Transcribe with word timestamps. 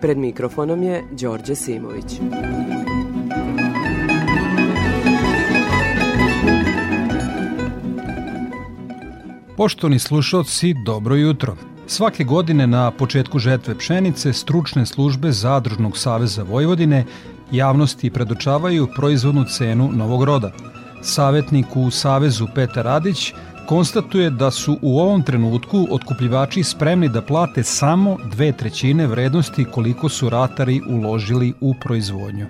Pred 0.00 0.18
mikrofonom 0.18 0.82
je 0.82 1.04
Đorđe 1.10 1.54
Simović. 1.54 2.20
Poštovani 9.56 9.98
slušalci, 9.98 10.74
dobro 10.84 11.14
jutro. 11.14 11.56
Svake 11.86 12.24
godine 12.24 12.66
na 12.66 12.90
početku 12.90 13.38
žetve 13.38 13.78
pšenice 13.78 14.32
stručne 14.32 14.86
službe 14.86 15.32
Zadružnog 15.32 15.98
saveza 15.98 16.42
Vojvodine 16.42 17.04
javnosti 17.52 18.10
predočavaju 18.10 18.88
proizvodnu 18.96 19.44
cenu 19.44 19.90
novog 19.92 20.24
roda. 20.24 20.52
Savetnik 21.02 21.76
u 21.76 21.90
Savezu 21.90 22.46
Petar 22.54 22.84
Radić 22.84 23.32
konstatuje 23.66 24.30
da 24.30 24.50
su 24.50 24.78
u 24.82 24.98
ovom 24.98 25.22
trenutku 25.22 25.86
otkupljivači 25.90 26.62
spremni 26.62 27.08
da 27.08 27.22
plate 27.22 27.62
samo 27.62 28.16
dve 28.24 28.52
trećine 28.52 29.06
vrednosti 29.06 29.64
koliko 29.64 30.08
su 30.08 30.28
ratari 30.28 30.80
uložili 30.88 31.52
u 31.60 31.74
proizvodnju 31.80 32.46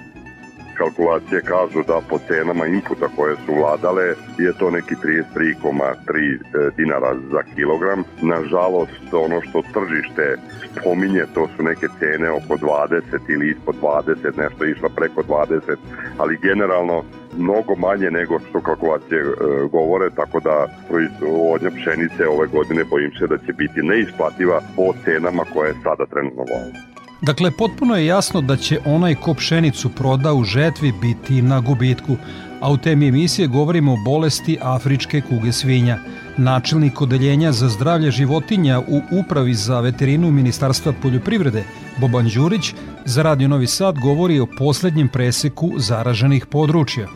kalkulacije 0.76 1.40
kažu 1.42 1.80
da 1.86 2.00
po 2.10 2.18
cenama 2.28 2.66
inputa 2.66 3.08
koje 3.16 3.36
su 3.36 3.52
vladale 3.60 4.04
je 4.38 4.52
to 4.58 4.70
neki 4.70 4.94
33,3 4.94 6.34
e, 6.34 6.70
dinara 6.76 7.14
za 7.32 7.42
kilogram. 7.54 8.04
Nažalost, 8.22 9.06
ono 9.12 9.40
što 9.42 9.62
tržište 9.74 10.36
spominje, 10.80 11.24
to 11.34 11.48
su 11.56 11.62
neke 11.62 11.86
cene 11.98 12.30
oko 12.30 12.54
20 12.56 13.00
ili 13.28 13.50
ispod 13.50 13.74
20, 13.82 14.38
nešto 14.42 14.64
išla 14.64 14.88
preko 14.96 15.22
20, 15.22 15.76
ali 16.18 16.38
generalno 16.42 17.04
mnogo 17.36 17.74
manje 17.76 18.10
nego 18.10 18.38
što 18.48 18.60
kalkulacije 18.60 19.20
e, 19.20 19.34
govore, 19.72 20.10
tako 20.10 20.40
da 20.40 20.66
proizvodnja 20.88 21.70
pšenice 21.70 22.28
ove 22.28 22.46
godine 22.46 22.84
bojim 22.84 23.12
se 23.18 23.26
da 23.26 23.38
će 23.38 23.52
biti 23.52 23.82
neisplativa 23.82 24.60
po 24.76 24.92
cenama 25.04 25.42
koje 25.54 25.74
sada 25.84 26.06
trenutno 26.06 26.42
vole. 26.52 26.96
Dakle, 27.22 27.50
potpuno 27.50 27.96
je 27.96 28.06
jasno 28.06 28.40
da 28.40 28.56
će 28.56 28.80
onaj 28.84 29.14
ko 29.14 29.34
pšenicu 29.34 29.88
proda 29.88 30.34
u 30.34 30.44
žetvi 30.44 30.92
biti 30.92 31.42
na 31.42 31.60
gubitku, 31.60 32.16
a 32.60 32.70
u 32.72 32.76
temi 32.76 33.08
emisije 33.08 33.48
govorimo 33.48 33.92
o 33.92 34.02
bolesti 34.04 34.58
afričke 34.62 35.20
kuge 35.20 35.52
svinja. 35.52 35.98
Načelnik 36.36 37.02
odeljenja 37.02 37.52
za 37.52 37.68
zdravlje 37.68 38.10
životinja 38.10 38.80
u 38.80 39.00
Upravi 39.20 39.54
za 39.54 39.80
veterinu 39.80 40.30
Ministarstva 40.30 40.92
poljoprivrede, 41.02 41.64
Boban 42.00 42.28
Đurić, 42.34 42.74
za 43.04 43.22
Radio 43.22 43.48
Novi 43.48 43.66
Sad 43.66 43.98
govori 43.98 44.40
o 44.40 44.46
poslednjem 44.58 45.08
preseku 45.08 45.72
zaraženih 45.76 46.46
područja. 46.46 47.06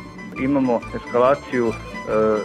Imamo 0.40 0.80
eskalaciju 0.94 1.68
e, 1.68 1.72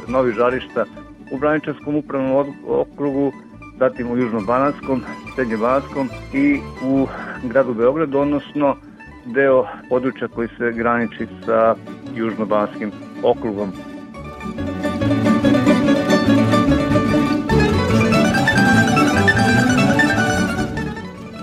novih 0.08 0.36
žarišta 0.36 0.86
u 1.32 1.38
Braničanskom 1.38 1.96
upravnom 1.96 2.54
okrugu, 2.68 3.32
zatim 3.80 4.12
u 4.12 4.18
Južno-Bananskom, 4.18 5.02
Srednje-Bananskom 5.36 6.10
i 6.34 6.60
u 6.84 7.08
gradu 7.44 7.74
Beogradu, 7.74 8.20
odnosno 8.20 8.76
deo 9.26 9.66
područja 9.90 10.28
koji 10.28 10.48
se 10.48 10.72
graniči 10.72 11.28
sa 11.46 11.76
Južno-Bananskim 12.16 12.92
okrugom. 13.24 13.72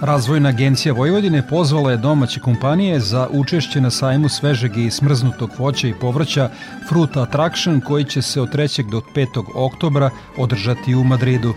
Razvojna 0.03 0.49
agencija 0.49 0.95
Vojvodine 0.95 1.49
pozvala 1.49 1.91
je 1.91 1.97
domaće 1.97 2.41
kompanije 2.41 3.01
za 3.01 3.29
učešće 3.31 3.81
na 3.81 3.91
sajmu 3.91 4.29
svežeg 4.29 4.77
i 4.77 4.91
smrznutog 4.91 5.51
voća 5.59 5.89
i 5.89 5.95
povrća 5.95 6.51
Fruit 6.89 7.17
Attraction 7.17 7.81
koji 7.81 8.05
će 8.05 8.23
se 8.23 8.41
od 8.41 8.49
3. 8.55 8.91
do 8.91 9.01
5. 9.15 9.45
oktobra 9.55 10.11
održati 10.37 10.95
u 10.95 11.05
Madridu. 11.05 11.55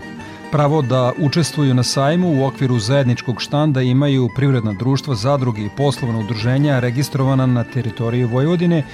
Pravo 0.52 0.82
da 0.82 1.12
učestvuju 1.18 1.74
na 1.74 1.82
sajmu 1.82 2.28
u 2.28 2.46
okviru 2.46 2.78
zajedničkog 2.78 3.42
štanda 3.42 3.82
imaju 3.82 4.28
privredna 4.36 4.72
društva, 4.72 5.14
zadruge 5.14 5.62
i 5.62 5.70
poslovna 5.76 6.18
udruženja 6.18 6.80
registrovana 6.80 7.46
na 7.46 7.64
teritoriji 7.64 8.24
Vojvodine 8.24 8.84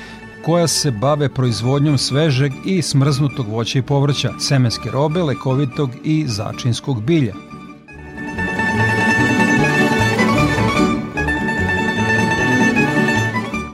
koja 0.44 0.66
se 0.66 0.90
bave 0.90 1.28
proizvodnjom 1.28 1.98
svežeg 1.98 2.52
i 2.66 2.82
smrznutog 2.82 3.48
voća 3.48 3.78
i 3.78 3.82
povrća, 3.82 4.32
semenske 4.38 4.90
robe, 4.90 5.22
lekovitog 5.22 5.90
i 6.04 6.24
začinskog 6.26 7.02
bilja. 7.02 7.51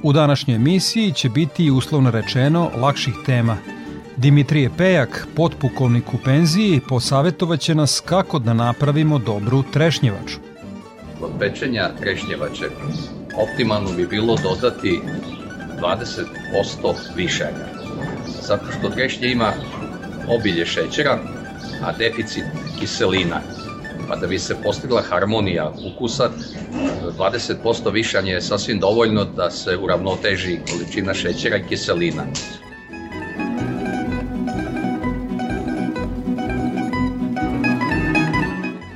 U 0.08 0.12
današnjoj 0.12 0.56
emisiji 0.56 1.12
će 1.12 1.28
biti 1.28 1.70
uslovno 1.70 2.10
rečeno 2.10 2.70
lakših 2.76 3.14
tema– 3.26 3.56
Dimitrije 4.16 4.70
Pejak, 4.76 5.26
potpukovnik 5.36 6.14
u 6.14 6.18
penziji, 6.24 6.80
posavetovaće 6.88 7.74
nas 7.74 8.02
kako 8.04 8.38
da 8.38 8.54
napravimo 8.54 9.18
dobru 9.18 9.62
trešnjevaču. 9.72 10.38
Kod 11.20 11.30
pečenja 11.38 11.90
trešnjevače 12.00 12.64
optimalno 13.36 13.92
bi 13.92 14.06
bilo 14.06 14.36
dodati 14.42 15.00
20% 15.80 16.94
višanja. 17.16 17.66
Zato 18.42 18.64
što 18.78 18.90
trešnje 18.90 19.28
ima 19.28 19.52
obilje 20.28 20.66
šećera, 20.66 21.18
a 21.82 21.92
deficit 21.92 22.44
kiselina. 22.78 23.40
Pa 24.08 24.16
da 24.16 24.26
bi 24.26 24.38
se 24.38 24.56
postigla 24.62 25.02
harmonija 25.02 25.72
ukusa, 25.94 26.30
20% 27.18 27.92
višanja 27.92 28.32
je 28.32 28.42
sasvim 28.42 28.80
dovoljno 28.80 29.24
da 29.24 29.50
se 29.50 29.76
uravnoteži 29.76 30.58
količina 30.70 31.14
šećera 31.14 31.56
i 31.56 31.62
kiselina. 31.68 32.24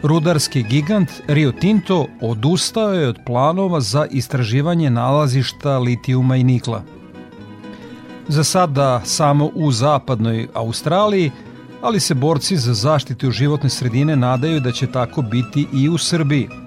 Rudarski 0.02 0.62
gigant 0.62 1.10
Rio 1.26 1.52
Tinto 1.52 2.06
odustao 2.20 2.92
je 2.92 3.08
od 3.08 3.18
planova 3.26 3.80
za 3.80 4.06
istraživanje 4.10 4.90
nalazišta 4.90 5.78
litijuma 5.78 6.36
i 6.36 6.44
nikla. 6.44 6.82
Za 8.28 8.44
sada 8.44 9.00
samo 9.04 9.50
u 9.54 9.72
zapadnoj 9.72 10.48
Australiji, 10.54 11.30
ali 11.82 12.00
se 12.00 12.14
borci 12.14 12.56
za 12.56 12.74
zaštitu 12.74 13.30
životne 13.30 13.70
sredine 13.70 14.16
nadaju 14.16 14.60
da 14.60 14.72
će 14.72 14.86
tako 14.86 15.22
biti 15.22 15.66
i 15.72 15.88
u 15.88 15.98
Srbiji– 15.98 16.48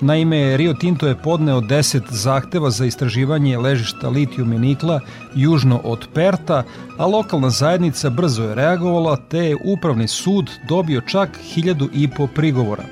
Naime, 0.00 0.56
Rio 0.56 0.74
Tinto 0.74 1.06
je 1.06 1.14
podneo 1.14 1.60
10 1.60 2.02
zahteva 2.10 2.70
za 2.70 2.86
istraživanje 2.86 3.58
ležišta 3.58 4.08
litijum 4.08 4.52
i 4.52 4.58
nikla 4.58 5.00
južno 5.34 5.80
od 5.84 6.08
Perta, 6.14 6.62
a 6.98 7.06
lokalna 7.06 7.50
zajednica 7.50 8.10
brzo 8.10 8.42
je 8.42 8.54
reagovala 8.54 9.16
te 9.16 9.38
je 9.38 9.56
upravni 9.64 10.08
sud 10.08 10.50
dobio 10.68 11.00
čak 11.00 11.38
hiljadu 11.42 11.88
i 11.94 12.08
po 12.08 12.26
prigovora. 12.26 12.84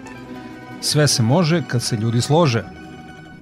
Sve 0.80 1.08
se 1.08 1.22
može 1.22 1.62
kad 1.68 1.82
se 1.82 1.96
ljudi 1.96 2.20
slože. 2.20 2.64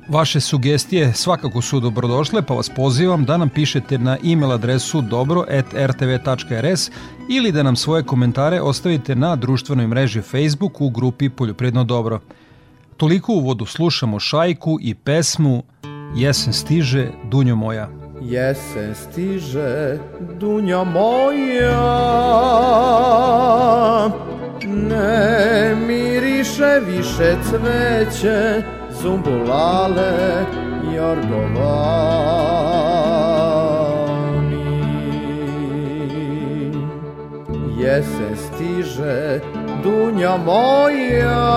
Vaše 0.08 0.40
sugestije 0.40 1.12
svakako 1.14 1.62
su 1.62 1.80
dobrodošle, 1.80 2.42
pa 2.42 2.54
vas 2.54 2.68
pozivam 2.68 3.24
da 3.24 3.36
nam 3.36 3.48
pišete 3.48 3.98
na 3.98 4.16
e-mail 4.24 4.52
adresu 4.52 5.00
dobro.rtv.rs 5.00 6.90
ili 7.30 7.52
da 7.52 7.62
nam 7.62 7.76
svoje 7.76 8.02
komentare 8.02 8.60
ostavite 8.60 9.14
na 9.14 9.36
društvenoj 9.36 9.86
mreži 9.86 10.22
Facebook 10.22 10.80
u 10.80 10.90
grupi 10.90 11.28
Poljopredno 11.28 11.84
dobro. 11.84 12.20
Toliko 12.96 13.32
u 13.32 13.40
vodu 13.40 13.66
slušamo 13.66 14.20
šajku 14.20 14.78
i 14.80 14.94
pesmu 14.94 15.62
Jesen 16.14 16.52
stiže, 16.52 17.08
Dunjo 17.30 17.56
moja. 17.56 17.88
Jesen 18.20 18.94
stiže, 18.94 19.98
Dunjo 20.40 20.84
moja, 20.84 21.82
ne 24.66 25.74
miriše 25.86 26.80
više 26.86 27.36
cveće, 27.50 28.62
zumbulale, 29.02 30.46
jorgovani. 30.94 32.42
Jesen 37.76 38.36
stiže, 38.36 39.40
Dunja 39.82 40.36
moja 40.36 41.50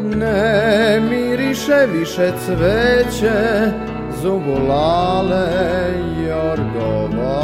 Ne 0.00 1.00
miriše 1.10 1.86
više 1.92 2.32
cveće 2.46 3.72
Zubulale 4.22 5.48
jorgovani 6.28 7.42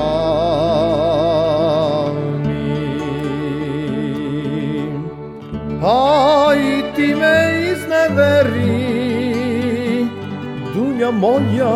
Aj 5.83 6.59
me 7.15 7.48
izneveri 8.09 10.07
dunja 10.75 11.11
moja, 11.11 11.75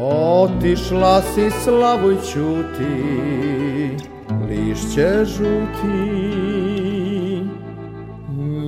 otišla 0.00 1.22
si 1.22 1.50
slavuj 1.50 2.16
čuti, 2.32 3.96
lišće 4.48 5.24
žuti. 5.24 6.30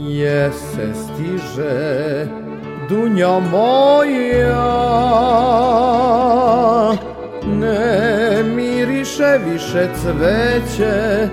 Jesen 0.08 0.94
stiže, 0.94 2.26
dunja 2.88 3.38
moja, 3.38 4.68
ne 7.44 8.42
miriše 8.42 9.38
više 9.46 9.88
cveće, 10.02 11.28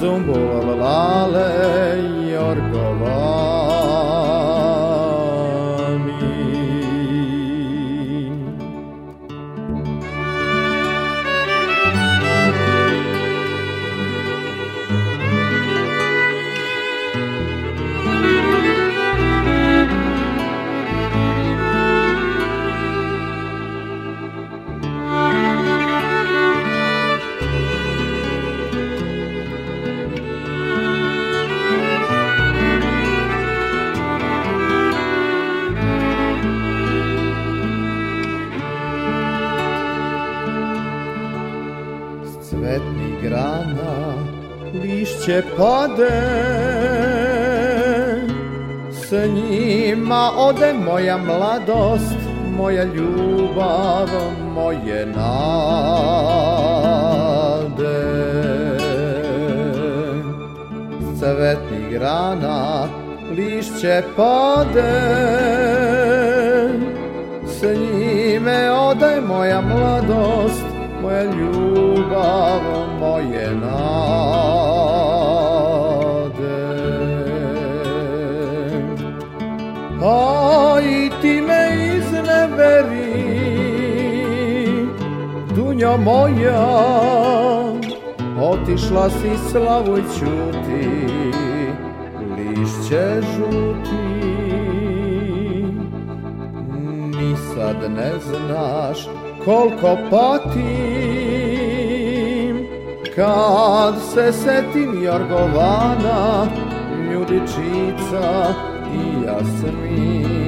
zumbul 0.00 0.78
lale. 0.80 1.92
Pade 45.96 46.10
S 48.92 49.12
njima 49.34 50.30
ode 50.36 50.72
moja 50.72 51.16
mladost 51.16 52.16
Moja 52.56 52.84
ljubav, 52.84 54.08
moje 54.54 55.06
nade. 55.06 55.52
Cvetnih 61.18 61.88
grana 61.90 62.88
lišće 63.36 64.02
pade 64.16 64.92
S 67.46 67.62
njime 67.62 68.70
ode 68.70 69.20
moja 69.28 69.60
mladost 69.60 70.64
Moja 71.02 71.22
ljubav, 71.22 72.61
Dunja 85.82 85.96
moja 85.96 86.62
otišla 88.40 89.10
si 89.10 89.30
slavoj 89.50 90.02
čuti 90.18 90.88
lišće 92.36 93.20
žuti. 93.20 94.04
Ni 97.18 97.36
sad 97.36 97.76
ne 97.96 98.12
znaš 98.18 98.98
koliko 99.44 99.96
patim 100.10 100.62
kad 103.16 103.94
se 104.14 104.32
setim 104.32 105.02
Jorgovana 105.02 106.46
ljudičica 107.10 108.54
i 108.94 108.96
jasmina 109.26 110.41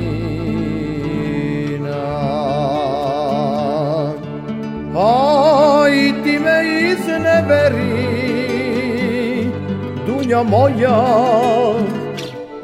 A 4.97 5.87
i 5.91 6.13
ti 6.23 6.39
me 6.39 6.63
izneveri 6.91 8.15
Dunja 10.07 10.43
moja. 10.43 11.01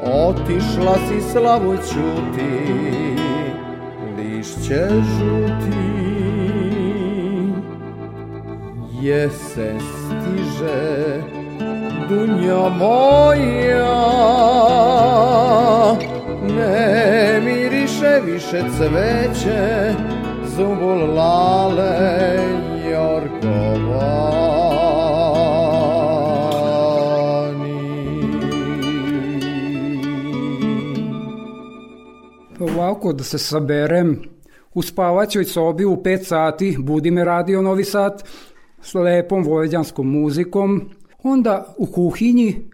Otišla 0.03 0.95
si 1.09 1.21
slavu 1.33 1.77
čuti 1.77 2.71
Lišće 4.17 4.89
žuti. 4.89 5.91
Jesen 9.01 9.81
stiže 9.81 11.23
Dunja 12.09 12.69
moja. 12.69 13.97
Ne 16.57 17.41
miriše 17.45 18.21
više 18.27 18.63
cveće 18.77 19.95
Zumbul 20.61 21.15
lale 21.15 21.97
jorkovani. 22.93 24.21
Ovako 32.61 33.13
da 33.13 33.25
se 33.25 33.39
saberem 33.39 34.23
u 34.75 34.83
spavaćoj 34.83 35.45
sobi 35.45 35.85
u 35.85 35.97
5 35.97 36.25
sati 36.25 36.77
budi 36.79 37.11
me 37.11 37.25
radio 37.25 37.63
Novi 37.63 37.85
Sad 37.85 38.23
s 38.83 38.95
lepom 38.95 39.45
vojvođanskom 39.45 40.11
muzikom, 40.11 40.91
onda 41.23 41.75
u 41.79 41.87
kuhinji 41.87 42.70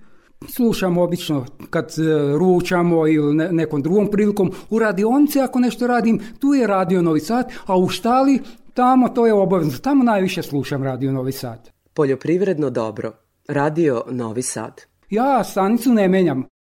slušamo 0.49 1.03
obično 1.03 1.47
kad 1.71 1.85
e, 1.85 2.03
ručamo 2.39 3.09
ili 3.09 3.35
nekom 3.35 3.83
drugom 3.83 4.11
prilikom. 4.11 4.53
U 4.71 4.79
radionici 4.79 5.41
ako 5.41 5.59
nešto 5.59 5.87
radim, 5.87 6.21
tu 6.39 6.55
je 6.55 6.67
radio 6.67 7.03
Novi 7.03 7.21
Sad, 7.21 7.53
a 7.67 7.77
u 7.79 7.89
štali 7.89 8.41
tamo 8.75 9.09
to 9.09 9.27
je 9.27 9.33
obavezno. 9.33 9.79
Tamo 9.79 10.05
najviše 10.05 10.43
slušam 10.43 10.83
radio 10.83 11.13
Novi 11.13 11.33
Sad. 11.33 11.71
Poljoprivredno 11.95 12.71
dobro. 12.71 13.13
Radio 13.49 14.03
Novi 14.11 14.43
Sad. 14.43 14.83
Ja 15.11 15.45
stanicu 15.45 15.95
ne 15.95 16.09
menjam. 16.09 16.56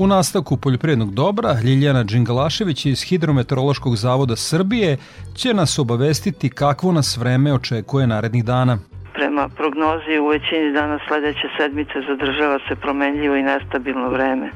U 0.00 0.06
nastavku 0.06 0.56
poljoprivrednog 0.56 1.14
dobra 1.14 1.54
Ljiljana 1.64 2.02
Đingalašević 2.04 2.86
iz 2.86 3.02
Hidrometeorološkog 3.02 3.96
zavoda 3.96 4.36
Srbije 4.36 4.96
će 5.36 5.54
nas 5.54 5.78
obavestiti 5.78 6.50
kakvo 6.50 6.92
nas 6.92 7.16
vreme 7.16 7.52
očekuje 7.52 8.06
narednih 8.06 8.44
dana. 8.44 8.78
Prema 9.14 9.48
prognozi 9.48 10.18
u 10.18 10.28
većini 10.28 10.72
dana 10.72 10.98
sledeće 11.08 11.48
sedmice 11.56 11.92
zadržava 12.08 12.58
se 12.68 12.76
promenljivo 12.76 13.36
i 13.36 13.42
nestabilno 13.42 14.08
vreme, 14.08 14.50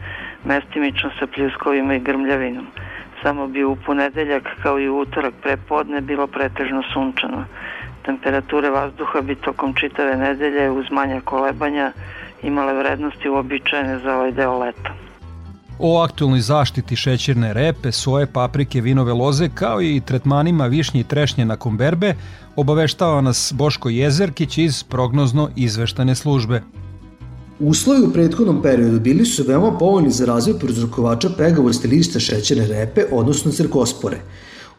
mestimično 0.44 1.10
sa 1.18 1.26
pljuskovima 1.26 1.94
i 1.94 2.00
grmljavinom. 2.00 2.66
Samo 3.22 3.46
bi 3.46 3.64
u 3.64 3.76
ponedeljak 3.86 4.42
kao 4.62 4.80
i 4.80 4.88
utorak 4.88 5.34
pre 5.42 5.56
podne 5.56 6.00
bilo 6.00 6.26
pretežno 6.26 6.82
sunčano. 6.92 7.44
Temperature 8.04 8.70
vazduha 8.70 9.20
bi 9.20 9.34
tokom 9.34 9.74
čitave 9.74 10.16
nedelje 10.16 10.70
uz 10.70 10.86
manja 10.90 11.20
kolebanja 11.20 11.92
imale 12.42 12.74
vrednosti 12.74 13.28
uobičajene 13.28 13.98
za 13.98 14.16
ovaj 14.16 14.32
deo 14.32 14.58
leta. 14.58 15.11
O 15.78 16.00
aktualnoj 16.00 16.40
zaštiti 16.40 16.96
šećerne 16.96 17.52
repe, 17.52 17.92
soje, 17.92 18.26
paprike, 18.26 18.80
vinove 18.80 19.12
loze, 19.12 19.48
kao 19.54 19.82
i 19.82 20.00
tretmanima 20.06 20.66
višnje 20.66 21.00
i 21.00 21.04
trešnje 21.04 21.44
nakon 21.44 21.76
berbe, 21.76 22.14
obaveštava 22.56 23.20
nas 23.20 23.52
Boško 23.56 23.88
Jezerkić 23.88 24.58
iz 24.58 24.82
prognozno 24.82 25.48
izveštane 25.56 26.14
službe. 26.14 26.62
Uslovi 27.60 28.02
u 28.02 28.12
prethodnom 28.12 28.62
periodu 28.62 29.00
bili 29.00 29.24
su 29.24 29.44
veoma 29.48 29.78
povoljni 29.78 30.10
za 30.10 30.26
razvoj 30.26 30.58
prouzrokovača 30.58 31.30
pegavosti 31.38 31.88
lista 31.88 32.20
šećerne 32.20 32.66
repe, 32.66 33.04
odnosno 33.12 33.52
crkospore. 33.52 34.18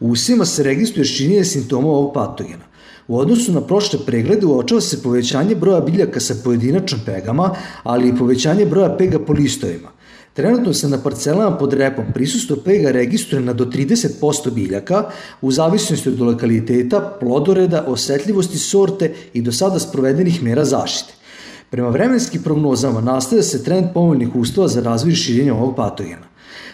U 0.00 0.10
usima 0.10 0.44
se 0.44 0.62
registruje 0.62 1.04
ščinije 1.04 1.44
simptoma 1.44 1.88
ovog 1.88 2.14
patogena. 2.14 2.64
U 3.08 3.18
odnosu 3.18 3.52
na 3.52 3.60
prošle 3.60 3.98
preglede 4.06 4.46
uočava 4.46 4.80
se 4.80 5.02
povećanje 5.02 5.54
broja 5.54 5.80
biljaka 5.80 6.20
sa 6.20 6.34
pojedinačnim 6.44 7.00
pegama, 7.06 7.50
ali 7.82 8.08
i 8.08 8.16
povećanje 8.16 8.66
broja 8.66 8.96
pega 8.96 9.18
po 9.18 9.32
listovima. 9.32 9.93
Trenutno 10.34 10.72
se 10.74 10.88
na 10.88 10.98
parcelama 10.98 11.56
pod 11.58 11.72
repom 11.72 12.04
prisustvo 12.14 12.56
pega 12.56 12.90
registruje 12.90 13.42
na 13.42 13.52
do 13.52 13.64
30% 13.64 14.50
biljaka 14.50 15.04
u 15.40 15.52
zavisnosti 15.52 16.08
od 16.08 16.20
lokaliteta, 16.20 17.16
plodoreda, 17.20 17.84
osetljivosti 17.88 18.58
sorte 18.58 19.12
i 19.32 19.42
do 19.42 19.52
sada 19.52 19.78
sprovedenih 19.78 20.42
mera 20.42 20.64
zaštite. 20.64 21.14
Prema 21.70 21.88
vremenskim 21.88 22.42
prognozama 22.42 23.00
nastaje 23.00 23.42
se 23.42 23.64
trend 23.64 23.86
povoljnih 23.94 24.36
uslova 24.36 24.68
za 24.68 24.80
razvoj 24.80 25.12
i 25.12 25.16
širenje 25.16 25.52
ovog 25.52 25.76
patogena. 25.76 26.26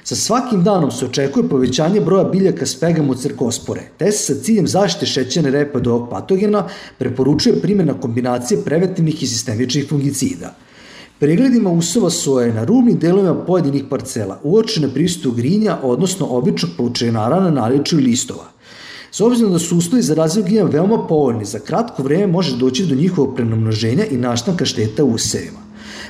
Sa 0.05 0.17
svakim 0.17 0.65
danom 0.65 0.91
se 0.91 1.05
očekuje 1.05 1.49
povećanje 1.49 2.01
broja 2.01 2.25
biljaka 2.25 2.67
s 2.67 2.81
pegamo 2.81 3.15
crkospore, 3.15 3.83
te 3.99 4.13
se 4.13 4.35
sa 4.35 4.43
ciljem 4.43 4.69
zaštite 4.69 5.07
šećerne 5.07 5.51
repe 5.51 5.79
od 5.79 5.87
ovog 5.87 6.11
patogena 6.11 6.65
preporučuje 6.99 7.61
primjena 7.61 8.01
kombinacije 8.01 8.65
preventivnih 8.65 9.23
i 9.23 9.27
sistemičnih 9.27 9.89
fungicida. 9.89 10.55
Pregledima 11.21 11.71
usova 11.71 12.11
soje 12.11 12.53
na 12.53 12.65
rubnim 12.65 12.99
delovima 12.99 13.35
pojedinih 13.35 13.85
parcela 13.91 14.39
uočene 14.43 14.89
pristup 14.89 15.37
grinja, 15.37 15.77
odnosno 15.83 16.27
običnog 16.27 16.71
poučenara 16.77 17.41
na 17.41 17.51
naličju 17.51 17.99
listova. 17.99 18.45
S 19.11 19.21
obzirom 19.21 19.53
da 19.53 19.59
su 19.59 19.77
uslovi 19.77 20.03
za 20.03 20.15
razvoj 20.15 20.45
grinja 20.45 20.65
veoma 20.65 21.07
povoljni, 21.07 21.45
za 21.45 21.59
kratko 21.59 22.03
vreme 22.03 22.27
može 22.27 22.57
doći 22.57 22.87
do 22.87 22.95
njihovog 22.95 23.35
prenomnoženja 23.37 24.05
i 24.05 24.17
naštanka 24.17 24.65
šteta 24.65 25.05
u 25.05 25.11
usevima. 25.11 25.59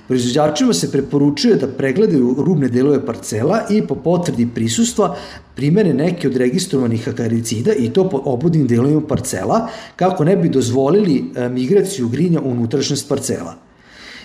Proizvođačima 0.07 0.73
se 0.73 0.91
preporučuje 0.93 1.57
da 1.57 1.69
pregledaju 1.69 2.35
rubne 2.39 2.69
delove 2.69 3.07
parcela 3.07 3.61
i 3.71 3.83
po 3.87 3.95
potvrdi 3.95 4.49
prisustva 4.55 5.17
primere 5.57 5.95
neke 5.95 6.29
od 6.29 6.37
registrovanih 6.37 7.09
akaricida 7.09 7.73
i 7.73 7.91
to 7.91 8.09
po 8.09 8.23
obudnim 8.25 8.67
delovima 8.67 9.03
parcela 9.09 9.69
kako 9.97 10.25
ne 10.25 10.37
bi 10.37 10.49
dozvolili 10.49 11.25
e, 11.35 11.49
migraciju 11.49 12.09
grinja 12.09 12.41
u 12.41 12.51
unutrašnjost 12.51 13.09
parcela. 13.09 13.70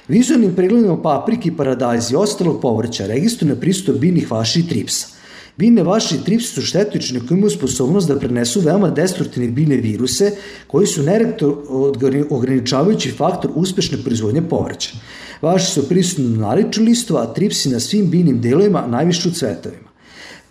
Vizualnim 0.08 0.56
pregledima 0.56 1.02
paprike 1.02 1.50
i 1.50 1.58
paradajza 1.58 2.14
i 2.14 2.16
ostalog 2.16 2.62
povrća 2.62 3.08
registruje 3.08 3.60
prisustvo 3.60 3.94
biljnih 3.94 4.32
vaši 4.32 4.60
i 4.60 4.68
tripsa. 4.68 5.08
Biljne 5.58 5.84
vaši 5.84 6.16
i 6.16 6.24
tripsi 6.26 6.48
su 6.48 6.62
štetočne 6.62 7.20
koji 7.20 7.38
imaju 7.38 7.50
sposobnost 7.50 8.08
da 8.08 8.20
prenesu 8.20 8.60
veoma 8.60 8.90
destruktivne 8.90 9.50
biljne 9.50 9.78
viruse 9.78 10.32
koji 10.68 10.88
su 10.88 11.04
nerektor 11.04 11.56
ograničavajući 12.30 13.12
faktor 13.12 13.52
uspešne 13.56 13.98
proizvodnje 14.04 14.42
povrća. 14.42 14.90
Vaši 15.42 15.72
su 15.72 15.90
prisutni 15.90 16.26
na 16.26 16.48
naliču 16.48 16.84
listova, 16.84 17.22
a 17.24 17.34
tripsi 17.34 17.70
na 17.70 17.80
svim 17.80 18.10
biljnim 18.10 18.42
delovima, 18.42 18.88
najviše 18.88 19.30
u 19.30 19.32
cvetovima. 19.32 19.90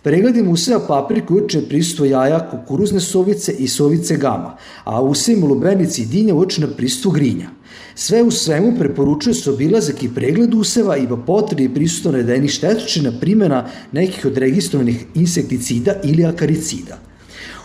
Pregledima 0.01 0.51
useva 0.51 0.79
paprike 0.87 1.33
učene 1.33 1.69
prisustvo 1.69 2.05
jaja, 2.05 2.49
kukuruzne 2.49 2.99
sovice 2.99 3.51
i 3.51 3.67
sovice 3.67 4.17
gama, 4.17 4.57
a 4.83 5.01
usevima 5.01 5.47
lubenici 5.47 6.01
i 6.01 6.05
dinja 6.05 6.35
učene 6.35 6.67
prisustvo 6.67 7.11
grinja. 7.11 7.49
Sve 7.95 8.23
u 8.23 8.31
svemu 8.31 8.73
preporučuje 8.79 9.33
se 9.33 9.51
obilazak 9.51 10.03
i 10.03 10.13
pregled 10.15 10.53
useva 10.53 10.97
i 10.97 11.07
po 11.07 11.17
potrebi 11.17 11.73
prisustvo 11.73 12.11
navedenih 12.11 12.51
štetočina 12.51 13.11
primjena 13.21 13.65
nekih 13.91 14.25
od 14.25 14.37
registrovanih 14.37 15.05
insekticida 15.15 15.95
ili 16.03 16.25
akaricida. 16.25 16.97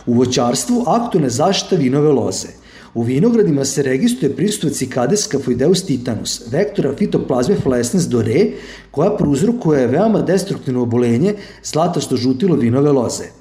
U 0.05 0.13
voćarstvu 0.13 0.83
aktualne 0.87 1.29
zaštita 1.29 1.75
vinove 1.75 2.11
loze– 2.11 2.47
U 2.93 3.03
vinogradima 3.03 3.65
se 3.65 3.83
registruje 3.83 4.35
prisustvo 4.35 4.69
cikades 4.69 5.23
Scaphoideus 5.23 5.83
titanus, 5.85 6.41
vektora 6.51 6.95
fitoplazme 6.97 7.55
fluorescens 7.55 8.03
dore, 8.03 8.51
koja 8.91 9.15
prouzrokuje 9.17 9.87
veoma 9.87 10.21
destruktivno 10.21 10.81
obolenje 10.81 11.35
zlatosto 11.63 12.17
žutilo 12.17 12.55
vinove 12.55 12.91
loze. 12.91 13.40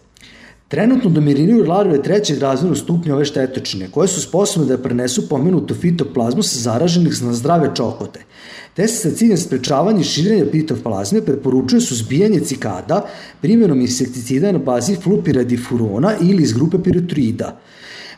Trenutno 0.70 1.10
dominiraju 1.10 1.64
larve 1.64 2.02
trećeg 2.02 2.38
razvojnog 2.38 2.78
stupnja 2.78 3.14
ove 3.14 3.24
štetočine, 3.24 3.88
koje 3.90 4.08
su 4.08 4.22
sposobne 4.22 4.68
da 4.68 4.76
prenesu 4.78 5.24
pomenutu 5.28 5.74
fitoplazmu 5.74 6.42
sa 6.42 6.58
zaraženih 6.58 7.22
na 7.22 7.32
zdrave 7.34 7.72
čokote. 7.74 8.20
Te 8.74 8.86
se 8.88 9.10
sa 9.10 9.16
ciljem 9.16 9.36
sprečavanja 9.36 10.00
i 10.00 10.04
širenja 10.04 10.44
fitoplazme 10.52 11.24
preporučuje 11.26 11.80
suzbijanje 11.80 12.40
cikada 12.40 13.00
primjenom 13.40 13.80
insekticida 13.80 14.52
na 14.52 14.58
bazi 14.58 14.96
flupiradifurona 14.96 16.14
ili 16.20 16.42
iz 16.42 16.52
grupe 16.52 16.78
pirotroida. 16.84 17.58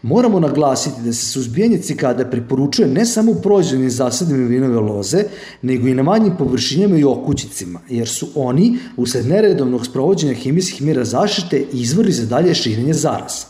Moramo 0.02 0.40
naglasiti 0.40 1.02
da 1.04 1.12
se 1.12 1.26
suzbijanje 1.26 1.78
cikada 1.78 2.24
preporučuje 2.30 2.88
ne 2.88 3.04
samo 3.06 3.32
u 3.32 3.34
proizvodnim 3.42 3.90
zasadima 3.90 4.48
vinove 4.48 4.80
loze, 4.80 5.24
nego 5.62 5.88
i 5.88 5.94
na 5.94 6.02
manjim 6.02 6.36
površinjama 6.38 6.96
i 6.98 7.04
okućicima, 7.04 7.80
jer 7.88 8.08
su 8.08 8.28
oni, 8.34 8.78
usled 8.96 9.26
neredovnog 9.26 9.86
sprovođenja 9.86 10.34
hemijskih 10.34 10.82
mjera 10.82 11.04
zaštite, 11.04 11.64
izvori 11.72 12.12
za 12.12 12.26
dalje 12.26 12.54
širenje 12.54 12.94
zaraza. 12.94 13.46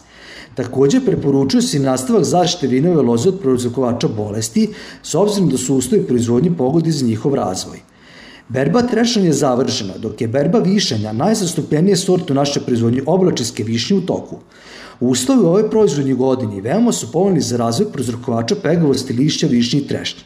Takođe, 0.54 1.00
preporučuje 1.00 1.62
se 1.62 1.76
i 1.76 1.80
nastavak 1.80 2.24
zaštite 2.24 2.66
vinove 2.66 3.02
loze 3.02 3.28
od 3.28 3.40
proizvokovača 3.40 4.08
bolesti, 4.08 4.68
s 5.02 5.14
obzirom 5.14 5.48
da 5.48 5.58
su 5.58 5.74
uslovi 5.74 6.06
proizvodnje 6.06 6.52
pogodi 6.58 6.92
za 6.92 7.06
njihov 7.06 7.34
razvoj. 7.34 7.80
Berba 8.48 8.82
trešanja 8.82 9.26
je 9.26 9.32
završena, 9.32 9.94
dok 9.98 10.20
je 10.20 10.28
berba 10.28 10.58
višanja 10.58 11.12
najzastupljenije 11.12 11.96
sorte 11.96 12.32
u 12.32 12.36
našoj 12.36 12.62
proizvodnji 12.62 13.02
oblačinske 13.06 13.64
višnje 13.64 13.96
u 13.96 14.00
toku. 14.00 14.38
Uslovi 15.02 15.42
u 15.42 15.46
ovoj 15.46 15.70
proizvodnji 15.70 16.14
godini 16.14 16.60
veoma 16.60 16.92
su 16.92 17.12
povoljni 17.12 17.40
za 17.40 17.56
razvoj 17.56 17.88
prozrokovača 17.92 18.54
pegavosti 18.62 19.12
lišća, 19.12 19.46
višnje 19.46 19.80
i 19.80 19.86
trešnje. 19.86 20.20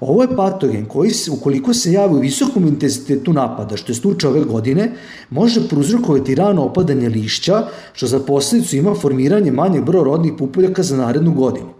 Ovo 0.00 0.22
je 0.22 0.36
patogen 0.36 0.86
koji, 0.86 1.10
ukoliko 1.30 1.74
se 1.74 1.92
javi 1.92 2.14
u 2.14 2.20
visokom 2.20 2.66
intenzitetu 2.66 3.32
napada, 3.32 3.76
što 3.76 3.92
je 3.92 3.96
slučaj 3.96 4.30
ove 4.30 4.40
godine, 4.44 4.92
može 5.30 5.68
prouzrokovati 5.68 6.34
rano 6.34 6.64
opadanje 6.64 7.08
lišća, 7.08 7.66
što 7.92 8.06
za 8.06 8.18
posledicu 8.20 8.76
ima 8.76 8.94
formiranje 8.94 9.52
manjeg 9.52 9.84
broja 9.84 10.04
rodnih 10.04 10.32
pupoljaka 10.38 10.82
za 10.82 10.96
narednu 10.96 11.34
godinu. 11.34 11.70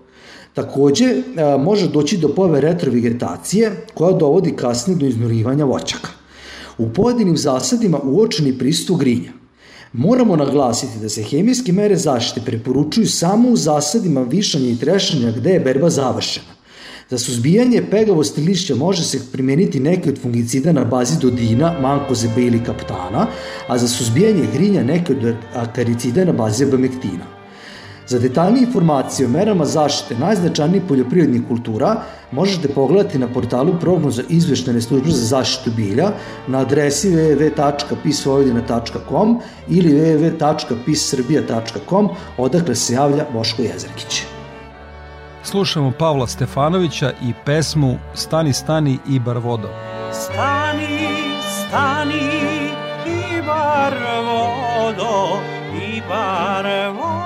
Takođe, 0.55 1.05
e, 1.05 1.23
može 1.59 1.89
doći 1.89 2.17
do 2.19 2.29
pojave 2.29 2.61
retrovegetacije 2.61 3.87
koja 3.95 4.13
dovodi 4.13 4.55
kasnije 4.57 4.99
do 4.99 5.07
iznurivanja 5.07 5.65
voćaka. 5.65 6.11
U 6.79 6.89
pojedinim 6.89 7.37
zasadima 7.37 7.99
uočeni 8.05 8.59
pristup 8.59 8.99
grinja. 8.99 9.38
Moramo 9.93 10.37
naglasiti 10.37 10.99
da 11.01 11.09
se 11.09 11.23
hemijske 11.23 11.73
mere 11.73 11.97
zaštite 11.97 12.47
preporučuju 12.47 13.07
samo 13.07 13.49
u 13.49 13.57
zasadima 13.57 14.23
višanja 14.23 14.69
i 14.69 14.77
trešanja 14.77 15.31
gde 15.31 15.51
je 15.51 15.61
berba 15.61 15.91
završena. 15.91 16.59
Za 17.11 17.19
suzbijanje 17.19 17.83
pegavosti 17.91 18.41
lišća 18.41 18.75
može 18.75 19.05
se 19.05 19.21
primeniti 19.33 19.81
neke 19.81 20.11
od 20.11 20.19
fungicida 20.23 20.73
na 20.73 20.85
bazi 20.85 21.19
dodina, 21.21 21.81
mankozebe 21.81 22.43
ili 22.43 22.65
kaptana, 22.65 23.27
a 23.69 23.79
za 23.79 23.89
suzbijanje 23.89 24.47
grinja 24.55 24.83
neke 24.83 25.13
od 25.13 25.35
akaricida 25.55 26.25
na 26.25 26.33
bazi 26.33 26.65
abamektina. 26.65 27.38
Za 28.09 28.19
detaljnije 28.19 28.65
informacije 28.65 29.27
o 29.27 29.31
merama 29.31 29.65
zaštite 29.65 30.19
najznačajnijih 30.19 30.83
poljoprivrednih 30.89 31.43
kultura 31.49 32.03
možete 32.33 32.69
pogledati 32.69 33.19
na 33.19 33.29
portalu 33.29 33.75
prognoza 33.81 34.23
izveštene 34.29 34.81
službe 34.81 35.11
za 35.11 35.27
zaštitu 35.27 35.71
bilja 35.77 36.11
na 36.47 36.59
adresi 36.59 37.11
www.pisvojvodina.com 37.11 39.41
ili 39.69 39.93
www.pissrbija.com 39.93 42.09
odakle 42.39 42.75
se 42.75 42.95
javlja 42.95 43.27
Boško 43.33 43.63
Jezerkić. 43.63 44.23
Slušamo 45.43 45.93
Pavla 45.99 46.27
Stefanovića 46.27 47.13
i 47.23 47.33
pesmu 47.45 47.99
Stani, 48.15 48.53
stani 48.53 48.99
i 49.09 49.19
bar 49.19 49.39
vodo. 49.39 49.69
Stani, 50.13 51.09
stani 51.67 52.21
i 53.07 53.43
bar 53.47 53.95
vodo, 54.25 55.41
i 55.75 56.03
bar 56.09 56.67
vodo. 56.89 57.18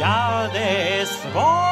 Ja, 0.00 0.48
det 0.52 1.00
är 1.00 1.04
svårt 1.04 1.67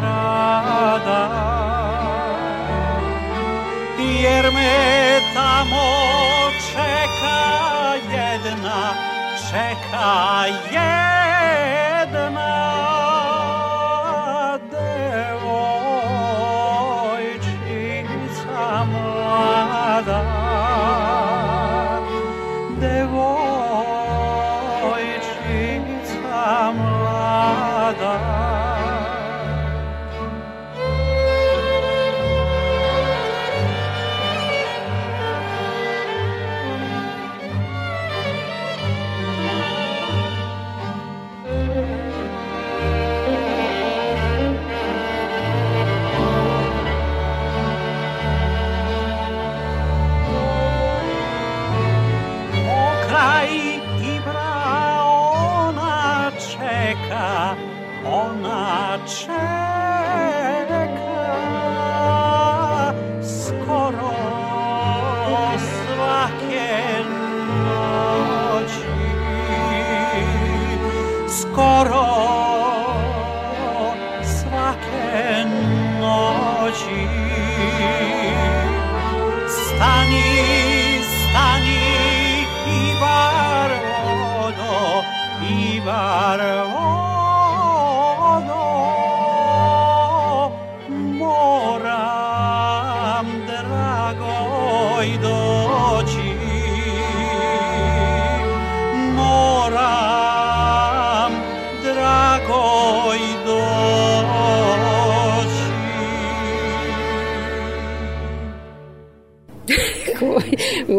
grada 0.00 1.22
Jer 4.22 4.44
me 4.52 5.20
tamo 5.34 5.86
čeka 6.70 7.40
jedna 8.12 8.80
Čeka 9.50 10.46
jedna 10.72 11.95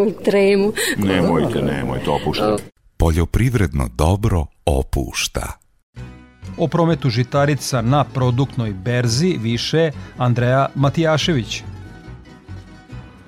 u 0.02 0.12
tremu. 0.26 0.74
Nemojte, 0.98 1.62
nemojte, 1.62 2.10
opuštajte. 2.10 2.64
Poljoprivredno 2.98 3.90
dobro 3.96 4.46
opušta. 4.66 5.52
O 6.58 6.68
prometu 6.68 7.10
žitarica 7.10 7.82
na 7.82 8.04
produktnoj 8.04 8.74
berzi 8.74 9.38
više 9.42 9.92
Andreja 10.18 10.68
Matijašević. 10.76 11.64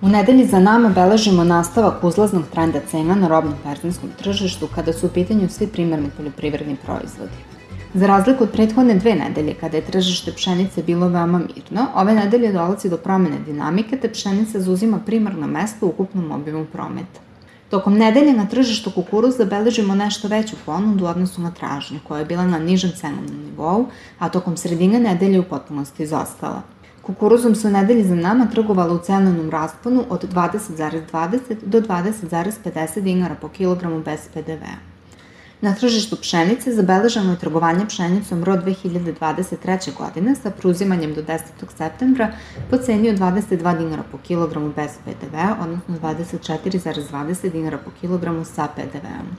U 0.01 0.09
nedelji 0.09 0.45
za 0.45 0.59
nama 0.59 0.89
beležimo 0.89 1.43
nastavak 1.43 2.03
uzlaznog 2.03 2.43
trenda 2.51 2.79
cena 2.91 3.15
na 3.15 3.27
robnom 3.27 3.53
perzinskom 3.63 4.09
tržištu 4.23 4.67
kada 4.75 4.93
su 4.93 5.05
u 5.05 5.09
pitanju 5.09 5.49
svi 5.49 5.67
primarni 5.67 6.09
poljoprivredni 6.17 6.75
proizvodi. 6.85 7.48
Za 7.93 8.07
razliku 8.07 8.43
od 8.43 8.51
prethodne 8.51 8.95
dve 8.95 9.15
nedelje, 9.15 9.53
kada 9.53 9.77
je 9.77 9.85
tržište 9.85 10.31
pšenice 10.31 10.83
bilo 10.83 11.07
veoma 11.07 11.39
mirno, 11.39 11.87
ove 11.95 12.13
nedelje 12.13 12.51
dolazi 12.51 12.89
do 12.89 12.97
promene 12.97 13.39
dinamike, 13.45 13.97
te 13.97 14.11
pšenica 14.11 14.59
zauzima 14.59 14.99
primarno 15.05 15.47
mesto 15.47 15.85
u 15.85 15.89
ukupnom 15.89 16.31
obimu 16.31 16.65
prometa. 16.65 17.19
Tokom 17.69 17.97
nedelje 17.97 18.33
na 18.33 18.45
tržištu 18.45 18.91
kukuruza 18.91 19.45
beležimo 19.45 19.95
nešto 19.95 20.27
veću 20.27 20.55
ponudu 20.65 21.05
u 21.05 21.07
odnosu 21.07 21.41
na 21.41 21.51
tražnju, 21.51 21.99
koja 22.07 22.19
je 22.19 22.25
bila 22.25 22.45
na 22.45 22.59
nižem 22.59 22.91
cenovnom 22.91 23.43
nivou, 23.45 23.85
a 24.19 24.29
tokom 24.29 24.57
sredine 24.57 24.99
nedelje 24.99 25.39
u 25.39 25.43
potpunosti 25.43 26.03
izostala. 26.03 26.61
Kukuruzom 27.01 27.55
se 27.55 27.67
u 27.67 27.71
nedelji 27.71 28.03
za 28.03 28.15
nama 28.15 28.45
trgovalo 28.45 28.95
u 28.95 28.99
cenovnom 28.99 29.49
rasponu 29.49 30.03
od 30.09 30.33
20,20 30.33 31.39
do 31.65 31.81
20,50 31.81 33.01
dinara 33.01 33.35
po 33.35 33.47
kilogramu 33.47 33.99
bez 33.99 34.19
PDV-a. 34.33 34.98
Na 35.61 35.73
tržištu 35.75 36.15
pšenice 36.15 36.71
zabeleženo 36.71 37.31
je 37.31 37.39
trgovanje 37.39 37.85
pšenicom 37.85 38.43
rod 38.43 38.63
2023. 38.65 39.93
godine 39.97 40.35
sa 40.35 40.51
pruzimanjem 40.51 41.13
do 41.13 41.21
10. 41.21 41.39
septembra 41.77 42.31
po 42.69 42.77
ceni 42.77 43.09
od 43.09 43.19
22 43.19 43.77
dinara 43.77 44.03
po 44.11 44.17
kilogramu 44.17 44.71
bez 44.75 44.91
PDV-a, 45.05 45.55
odnosno 45.63 45.97
24,20 46.01 47.51
dinara 47.51 47.77
po 47.77 47.91
kilogramu 48.01 48.45
sa 48.45 48.67
PDV-om. 48.75 49.35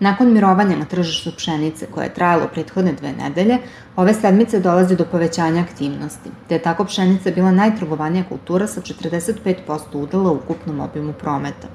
Nakon 0.00 0.32
mirovanja 0.32 0.76
na 0.76 0.84
tržištu 0.84 1.32
pšenice, 1.36 1.86
koje 1.86 2.04
je 2.04 2.14
trajalo 2.14 2.48
prethodne 2.52 2.92
dve 2.92 3.12
nedelje, 3.12 3.58
ove 3.96 4.14
sedmice 4.14 4.60
dolazi 4.60 4.96
do 4.96 5.04
povećanja 5.04 5.62
aktivnosti, 5.62 6.30
te 6.48 6.54
je 6.54 6.62
tako 6.62 6.84
pšenica 6.84 7.30
bila 7.30 7.50
najtrgovanija 7.50 8.24
kultura 8.28 8.66
sa 8.66 8.80
45% 8.80 9.78
udela 9.94 10.32
u 10.32 10.36
ukupnom 10.36 10.80
obimu 10.80 11.12
prometa. 11.12 11.68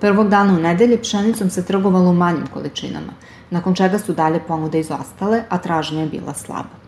Prvog 0.00 0.28
dana 0.28 0.54
u 0.54 0.62
nedelji 0.62 0.98
pšenicom 0.98 1.50
se 1.50 1.64
trgovalo 1.64 2.10
u 2.10 2.14
manjim 2.14 2.46
količinama, 2.46 3.12
nakon 3.50 3.74
čega 3.74 3.98
su 3.98 4.12
dalje 4.12 4.40
ponude 4.48 4.80
izostale, 4.80 5.42
a 5.48 5.58
tražnja 5.58 6.00
je 6.00 6.06
bila 6.06 6.34
slaba. 6.34 6.78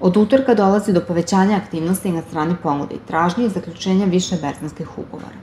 Od 0.00 0.16
utorka 0.16 0.54
dolazi 0.54 0.92
do 0.92 1.00
povećanja 1.00 1.56
aktivnosti 1.56 2.12
na 2.12 2.22
strani 2.22 2.56
ponude 2.62 2.94
i 2.94 3.06
tražnje 3.06 3.46
i 3.46 3.48
zaključenja 3.48 4.04
više 4.04 4.36
berzanskih 4.42 4.98
ugovora. 4.98 5.38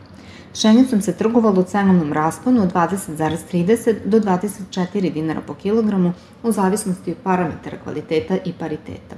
Pšenicom 0.54 1.02
se 1.02 1.14
trgovalo 1.14 1.62
u 1.62 1.64
cenovnom 1.64 2.14
rasponu 2.14 2.64
od 2.64 2.74
20,30 2.74 3.96
do 4.06 4.20
24 4.20 5.14
dinara 5.14 5.42
po 5.42 5.54
kilogramu 5.54 6.14
u 6.44 6.52
zavisnosti 6.52 7.12
od 7.12 7.18
parametara 7.24 7.78
kvaliteta 7.84 8.38
i 8.46 8.54
pariteta. 8.54 9.16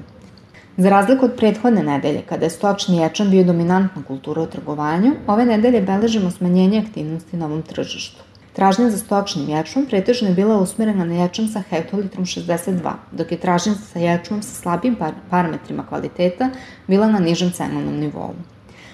Za 0.78 0.90
razliku 0.90 1.26
od 1.26 1.32
prethodne 1.38 1.84
nedelje, 1.84 2.22
kada 2.30 2.46
je 2.46 2.50
stočni 2.50 2.98
ječam 2.98 3.30
bio 3.30 3.44
dominantna 3.44 4.04
kultura 4.08 4.42
u 4.42 4.46
trgovanju, 4.46 5.14
ove 5.28 5.46
nedelje 5.46 5.82
beležimo 5.82 6.32
smanjenje 6.32 6.80
aktivnosti 6.80 7.38
na 7.38 7.46
ovom 7.46 7.62
tržištu. 7.62 8.24
Tražnja 8.54 8.90
za 8.90 8.98
stočnim 8.98 9.50
ječmom 9.50 9.86
pretežno 9.86 10.28
je 10.28 10.36
bila 10.36 10.58
usmerena 10.58 11.06
na 11.06 11.16
ječam 11.24 11.48
sa 11.48 11.64
hektolitrom 11.70 12.26
62, 12.26 12.94
dok 13.12 13.32
je 13.32 13.38
tražnja 13.38 13.74
sa 13.74 14.00
ječmom 14.00 14.44
sa 14.44 14.62
slabim 14.62 14.96
par 14.96 15.14
parametrima 15.30 15.86
kvaliteta 15.90 16.50
bila 16.88 17.08
na 17.08 17.20
nižem 17.20 17.52
cenovnom 17.52 17.98
nivou. 18.00 18.36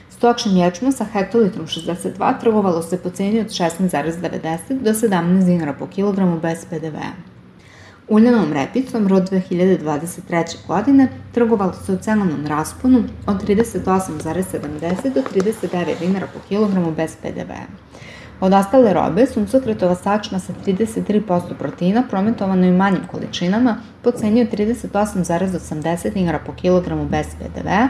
Stočnim 0.09 0.57
ječmom 0.57 0.91
sa 0.91 1.03
hektolitrom 1.03 1.67
62 1.67 2.39
trgovalo 2.39 2.81
se 2.81 2.97
po 2.97 3.09
ceni 3.09 3.39
od 3.39 3.47
16,90 3.47 4.79
do 4.79 4.91
17 4.91 5.45
dinara 5.45 5.73
po 5.73 5.87
kilogramu 5.87 6.39
bez 6.39 6.65
PDV-a. 6.65 7.32
Uljanom 8.07 8.53
repicom 8.53 9.07
rod 9.07 9.29
2023. 9.31 10.67
godine 10.67 11.07
trgovalo 11.31 11.73
se 11.73 11.93
u 11.93 11.97
cenovnom 11.97 12.45
rasponu 12.47 13.03
od 13.27 13.43
38,70 13.47 15.13
do 15.13 15.21
39 15.35 15.99
dinara 15.99 16.27
po 16.33 16.39
kilogramu 16.47 16.91
bez 16.91 17.15
PDV-a. 17.21 17.65
Od 18.39 18.53
ostale 18.53 18.93
robe, 18.93 19.25
suncokretova 19.25 19.95
sačma 19.95 20.39
sa 20.39 20.53
33% 20.65 21.53
proteina 21.59 22.03
prometovano 22.09 22.67
u 22.67 22.77
manjim 22.77 23.07
količinama 23.11 23.77
po 24.01 24.11
ceni 24.11 24.41
od 24.41 24.47
38,80 24.51 26.13
dinara 26.13 26.39
po 26.45 26.53
kilogramu 26.53 27.05
bez 27.05 27.27
PDV-a, 27.39 27.87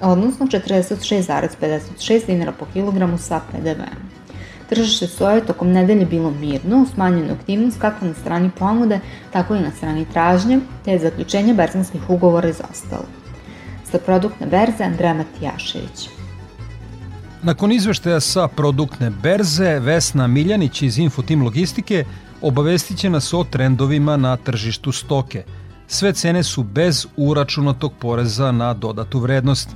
odnosno 0.00 0.46
46,56 0.46 2.26
dinara 2.26 2.52
po 2.52 2.66
kilogramu 2.72 3.18
sa 3.18 3.40
PDV-om. 3.52 4.21
Tržište 4.72 5.06
soje 5.06 5.42
tokom 5.46 5.72
nedelje 5.72 6.06
bilo 6.06 6.30
mirno, 6.30 6.86
smanjenu 6.94 7.32
aktivnost 7.32 7.80
kako 7.80 8.06
na 8.06 8.14
strani 8.14 8.50
ponude, 8.58 9.00
tako 9.32 9.54
i 9.54 9.60
na 9.60 9.70
strani 9.70 10.06
tražnje, 10.12 10.60
te 10.84 10.90
je 10.92 10.98
zaključenje 10.98 11.54
berzanskih 11.54 12.10
ugovora 12.10 12.48
izostalo. 12.48 13.04
Sa 13.90 13.98
produktne 13.98 14.46
berze 14.46 14.84
Andreja 14.84 15.14
Matijašević. 15.14 16.08
Nakon 17.42 17.72
izveštaja 17.72 18.20
sa 18.20 18.48
produktne 18.48 19.10
berze, 19.10 19.78
Vesna 19.78 20.26
Miljanić 20.26 20.82
iz 20.82 20.98
Infotim 20.98 21.42
Logistike 21.42 22.04
obavestit 22.42 22.98
će 22.98 23.10
nas 23.10 23.34
o 23.34 23.44
trendovima 23.44 24.16
na 24.16 24.36
tržištu 24.36 24.92
stoke. 24.92 25.44
Sve 25.86 26.12
cene 26.12 26.42
su 26.42 26.62
bez 26.62 27.06
uračunatog 27.16 27.92
poreza 28.00 28.52
na 28.52 28.74
dodatu 28.74 29.18
vrednost. 29.18 29.68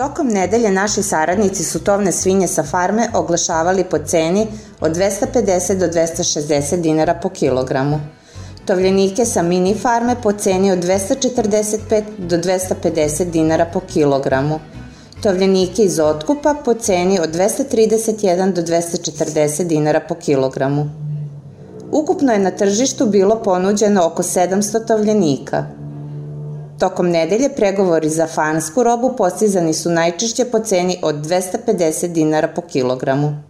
Tokom 0.00 0.28
nedelje 0.28 0.70
naši 0.70 1.02
saradnici 1.02 1.64
su 1.64 1.78
tovne 1.84 2.12
svinje 2.12 2.46
sa 2.48 2.62
farme 2.62 3.08
oglašavali 3.14 3.84
po 3.84 3.98
ceni 3.98 4.46
od 4.80 4.96
250 4.96 5.78
do 5.78 5.86
260 5.86 6.80
dinara 6.80 7.14
po 7.14 7.28
kilogramu. 7.28 8.00
tovljenike 8.64 9.24
sa 9.24 9.42
mini 9.42 9.74
farme 9.74 10.16
po 10.22 10.32
ceni 10.32 10.72
od 10.72 10.78
245 10.78 12.02
do 12.18 12.36
250 12.36 13.30
dinara 13.30 13.66
po 13.72 13.80
kilogramu, 13.80 14.60
tovljenike 15.22 15.82
iz 15.82 15.98
otkupa 15.98 16.54
po 16.64 16.74
ceni 16.74 17.20
od 17.20 17.34
231 17.34 18.52
do 18.52 18.62
240 18.62 19.64
dinara 19.64 20.00
po 20.08 20.14
kilogramu. 20.14 20.90
Ukupno 21.92 22.32
je 22.32 22.38
na 22.38 22.50
tržištu 22.50 23.06
bilo 23.06 23.42
ponuđeno 23.42 24.06
oko 24.06 24.22
700 24.22 24.86
tovljenika. 24.86 25.64
Tokom 26.80 27.10
nedelje 27.10 27.48
pregovori 27.48 28.08
za 28.08 28.26
fansku 28.26 28.82
robu 28.82 29.16
postizani 29.16 29.74
su 29.74 29.90
najčešće 29.90 30.44
po 30.44 30.58
ceni 30.58 30.98
od 31.02 31.14
250 31.14 32.06
dinara 32.06 32.48
po 32.48 32.62
kilogramu, 32.62 33.42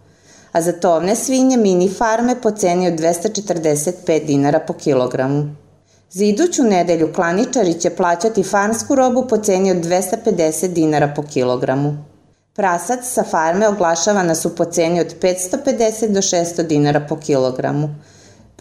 a 0.51 0.61
za 0.61 0.71
tovne 0.71 1.15
svinje 1.15 1.57
mini 1.57 1.89
farme 1.89 2.35
po 2.41 2.51
ceni 2.51 2.87
od 2.87 2.93
245 2.93 4.25
dinara 4.25 4.59
po 4.59 4.73
kilogramu. 4.73 5.55
Za 6.09 6.23
iduću 6.23 6.63
nedelju 6.63 7.13
klaničari 7.13 7.73
će 7.73 7.89
plaćati 7.89 8.43
fansku 8.43 8.95
robu 8.95 9.27
po 9.29 9.37
ceni 9.37 9.71
od 9.71 9.77
250 9.77 10.67
dinara 10.67 11.13
po 11.15 11.23
kilogramu. 11.23 11.97
Prasac 12.55 12.99
sa 13.03 13.23
farme 13.23 13.67
oglašavana 13.67 14.35
su 14.35 14.55
po 14.55 14.65
ceni 14.65 14.99
od 14.99 15.15
550 15.21 16.07
do 16.07 16.21
600 16.21 16.67
dinara 16.67 17.05
po 17.09 17.15
kilogramu, 17.15 17.89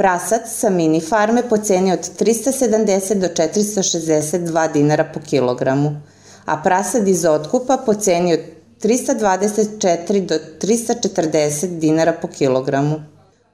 Prasac 0.00 0.48
sa 0.48 0.70
mini 0.70 1.00
farme 1.00 1.42
po 1.42 1.56
ceni 1.58 1.92
od 1.92 2.00
370 2.18 3.14
do 3.20 3.28
462 3.28 4.72
dinara 4.72 5.04
po 5.04 5.20
kilogramu, 5.20 6.00
a 6.44 6.56
prasad 6.56 7.08
iz 7.08 7.24
otkupa 7.24 7.76
po 7.76 7.94
ceni 7.94 8.32
od 8.34 8.40
324 8.82 10.26
do 10.26 10.38
340 10.60 11.78
dinara 11.78 12.12
po 12.12 12.28
kilogramu. 12.28 13.02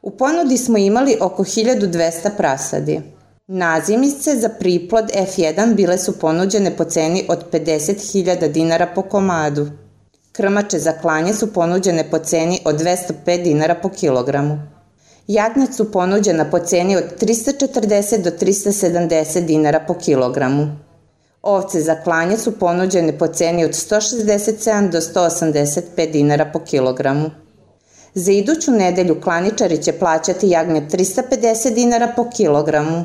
U 0.02 0.10
ponudi 0.10 0.58
smo 0.58 0.78
imali 0.78 1.16
oko 1.20 1.44
1200 1.44 2.30
prasadi. 2.36 3.00
Nazimice 3.46 4.36
za 4.36 4.48
priplod 4.48 5.10
F1 5.14 5.74
bile 5.74 5.98
su 5.98 6.18
ponuđene 6.18 6.76
po 6.76 6.84
ceni 6.84 7.24
od 7.28 7.50
50.000 7.52 8.52
dinara 8.52 8.86
po 8.94 9.02
komadu. 9.02 9.66
Krmače 10.32 10.78
za 10.78 10.92
klanje 10.92 11.34
su 11.34 11.52
ponuđene 11.52 12.10
po 12.10 12.18
ceni 12.18 12.60
od 12.64 12.80
205 12.80 13.42
dinara 13.42 13.74
po 13.74 13.88
kilogramu. 13.88 14.75
Jagnjac 15.28 15.76
su 15.76 15.92
ponuđena 15.92 16.50
po 16.50 16.58
ceni 16.58 16.96
od 16.96 17.04
340 17.20 18.22
do 18.22 18.30
370 18.30 19.46
dinara 19.46 19.80
po 19.80 19.94
kilogramu. 19.94 20.68
Ovce 21.42 21.80
za 21.80 21.94
klanje 21.94 22.36
su 22.36 22.58
ponuđene 22.58 23.18
po 23.18 23.26
ceni 23.26 23.64
od 23.64 23.70
167 23.70 24.90
do 24.90 25.00
185 25.00 26.12
dinara 26.12 26.50
po 26.52 26.58
kilogramu. 26.58 27.30
Za 28.14 28.32
iduću 28.32 28.70
nedelju 28.70 29.20
klaničari 29.20 29.82
će 29.82 29.92
plaćati 29.92 30.48
jagnje 30.48 30.80
350 30.80 31.74
dinara 31.74 32.12
po 32.16 32.30
kilogramu. 32.36 33.04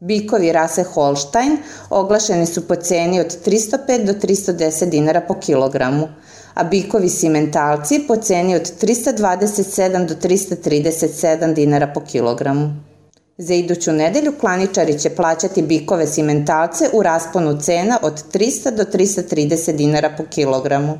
Bikovi 0.00 0.52
rase 0.52 0.82
Holstein 0.82 1.56
oglašeni 1.90 2.46
su 2.46 2.68
po 2.68 2.76
ceni 2.76 3.20
od 3.20 3.46
305 3.46 4.04
do 4.04 4.12
310 4.12 4.90
dinara 4.90 5.20
po 5.20 5.34
kilogramu, 5.34 6.08
a 6.58 6.64
bikovi 6.64 7.08
simentalci 7.08 8.00
po 8.08 8.16
ceni 8.16 8.56
od 8.56 8.72
327 8.80 10.06
do 10.06 10.14
337 10.14 11.54
dinara 11.54 11.86
po 11.86 12.00
kilogramu. 12.00 12.74
Za 13.38 13.54
iduću 13.54 13.92
nedelju 13.92 14.32
klaničari 14.40 14.98
će 14.98 15.10
plaćati 15.10 15.62
bikove 15.62 16.06
simentalce 16.06 16.88
u 16.92 17.02
rasponu 17.02 17.60
cena 17.60 17.98
od 18.02 18.24
300 18.32 18.76
do 18.76 18.84
330 18.84 19.72
dinara 19.72 20.14
po 20.16 20.24
kilogramu. 20.24 20.98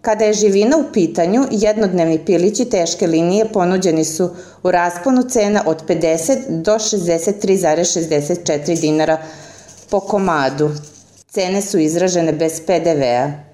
Kada 0.00 0.24
je 0.24 0.32
živina 0.32 0.76
u 0.76 0.84
pitanju, 0.92 1.46
jednodnevni 1.50 2.24
pilići 2.24 2.64
teške 2.64 3.06
linije 3.06 3.48
ponuđeni 3.52 4.04
su 4.04 4.30
u 4.62 4.70
rasponu 4.70 5.22
cena 5.22 5.62
od 5.66 5.86
50 5.86 6.62
do 6.62 6.72
63,64 6.72 8.80
dinara 8.80 9.18
po 9.90 10.00
komadu. 10.00 10.70
Cene 11.28 11.62
su 11.62 11.78
izražene 11.78 12.32
bez 12.32 12.60
PDV-a. 12.66 13.49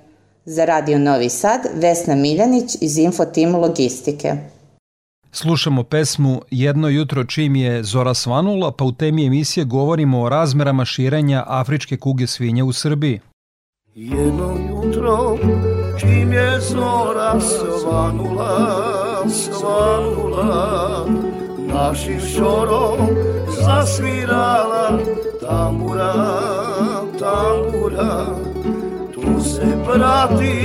Za 0.48 0.64
Radio 0.64 0.98
Novi 0.98 1.28
Sad, 1.28 1.60
Vesna 1.74 2.14
Miljanić 2.14 2.76
iz 2.80 2.98
Infotim 2.98 3.56
Logistike. 3.56 4.32
Slušamo 5.32 5.82
pesmu 5.82 6.40
Jedno 6.50 6.88
jutro 6.88 7.24
čim 7.24 7.56
je 7.56 7.82
Zora 7.82 8.14
svanula, 8.14 8.72
pa 8.72 8.84
u 8.84 8.92
temi 8.92 9.26
emisije 9.26 9.64
govorimo 9.64 10.22
o 10.22 10.28
razmerama 10.28 10.84
širenja 10.84 11.44
afričke 11.46 11.96
kuge 11.96 12.26
svinja 12.26 12.64
u 12.64 12.72
Srbiji. 12.72 13.20
Jedno 13.94 14.56
jutro 14.68 15.38
čim 16.00 16.32
je 16.32 16.60
Zora 16.60 17.40
svanula, 17.40 18.84
svanula, 19.30 21.06
našim 21.58 22.20
šorom 22.20 22.98
zasvirala 23.48 24.98
tambura, 25.40 26.14
tambura, 27.18 28.45
se 29.66 29.76
prati. 29.84 30.56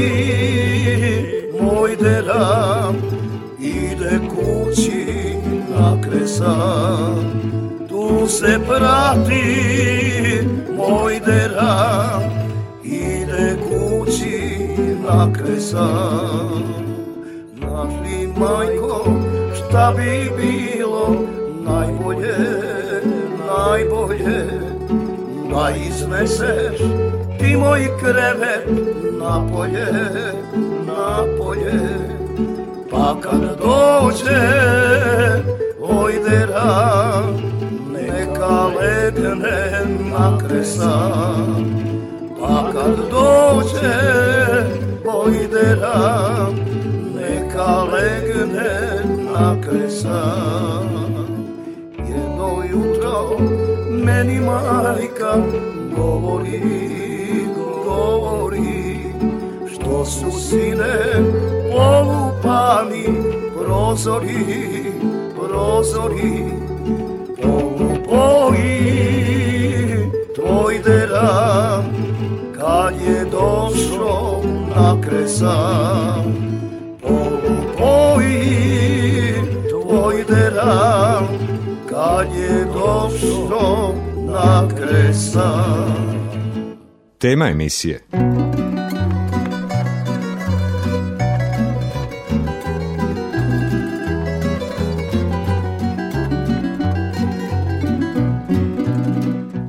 Moj 1.62 1.96
deram 1.96 2.96
ide 3.60 4.20
kući 4.30 5.36
na 5.70 6.02
kresan 6.02 7.26
tu 7.90 8.28
se 8.28 8.60
prati. 8.68 9.44
Moj 10.78 11.20
deram 11.26 12.22
ide 12.84 13.58
kući 13.64 14.68
na 15.08 15.34
kresan 15.34 16.64
našli 17.56 18.28
majko 18.38 19.06
šta 19.56 19.94
bi 19.98 20.32
bilo 20.38 21.16
najbolje 21.66 22.38
najbolje 23.48 24.46
da 25.52 25.70
izneseš 25.88 26.82
ti 27.42 27.58
moj 27.58 27.88
krevet 28.00 28.66
napolje, 29.20 29.88
napolje, 30.88 31.82
pa 32.92 33.16
kad 33.22 33.42
dođe 33.42 34.42
ojdera, 35.82 37.24
neka 37.94 38.68
legne 38.78 39.86
na 40.12 40.38
kresan, 40.38 41.66
pa 42.40 42.72
kad 42.74 42.96
dođe 43.12 44.00
ojdera, 45.06 46.48
neka 47.16 47.84
legne 47.84 49.04
na 49.34 49.62
kresan. 49.62 50.90
Jedno 51.98 52.64
jutro 52.72 53.38
meni 54.06 54.40
majka 54.40 55.36
govori 55.96 57.11
govori 57.92 58.98
što 59.74 60.06
su 60.06 60.32
sine 60.40 60.98
polupani 61.72 63.06
prozori, 63.58 64.46
prozori 65.36 66.44
polupoji 67.42 68.82
tvoj 70.36 70.80
deram 70.86 71.86
kad 72.60 72.94
je 73.08 73.26
došao 73.26 74.42
na 74.76 75.02
kresan 75.02 76.34
polupoji 77.02 78.42
tvoj 79.70 80.24
deram 80.30 81.28
kad 81.90 82.28
je 82.36 82.66
došao 82.66 83.94
na 84.16 84.68
kresan 84.78 86.21
Tema 87.22 87.50
emisije 87.50 88.00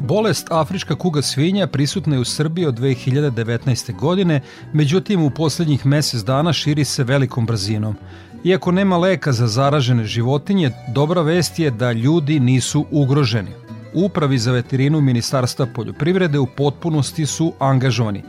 Bolest 0.01 0.47
afrička 0.51 0.95
kuga 0.95 1.23
svinja 1.23 1.67
prisutna 1.67 2.15
je 2.15 2.21
u 2.21 2.25
Srbiji 2.25 2.67
od 2.67 2.79
2019. 2.79 3.97
godine, 3.97 4.41
međutim 4.73 5.23
u 5.23 5.31
poslednjih 5.31 5.87
mesec 5.87 6.21
dana 6.21 6.53
širi 6.53 6.85
se 6.85 7.05
velikom 7.05 7.47
brzinom. 7.47 7.97
Iako 8.45 8.73
nema 8.73 8.97
leka 8.97 9.33
za 9.33 9.47
zaražene 9.47 10.05
životinje, 10.05 10.71
dobra 10.95 11.23
vest 11.23 11.59
je 11.59 11.71
da 11.71 11.93
ljudi 11.93 12.41
nisu 12.41 12.87
ugroženi 12.91 13.62
upravi 13.95 14.39
za 14.39 14.53
veterinu 14.53 15.01
Ministarstva 15.01 15.67
poljoprivrede 15.75 16.39
u 16.39 16.47
potpunosti 16.47 17.27
su 17.27 17.53
angažovani. 17.59 18.23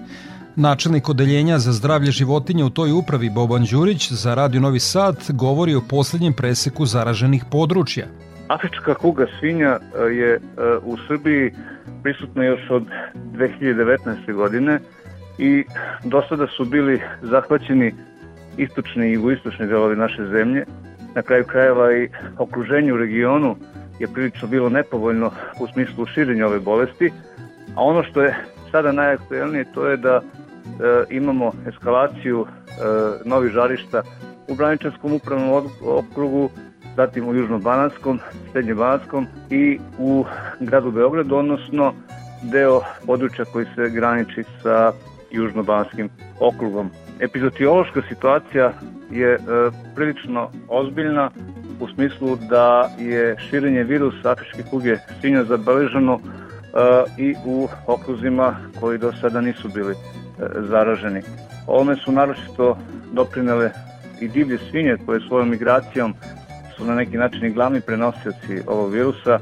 Načelnik 0.55 1.09
odeljenja 1.09 1.59
za 1.59 1.71
zdravlje 1.71 2.11
životinja 2.11 2.65
u 2.65 2.69
toj 2.69 2.91
upravi 2.91 3.29
Boban 3.29 3.65
Đurić 3.71 4.11
za 4.11 4.35
Radio 4.35 4.61
Novi 4.61 4.79
Sad 4.79 5.15
govori 5.29 5.75
o 5.75 5.81
poslednjem 5.89 6.33
preseku 6.33 6.85
zaraženih 6.85 7.43
područja. 7.51 8.05
Afrička 8.47 8.93
kuga 8.93 9.25
svinja 9.39 9.79
e, 9.79 10.13
je 10.13 10.33
e, 10.33 10.39
u 10.83 10.97
Srbiji 11.07 11.51
prisutna 12.03 12.43
još 12.43 12.69
od 12.69 12.83
2019. 13.15 14.33
godine 14.33 14.79
i 15.37 15.63
do 16.03 16.21
sada 16.29 16.47
su 16.47 16.65
bili 16.65 17.01
zahvaćeni 17.21 17.93
istočni 18.57 19.09
i 19.09 19.13
jugoistočni 19.13 19.67
delovi 19.67 19.95
naše 19.95 20.25
zemlje, 20.25 20.65
na 21.15 21.21
kraju 21.21 21.43
krajeva 21.43 21.97
i 21.97 22.09
okruženju 22.37 22.93
u 22.93 22.97
regionu 22.97 23.55
je 23.99 24.07
prilično 24.07 24.47
bilo 24.47 24.69
nepovoljno 24.69 25.31
u 25.59 25.67
smislu 25.67 26.05
širenja 26.05 26.47
ove 26.47 26.59
bolesti, 26.59 27.11
a 27.75 27.83
ono 27.83 28.03
što 28.03 28.21
je 28.21 28.35
sada 28.71 28.91
najaktuelnije 28.91 29.65
to 29.73 29.87
je 29.87 29.97
da 29.97 30.15
e, 30.15 30.21
imamo 31.09 31.51
eskalaciju 31.67 32.45
e, 32.45 32.73
novih 33.25 33.51
žarišta 33.51 34.03
u 34.47 34.55
Braničanskom 34.55 35.13
upravnom 35.13 35.69
okrugu, 35.81 36.49
zatim 36.95 37.27
u 37.27 37.33
Južno-Bananskom, 37.33 38.19
Srednje-Bananskom 38.51 39.25
i 39.49 39.79
u 39.99 40.25
gradu 40.59 40.91
Beogradu, 40.91 41.35
odnosno 41.35 41.93
deo 42.43 42.81
područja 43.05 43.45
koji 43.45 43.65
se 43.75 43.89
graniči 43.89 44.43
sa 44.61 44.91
Južno-Banskim 45.31 46.09
okrugom. 46.39 46.89
Epizotijološka 47.19 48.01
situacija 48.09 48.73
je 49.11 49.33
e, 49.33 49.39
prilično 49.95 50.49
ozbiljna 50.69 51.31
u 51.79 51.87
smislu 51.87 52.37
da 52.49 52.89
je 52.99 53.35
širenje 53.49 53.83
virusa 53.83 54.31
afričke 54.31 54.63
kuge 54.69 54.97
svinja 55.21 55.43
zabeleženo 55.43 56.19
e, 56.19 56.21
i 57.17 57.35
u 57.45 57.67
okruzima 57.87 58.55
koji 58.79 58.97
do 58.97 59.11
sada 59.21 59.41
nisu 59.41 59.69
bili 59.69 59.93
e, 59.93 59.95
zaraženi. 60.69 61.21
Ovome 61.67 61.95
su 61.95 62.11
naročito 62.11 62.77
doprinele 63.11 63.71
i 64.21 64.27
divlje 64.27 64.57
svinje 64.57 64.97
koje 65.05 65.19
svojom 65.19 65.49
migracijom 65.49 66.13
su 66.77 66.85
na 66.85 66.95
neki 66.95 67.17
način 67.17 67.45
i 67.45 67.53
glavni 67.53 67.81
prenosioci 67.81 68.61
ovog 68.67 68.91
virusa, 68.91 69.39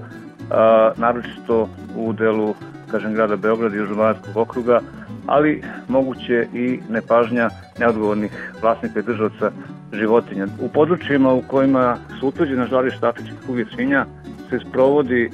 a, 0.50 0.92
naročito 0.98 1.70
u 1.96 2.14
delu 2.14 2.56
kažem, 2.92 3.14
grada 3.14 3.36
Beograda 3.36 3.76
i 3.76 3.80
Južnobanskog 3.80 4.38
okruga, 4.38 4.82
ali 5.28 5.64
moguće 5.88 6.48
i 6.54 6.80
nepažnja 6.90 7.50
neodgovornih 7.80 8.54
vlasnika 8.62 9.00
i 9.00 9.04
državaca 9.04 9.52
životinja. 9.94 10.48
U 10.60 10.70
područjima 10.70 11.34
u 11.34 11.42
kojima 11.42 11.98
su 12.20 12.28
utvrđene 12.28 12.68
žarišta 12.68 13.10
afričkih 13.10 13.38
kuge 13.46 13.66
svinja 13.76 14.06
se 14.50 14.60
sprovodi 14.70 15.24
e, 15.24 15.30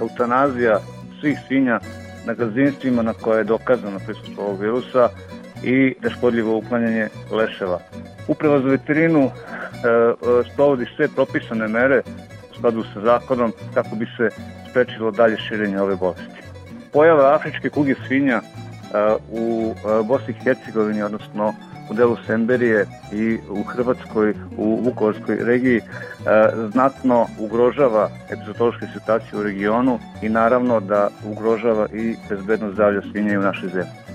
eutanazija 0.00 0.78
svih 1.20 1.38
svinja 1.46 1.80
na 2.26 2.34
gazdinstvima 2.34 3.02
na 3.02 3.12
koje 3.12 3.38
je 3.38 3.44
dokazano 3.44 3.98
prisustvo 4.06 4.44
ovog 4.44 4.60
virusa 4.60 5.08
i 5.64 5.94
neškodljivo 6.02 6.56
uklanjanje 6.56 7.08
leševa. 7.30 7.78
Uprava 8.28 8.60
za 8.60 8.68
veterinu 8.68 9.20
e, 9.20 9.28
e, 9.28 10.12
sprovodi 10.52 10.86
sve 10.96 11.08
propisane 11.08 11.68
mere 11.68 12.02
u 12.52 12.58
skladu 12.58 12.84
sa 12.94 13.00
zakonom 13.00 13.52
kako 13.74 13.96
bi 13.96 14.06
se 14.16 14.28
sprečilo 14.70 15.10
dalje 15.10 15.36
širenje 15.36 15.80
ove 15.80 15.96
bolesti. 15.96 16.42
Pojava 16.92 17.34
afričke 17.34 17.70
kuge 17.70 17.94
svinja 18.06 18.40
e, 18.40 18.42
u 19.30 19.74
e, 19.76 20.02
Bosni 20.04 20.34
i 20.34 20.44
Hercegovini, 20.44 21.02
odnosno 21.02 21.54
u 21.90 21.94
delu 21.94 22.16
Semberije 22.26 22.86
i 23.12 23.38
u 23.50 23.62
Hrvatskoj, 23.62 24.34
u 24.56 24.80
Vukovarskoj 24.84 25.36
regiji, 25.40 25.76
e, 25.76 25.82
znatno 26.72 27.26
ugrožava 27.38 28.10
epizotološke 28.30 28.86
situacije 28.94 29.40
u 29.40 29.42
regionu 29.42 29.98
i 30.22 30.28
naravno 30.28 30.80
da 30.80 31.08
ugrožava 31.24 31.86
i 31.94 32.14
bezbednost 32.28 32.74
zdravlja 32.74 33.02
svinja 33.12 33.38
u 33.38 33.42
našoj 33.42 33.68
zemlji. 33.68 34.08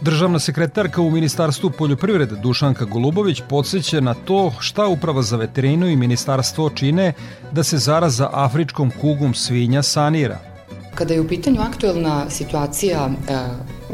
Državna 0.00 0.38
sekretarka 0.38 1.00
u 1.02 1.10
Ministarstvu 1.10 1.70
poljoprivrede 1.70 2.36
Dušanka 2.36 2.84
Golubović 2.84 3.42
podsjeća 3.48 4.00
na 4.00 4.14
to 4.14 4.52
šta 4.60 4.86
Uprava 4.86 5.22
za 5.22 5.36
veterinu 5.36 5.88
i 5.88 5.96
Ministarstvo 5.96 6.70
čine 6.70 7.12
da 7.52 7.62
se 7.62 7.78
zaraza 7.78 8.30
afričkom 8.32 8.90
kugom 9.00 9.34
svinja 9.34 9.82
sanira. 9.82 10.38
Kada 10.94 11.14
je 11.14 11.20
u 11.20 11.28
pitanju 11.28 11.60
aktuelna 11.60 12.30
situacija 12.30 13.08
e, 13.28 13.34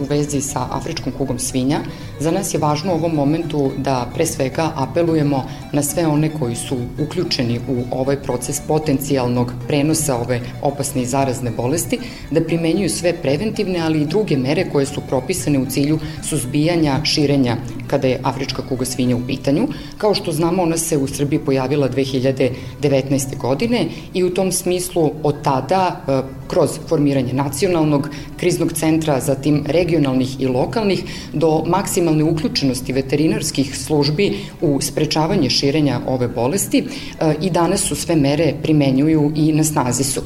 u 0.00 0.04
vezi 0.04 0.40
sa 0.40 0.66
afričkom 0.70 1.12
kugom 1.12 1.38
svinja, 1.38 1.80
za 2.20 2.30
nas 2.30 2.54
je 2.54 2.58
važno 2.58 2.92
u 2.92 2.94
ovom 2.94 3.14
momentu 3.14 3.70
da 3.76 4.06
pre 4.14 4.26
svega 4.26 4.70
apelujemo 4.76 5.44
na 5.72 5.82
sve 5.82 6.06
one 6.06 6.30
koji 6.38 6.54
su 6.56 6.76
uključeni 6.98 7.60
u 7.68 7.82
ovaj 7.90 8.22
proces 8.22 8.60
potencijalnog 8.68 9.52
prenosa 9.66 10.16
ove 10.16 10.40
opasne 10.62 11.02
i 11.02 11.06
zarazne 11.06 11.50
bolesti, 11.50 11.98
da 12.30 12.44
primenjuju 12.44 12.90
sve 12.90 13.12
preventivne, 13.12 13.80
ali 13.80 14.02
i 14.02 14.06
druge 14.06 14.36
mere 14.36 14.70
koje 14.72 14.86
su 14.86 15.00
propisane 15.08 15.58
u 15.58 15.66
cilju 15.66 15.98
suzbijanja 16.22 17.04
širenja 17.04 17.56
kada 17.86 18.08
je 18.08 18.20
afrička 18.22 18.62
kuga 18.68 18.84
svinja 18.84 19.16
u 19.16 19.26
pitanju. 19.26 19.68
Kao 19.98 20.14
što 20.14 20.32
znamo, 20.32 20.62
ona 20.62 20.76
se 20.76 20.98
u 20.98 21.06
Srbiji 21.06 21.38
pojavila 21.38 21.88
2019. 21.88 23.38
godine 23.38 23.86
i 24.14 24.24
u 24.24 24.34
tom 24.34 24.52
smislu 24.52 25.10
od 25.22 25.42
tada 25.42 26.00
e, 26.08 26.22
kroz 26.48 26.78
formiranje 26.88 27.32
nacionalnog 27.32 28.08
kriznog 28.36 28.72
centra, 28.72 29.20
zatim 29.20 29.64
regionalnih 29.84 30.40
i 30.40 30.46
lokalnih, 30.46 31.04
do 31.32 31.64
maksimalne 31.66 32.24
uključenosti 32.24 32.92
veterinarskih 32.92 33.78
službi 33.78 34.32
u 34.60 34.80
sprečavanje 34.80 35.50
širenja 35.50 36.00
ove 36.06 36.28
bolesti 36.28 36.84
e, 36.84 37.34
i 37.40 37.50
danas 37.50 37.80
su 37.80 37.94
sve 37.94 38.16
mere 38.16 38.54
primenjuju 38.62 39.32
i 39.36 39.52
na 39.52 39.64
snazi 39.64 40.04
su. 40.04 40.20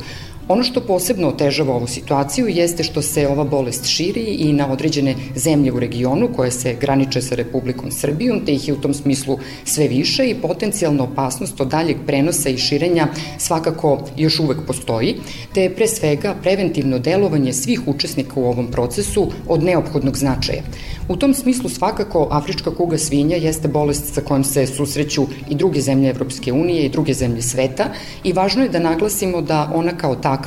Ono 0.48 0.62
što 0.62 0.80
posebno 0.80 1.28
otežava 1.28 1.74
ovu 1.74 1.86
situaciju 1.86 2.48
jeste 2.48 2.82
što 2.82 3.02
se 3.02 3.28
ova 3.28 3.44
bolest 3.44 3.86
širi 3.86 4.20
i 4.20 4.52
na 4.52 4.72
određene 4.72 5.14
zemlje 5.36 5.72
u 5.72 5.80
regionu 5.80 6.28
koje 6.36 6.50
se 6.50 6.76
graniče 6.80 7.22
sa 7.22 7.34
Republikom 7.34 7.90
Srbijom, 7.90 8.40
te 8.46 8.52
ih 8.52 8.68
je 8.68 8.74
u 8.74 8.80
tom 8.80 8.94
smislu 8.94 9.38
sve 9.64 9.88
više 9.88 10.30
i 10.30 10.34
potencijalna 10.34 11.04
opasnost 11.04 11.60
od 11.60 11.68
daljeg 11.68 11.96
prenosa 12.06 12.48
i 12.48 12.56
širenja 12.58 13.08
svakako 13.38 13.98
još 14.16 14.40
uvek 14.40 14.58
postoji, 14.66 15.16
te 15.54 15.62
je 15.62 15.74
pre 15.74 15.86
svega 15.86 16.34
preventivno 16.42 16.98
delovanje 16.98 17.52
svih 17.52 17.80
učesnika 17.86 18.40
u 18.40 18.44
ovom 18.44 18.66
procesu 18.66 19.30
od 19.48 19.62
neophodnog 19.62 20.16
značaja. 20.16 20.62
U 21.08 21.16
tom 21.16 21.34
smislu 21.34 21.68
svakako 21.70 22.28
afrička 22.30 22.74
kuga 22.74 22.98
svinja 22.98 23.36
jeste 23.36 23.68
bolest 23.68 24.14
sa 24.14 24.20
kojom 24.20 24.44
se 24.44 24.66
susreću 24.66 25.26
i 25.50 25.54
druge 25.54 25.80
zemlje 25.80 26.10
Evropske 26.10 26.52
unije 26.52 26.84
i 26.84 26.88
druge 26.88 27.14
zemlje 27.14 27.42
sveta 27.42 27.84
i 28.24 28.32
važno 28.32 28.62
je 28.62 28.68
da 28.68 28.78
naglasimo 28.78 29.42
da 29.42 29.70
ona 29.74 29.96
kao 29.96 30.14
takva 30.14 30.37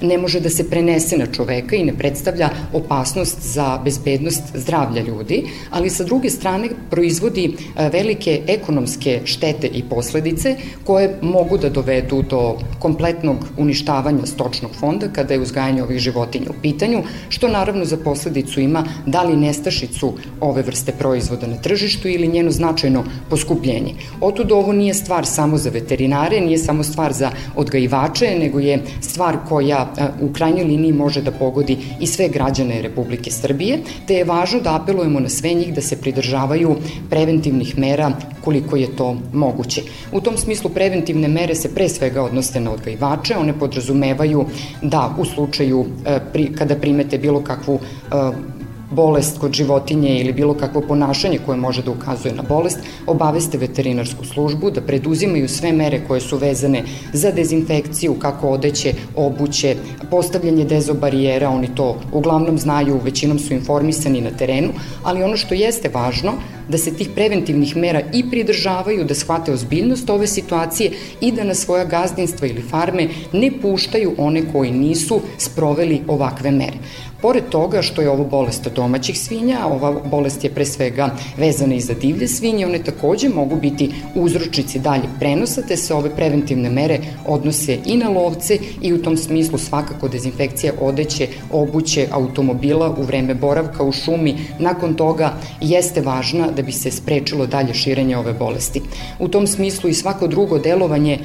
ne 0.00 0.18
može 0.18 0.40
da 0.40 0.50
se 0.50 0.70
prenese 0.70 1.16
na 1.16 1.26
čoveka 1.26 1.76
i 1.76 1.84
ne 1.84 1.92
predstavlja 1.98 2.50
opasnost 2.72 3.38
za 3.42 3.80
bezbednost 3.84 4.42
zdravlja 4.54 5.02
ljudi, 5.02 5.44
ali 5.70 5.90
sa 5.90 6.04
druge 6.04 6.30
strane 6.30 6.68
proizvodi 6.90 7.44
e, 7.76 7.88
velike 7.88 8.40
ekonomske 8.46 9.20
štete 9.24 9.66
i 9.66 9.82
posledice 9.90 10.56
koje 10.84 11.18
mogu 11.22 11.58
da 11.58 11.68
dovedu 11.68 12.22
do 12.22 12.58
kompletnog 12.78 13.36
uništavanja 13.58 14.26
stočnog 14.26 14.70
fonda 14.80 15.08
kada 15.08 15.34
je 15.34 15.40
uzgajanje 15.40 15.82
ovih 15.82 15.98
životinja 15.98 16.50
u 16.50 16.60
pitanju, 16.62 17.02
što 17.28 17.48
naravno 17.48 17.84
za 17.84 17.96
posledicu 17.96 18.60
ima 18.60 18.84
da 19.06 19.22
li 19.22 19.36
nestašicu 19.36 20.12
ove 20.40 20.62
vrste 20.62 20.92
proizvoda 20.92 21.46
na 21.46 21.56
tržištu 21.56 22.08
ili 22.08 22.28
njeno 22.28 22.50
značajno 22.50 23.04
poskupljenje. 23.30 23.94
Otud 24.20 24.52
ovo 24.52 24.72
nije 24.72 24.94
stvar 24.94 25.26
samo 25.26 25.58
za 25.58 25.70
veterinare, 25.70 26.40
nije 26.40 26.58
samo 26.58 26.82
stvar 26.82 27.12
za 27.12 27.30
odgajivače, 27.56 28.38
nego 28.38 28.60
je 28.60 28.82
stvar 29.00 29.33
koja 29.48 29.92
u 30.20 30.32
krajnjoj 30.32 30.64
liniji 30.64 30.92
može 30.92 31.22
da 31.22 31.30
pogodi 31.30 31.78
i 32.00 32.06
sve 32.06 32.28
građane 32.28 32.82
Republike 32.82 33.30
Srbije, 33.30 33.78
te 34.06 34.14
je 34.14 34.24
važno 34.24 34.60
da 34.60 34.76
apelujemo 34.76 35.20
na 35.20 35.28
sve 35.28 35.54
njih 35.54 35.74
da 35.74 35.80
se 35.80 36.00
pridržavaju 36.00 36.76
preventivnih 37.10 37.78
mera 37.78 38.12
koliko 38.44 38.76
je 38.76 38.96
to 38.96 39.16
moguće. 39.32 39.82
U 40.12 40.20
tom 40.20 40.36
smislu 40.36 40.70
preventivne 40.70 41.28
mere 41.28 41.54
se 41.54 41.74
pre 41.74 41.88
svega 41.88 42.22
odnose 42.22 42.60
na 42.60 42.72
odgajivače, 42.72 43.36
one 43.36 43.58
podrazumevaju 43.58 44.46
da 44.82 45.14
u 45.18 45.24
slučaju 45.24 45.84
kada 46.58 46.74
primete 46.76 47.18
bilo 47.18 47.40
kakvu 47.44 47.78
bolest 48.94 49.38
kod 49.38 49.52
životinje 49.52 50.20
ili 50.20 50.32
bilo 50.32 50.54
kakvo 50.54 50.80
ponašanje 50.80 51.38
koje 51.46 51.58
može 51.58 51.82
da 51.82 51.90
ukazuje 51.90 52.34
na 52.34 52.42
bolest, 52.42 52.78
obaveste 53.06 53.58
veterinarsku 53.58 54.24
službu 54.24 54.70
da 54.70 54.80
preduzimaju 54.80 55.48
sve 55.48 55.72
mere 55.72 56.00
koje 56.08 56.20
su 56.20 56.36
vezane 56.36 56.82
za 57.12 57.30
dezinfekciju, 57.30 58.14
kako 58.18 58.48
odeće, 58.48 58.94
obuće, 59.16 59.76
postavljanje 60.10 60.64
dezobarijera, 60.64 61.48
oni 61.48 61.74
to 61.74 61.96
uglavnom 62.12 62.58
znaju, 62.58 63.00
većinom 63.04 63.38
su 63.38 63.54
informisani 63.54 64.20
na 64.20 64.30
terenu, 64.30 64.72
ali 65.02 65.22
ono 65.22 65.36
što 65.36 65.54
jeste 65.54 65.88
važno, 65.88 66.32
da 66.68 66.78
se 66.78 66.94
tih 66.94 67.08
preventivnih 67.14 67.76
mera 67.76 68.00
i 68.12 68.24
pridržavaju, 68.30 69.04
da 69.04 69.14
shvate 69.14 69.52
ozbiljnost 69.52 70.10
ove 70.10 70.26
situacije 70.26 70.90
i 71.20 71.32
da 71.32 71.44
na 71.44 71.54
svoja 71.54 71.84
gazdinstva 71.84 72.46
ili 72.48 72.62
farme 72.62 73.08
ne 73.32 73.50
puštaju 73.62 74.14
one 74.18 74.42
koji 74.52 74.70
nisu 74.70 75.20
sproveli 75.38 76.02
ovakve 76.08 76.50
mere. 76.50 76.78
Pored 77.24 77.44
toga 77.48 77.82
što 77.82 78.02
je 78.02 78.10
ovo 78.10 78.24
bolest 78.24 78.68
domaćih 78.74 79.18
svinja, 79.18 79.58
ova 79.66 79.92
bolest 80.10 80.44
je 80.44 80.50
pre 80.50 80.64
svega 80.64 81.06
vezana 81.38 81.74
i 81.74 81.80
za 81.80 81.94
divlje 81.94 82.28
svinje, 82.28 82.66
one 82.66 82.78
takođe 82.84 83.28
mogu 83.28 83.56
biti 83.56 83.90
uzročnici 84.14 84.78
daljeg 84.78 85.08
prenosa, 85.18 85.62
te 85.62 85.76
se 85.76 85.94
ove 85.94 86.10
preventivne 86.16 86.70
mere 86.70 86.98
odnose 87.26 87.78
i 87.86 87.96
na 87.96 88.08
lovce 88.08 88.58
i 88.82 88.92
u 88.92 89.02
tom 89.02 89.16
smislu 89.16 89.58
svakako 89.58 90.08
dezinfekcija 90.08 90.72
odeće, 90.80 91.28
obuće, 91.52 92.06
automobila 92.10 92.94
u 92.98 93.02
vreme 93.02 93.34
boravka 93.34 93.84
u 93.84 93.92
šumi, 93.92 94.34
nakon 94.58 94.94
toga 94.94 95.32
jeste 95.60 96.00
važna 96.00 96.50
da 96.50 96.62
bi 96.62 96.72
se 96.72 96.90
sprečilo 96.90 97.46
dalje 97.46 97.74
širenje 97.74 98.16
ove 98.16 98.32
bolesti. 98.32 98.82
U 99.18 99.28
tom 99.28 99.46
smislu 99.46 99.90
i 99.90 99.94
svako 99.94 100.26
drugo 100.26 100.58
delovanje 100.58 101.18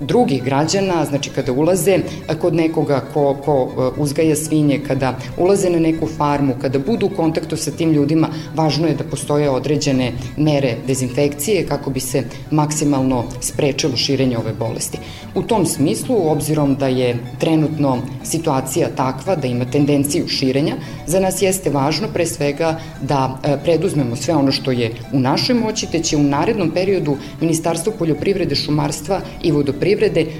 drugih 0.00 0.44
građana, 0.44 1.04
znači 1.04 1.30
kada 1.30 1.52
ulaze 1.52 1.98
kod 2.40 2.54
nekoga 2.54 3.00
ko, 3.14 3.36
ko 3.44 3.92
uzgaja 3.96 4.36
svinje, 4.36 4.80
kada 4.86 5.14
ulaze 5.36 5.70
na 5.70 5.78
neku 5.78 6.06
farmu, 6.06 6.54
kada 6.60 6.78
budu 6.78 7.06
u 7.06 7.16
kontaktu 7.16 7.56
sa 7.56 7.70
tim 7.70 7.92
ljudima, 7.92 8.28
važno 8.54 8.86
je 8.88 8.94
da 8.94 9.04
postoje 9.04 9.50
određene 9.50 10.12
mere 10.36 10.74
dezinfekcije 10.86 11.66
kako 11.66 11.90
bi 11.90 12.00
se 12.00 12.24
maksimalno 12.50 13.24
sprečilo 13.40 13.96
širenje 13.96 14.38
ove 14.38 14.52
bolesti. 14.52 14.98
U 15.34 15.42
tom 15.42 15.66
smislu, 15.66 16.30
obzirom 16.30 16.74
da 16.74 16.86
je 16.86 17.16
trenutno 17.38 17.98
situacija 18.24 18.88
takva 18.96 19.36
da 19.36 19.46
ima 19.46 19.64
tendenciju 19.64 20.28
širenja, 20.28 20.74
za 21.06 21.20
nas 21.20 21.42
jeste 21.42 21.70
važno 21.70 22.08
pre 22.12 22.26
svega 22.26 22.80
da 23.00 23.38
preduzmemo 23.64 24.16
sve 24.16 24.34
ono 24.34 24.52
što 24.52 24.70
je 24.70 24.92
u 25.12 25.20
našoj 25.20 25.54
moći, 25.54 25.86
te 25.86 26.02
će 26.02 26.16
u 26.16 26.22
narednom 26.22 26.70
periodu 26.70 27.16
Ministarstvo 27.40 27.92
poljoprivrede, 27.98 28.54
šumarstva 28.54 29.20
i 29.42 29.52
vodoprivrede 29.52 29.91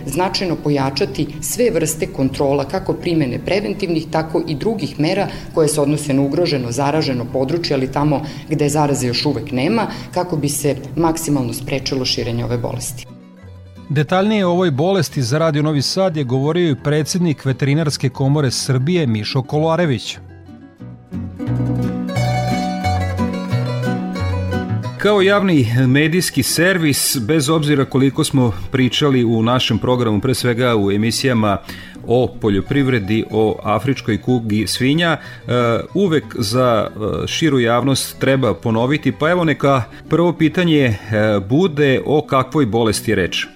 značajno 0.06 0.56
pojačati 0.56 1.26
sve 1.40 1.70
vrste 1.70 2.06
kontrola, 2.06 2.64
kako 2.64 2.92
primene 2.92 3.38
preventivnih, 3.38 4.06
tako 4.10 4.42
i 4.48 4.54
drugih 4.54 5.00
mera 5.00 5.28
koje 5.54 5.68
se 5.68 5.80
odnose 5.80 6.14
na 6.14 6.22
ugroženo, 6.22 6.72
zaraženo 6.72 7.26
područje, 7.32 7.74
ali 7.74 7.92
tamo 7.92 8.22
gde 8.48 8.68
zaraze 8.68 9.06
još 9.06 9.26
uvek 9.26 9.52
nema, 9.52 9.86
kako 10.14 10.36
bi 10.36 10.48
se 10.48 10.76
maksimalno 10.96 11.52
sprečilo 11.52 12.04
širenje 12.04 12.44
ove 12.44 12.58
bolesti. 12.58 13.06
Detaljnije 13.88 14.46
o 14.46 14.50
ovoj 14.50 14.70
bolesti 14.70 15.22
za 15.22 15.38
Radio 15.38 15.62
Novi 15.62 15.82
Sad 15.82 16.16
je 16.16 16.24
govorio 16.24 16.70
i 16.70 16.76
predsednik 16.84 17.44
Veterinarske 17.44 18.08
komore 18.08 18.50
Srbije 18.50 19.06
Mišo 19.06 19.42
Koloarević. 19.42 20.18
Kao 25.02 25.22
javni 25.22 25.66
medijski 25.88 26.42
servis, 26.42 27.18
bez 27.26 27.50
obzira 27.50 27.84
koliko 27.84 28.24
smo 28.24 28.52
pričali 28.72 29.24
u 29.24 29.42
našem 29.42 29.78
programu, 29.78 30.20
pre 30.20 30.34
svega 30.34 30.76
u 30.76 30.90
emisijama 30.90 31.58
o 32.06 32.28
poljoprivredi, 32.40 33.24
o 33.30 33.58
afričkoj 33.62 34.22
kugi 34.22 34.66
svinja, 34.66 35.10
e, 35.10 35.18
uvek 35.94 36.24
za 36.38 36.86
e, 36.86 37.26
širu 37.26 37.60
javnost 37.60 38.20
treba 38.20 38.54
ponoviti, 38.54 39.12
pa 39.20 39.30
evo 39.30 39.44
neka 39.44 39.82
prvo 40.10 40.32
pitanje 40.32 40.84
e, 40.84 40.96
bude 41.48 42.00
o 42.06 42.26
kakvoj 42.26 42.66
bolesti 42.66 43.14
reč? 43.14 43.46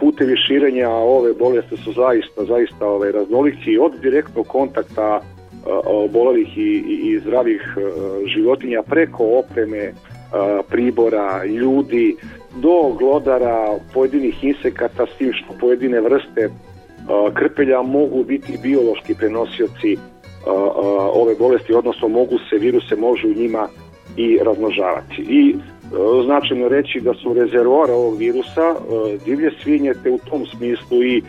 Putevi 0.00 0.36
širenja 0.46 0.88
ove 0.90 1.32
bolesti 1.32 1.76
su 1.76 1.92
zaista, 1.92 2.44
zaista 2.44 2.86
ovaj, 2.86 3.12
raznoliki 3.12 3.78
od 3.78 3.92
direktnog 4.02 4.46
kontakta 4.46 5.20
obolelih 5.84 6.58
i, 6.58 6.82
i, 6.88 7.10
i 7.10 7.20
zdravih 7.20 7.62
životinja 8.34 8.82
preko 8.82 9.24
opreme, 9.24 9.92
pribora, 10.68 11.44
ljudi, 11.44 12.16
do 12.56 12.94
glodara, 12.98 13.78
pojedinih 13.94 14.44
insekata, 14.44 15.06
s 15.06 15.18
tim 15.18 15.32
što 15.32 15.54
pojedine 15.60 16.00
vrste 16.00 16.50
krpelja 17.34 17.82
mogu 17.82 18.24
biti 18.24 18.58
biološki 18.62 19.14
prenosioci 19.14 19.96
ove 21.14 21.34
bolesti, 21.38 21.74
odnosno 21.74 22.08
mogu 22.08 22.38
se, 22.50 22.58
viruse 22.58 22.96
može 22.96 23.26
u 23.26 23.34
njima 23.34 23.68
i 24.16 24.38
razmnožavati. 24.44 25.22
I 25.28 25.54
značajno 26.24 26.68
reći 26.68 27.00
da 27.00 27.14
su 27.14 27.34
rezervoar 27.34 27.90
ovog 27.90 28.16
virusa 28.18 28.74
divlje 29.24 29.50
svinje, 29.62 29.94
te 30.02 30.10
u 30.10 30.18
tom 30.18 30.46
smislu 30.46 31.02
i 31.02 31.22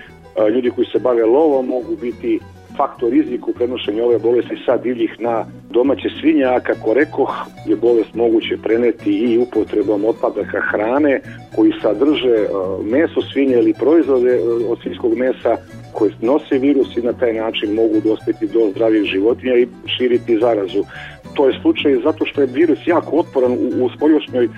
ljudi 0.54 0.70
koji 0.70 0.88
se 0.88 1.00
bave 1.00 1.26
lovom 1.26 1.66
mogu 1.68 1.96
biti 2.02 2.40
faktor 2.80 3.10
riziku 3.12 3.54
prenošenja 3.54 4.04
ove 4.04 4.18
bolesti 4.20 4.56
sa 4.66 4.78
divljih 4.78 5.16
na 5.20 5.46
domaće 5.70 6.10
svinje, 6.20 6.44
a 6.46 6.60
kako 6.60 6.94
rekoh 6.94 7.32
je 7.66 7.76
bolest 7.76 8.14
moguće 8.14 8.58
preneti 8.64 9.12
i 9.12 9.38
upotrebom 9.38 10.06
otpadaka 10.06 10.60
hrane 10.72 11.22
koji 11.56 11.72
sadrže 11.82 12.36
e, 12.40 12.48
meso 12.84 13.22
svinje 13.22 13.56
ili 13.56 13.74
proizvode 13.74 14.32
e, 14.36 14.42
od 14.72 14.78
svinjskog 14.82 15.14
mesa 15.18 15.58
koje 15.94 16.12
nose 16.22 16.58
virus 16.58 16.98
i 16.98 17.02
na 17.02 17.14
taj 17.14 17.34
način 17.34 17.74
mogu 17.74 17.98
dospeti 18.04 18.48
do 18.48 18.70
zdravih 18.72 19.04
životinja 19.04 19.56
i 19.56 19.68
širiti 19.98 20.40
zarazu 20.42 20.84
to 21.40 21.48
je 21.48 21.60
slučaj 21.62 22.02
zato 22.04 22.26
što 22.26 22.42
je 22.42 22.48
virus 22.48 22.80
jako 22.86 23.16
otporan 23.16 23.52
u, 23.52 23.86
u 23.86 23.90
spoljošnjoj 23.90 24.46
e, 24.46 24.50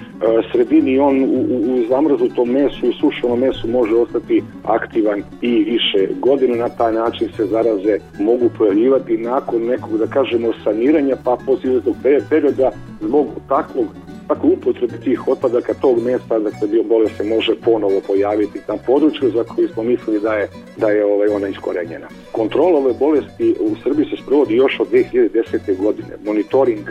sredini 0.51 0.91
i 0.91 0.99
on 0.99 1.23
u, 1.23 1.27
u, 1.73 1.85
zamrznutom 1.89 2.49
mesu 2.49 2.85
i 2.87 2.93
sušenom 2.93 3.39
mesu 3.39 3.67
može 3.67 3.95
ostati 3.95 4.43
aktivan 4.63 5.23
i 5.41 5.63
više 5.63 6.07
godina. 6.19 6.55
Na 6.55 6.69
taj 6.69 6.93
način 6.93 7.29
se 7.37 7.45
zaraze 7.45 7.97
mogu 8.19 8.49
pojavljivati 8.57 9.17
nakon 9.17 9.61
nekog, 9.65 9.97
da 9.97 10.07
kažemo, 10.07 10.53
saniranja, 10.63 11.15
pa 11.23 11.37
poslije 11.45 11.81
tog 11.81 11.95
perioda 12.29 12.71
zbog 13.01 13.27
takvog 13.49 13.85
Tako 14.31 14.47
upotrebe 14.47 14.97
tih 14.97 15.27
otpadaka 15.27 15.73
tog 15.73 16.03
mesta 16.03 16.39
dakle 16.39 16.67
bio 16.67 16.83
bolest 16.83 17.17
se 17.17 17.23
može 17.23 17.55
ponovo 17.55 18.01
pojaviti 18.07 18.59
na 18.67 18.77
području 18.77 19.29
za 19.29 19.43
koji 19.43 19.67
smo 19.67 19.83
mislili 19.83 20.19
da 20.19 20.33
je, 20.33 20.47
da 20.77 20.89
je 20.89 21.05
ovaj, 21.05 21.27
ona 21.27 21.47
iskorenjena. 21.47 22.07
Kontrola 22.31 22.79
ove 22.79 22.93
bolesti 22.93 23.55
u 23.59 23.75
Srbiji 23.83 24.05
se 24.05 24.23
sprovodi 24.23 24.55
još 24.55 24.79
od 24.79 24.87
2010. 24.91 25.77
godine. 25.77 26.09
Monitoring 26.25 26.89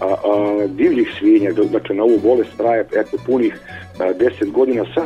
a, 0.00 0.06
a, 0.06 0.66
divljih 0.66 1.08
svinja, 1.18 1.50
dakle 1.72 1.96
na 1.96 2.02
ovu 2.02 2.18
bolest 2.22 2.50
traje 2.56 2.80
eto, 2.80 3.16
punih 3.26 3.60
a, 3.98 4.02
10 4.02 4.52
godina 4.52 4.84
sa, 4.94 5.02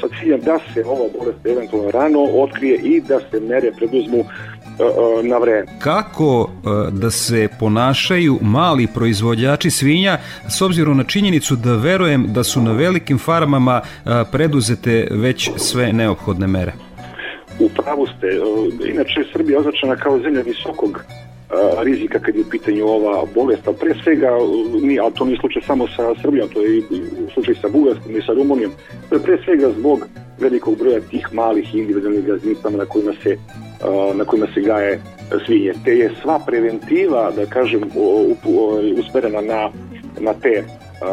sa 0.00 0.08
ciljem 0.20 0.40
da 0.40 0.58
se 0.74 0.84
ova 0.84 1.08
bolest 1.18 1.46
eventualno 1.46 1.90
rano 1.90 2.22
otkrije 2.22 2.80
i 2.84 3.00
da 3.00 3.20
se 3.30 3.40
mere 3.40 3.72
preduzmu 3.72 4.24
na 5.22 5.38
vreme. 5.38 5.66
Kako 5.78 6.50
da 6.92 7.10
se 7.10 7.48
ponašaju 7.58 8.38
mali 8.42 8.86
proizvođači 8.94 9.70
svinja 9.70 10.18
s 10.48 10.62
obzirom 10.62 10.96
na 10.96 11.04
činjenicu 11.04 11.56
da 11.56 11.76
verujem 11.76 12.26
da 12.32 12.44
su 12.44 12.60
na 12.60 12.72
velikim 12.72 13.18
farmama 13.18 13.80
preduzete 14.32 15.08
već 15.10 15.50
sve 15.56 15.92
neophodne 15.92 16.46
mere? 16.46 16.72
U 17.58 17.68
pravu 17.68 18.06
ste. 18.06 18.26
Inače, 18.90 19.24
Srbija 19.32 19.54
je 19.54 19.58
označena 19.58 19.96
kao 19.96 20.18
zemlja 20.18 20.40
visokog 20.40 21.04
rizika 21.82 22.18
kad 22.18 22.34
je 22.34 22.40
u 22.40 22.50
pitanju 22.50 22.86
ova 22.86 23.24
bolest, 23.34 23.68
a 23.68 23.72
pre 23.72 23.94
svega, 24.02 24.30
nije, 24.82 25.00
ali 25.00 25.14
to 25.14 25.24
nije 25.24 25.38
slučaj 25.38 25.62
samo 25.66 25.86
sa 25.96 26.14
Srbijom, 26.22 26.48
to 26.48 26.62
je 26.62 26.78
i 26.78 26.82
slučaj 27.34 27.54
sa 27.54 27.68
Bugarskom 27.68 28.16
i 28.16 28.22
sa 28.22 28.32
Rumunijom, 28.32 28.72
to 29.08 29.14
je 29.14 29.22
pre 29.22 29.38
svega 29.44 29.70
zbog 29.78 29.98
velikog 30.40 30.78
broja 30.78 31.00
tih 31.00 31.28
malih 31.32 31.74
individualnih 31.74 32.24
gazdinstava 32.24 32.76
na 32.76 32.84
kojima 32.84 33.12
se 33.22 33.38
na 34.14 34.24
kojima 34.24 34.46
se 34.54 34.60
gaje 34.60 35.00
svinje. 35.46 35.72
Te 35.84 35.96
je 35.98 36.10
sva 36.22 36.38
preventiva, 36.46 37.30
da 37.30 37.46
kažem, 37.46 37.82
usmerena 38.98 39.40
na, 39.40 39.70
na 40.20 40.34
te 40.34 40.64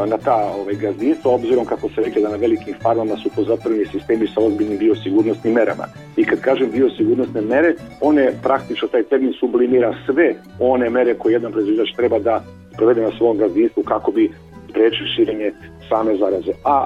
na 0.07 0.17
ta 0.17 0.35
ovaj, 0.35 0.75
gazdinstva, 0.75 1.31
obzirom 1.31 1.65
kako 1.65 1.89
se 1.89 2.01
rekli 2.01 2.21
da 2.21 2.29
na 2.29 2.35
velikim 2.35 2.73
farmama 2.81 3.17
su 3.17 3.29
pozatvoreni 3.35 3.85
sistemi 3.85 4.27
sa 4.27 4.39
ozbiljnim 4.41 4.77
biosigurnosnim 4.77 5.53
merama. 5.53 5.85
I 6.17 6.25
kad 6.25 6.41
kažem 6.41 6.71
biosigurnosne 6.71 7.41
mere, 7.41 7.73
one 8.01 8.31
praktično 8.43 8.87
taj 8.87 9.03
termin 9.03 9.33
sublimira 9.39 9.93
sve 10.05 10.35
one 10.59 10.89
mere 10.89 11.13
koje 11.13 11.33
jedan 11.33 11.51
proizvođač 11.51 11.95
treba 11.95 12.19
da 12.19 12.43
provede 12.77 13.01
na 13.01 13.11
svom 13.17 13.37
gazdinstvu 13.37 13.83
kako 13.83 14.11
bi 14.11 14.31
sprečili 14.69 15.09
širenje 15.15 15.51
same 15.89 16.17
zaraze. 16.17 16.51
A 16.65 16.85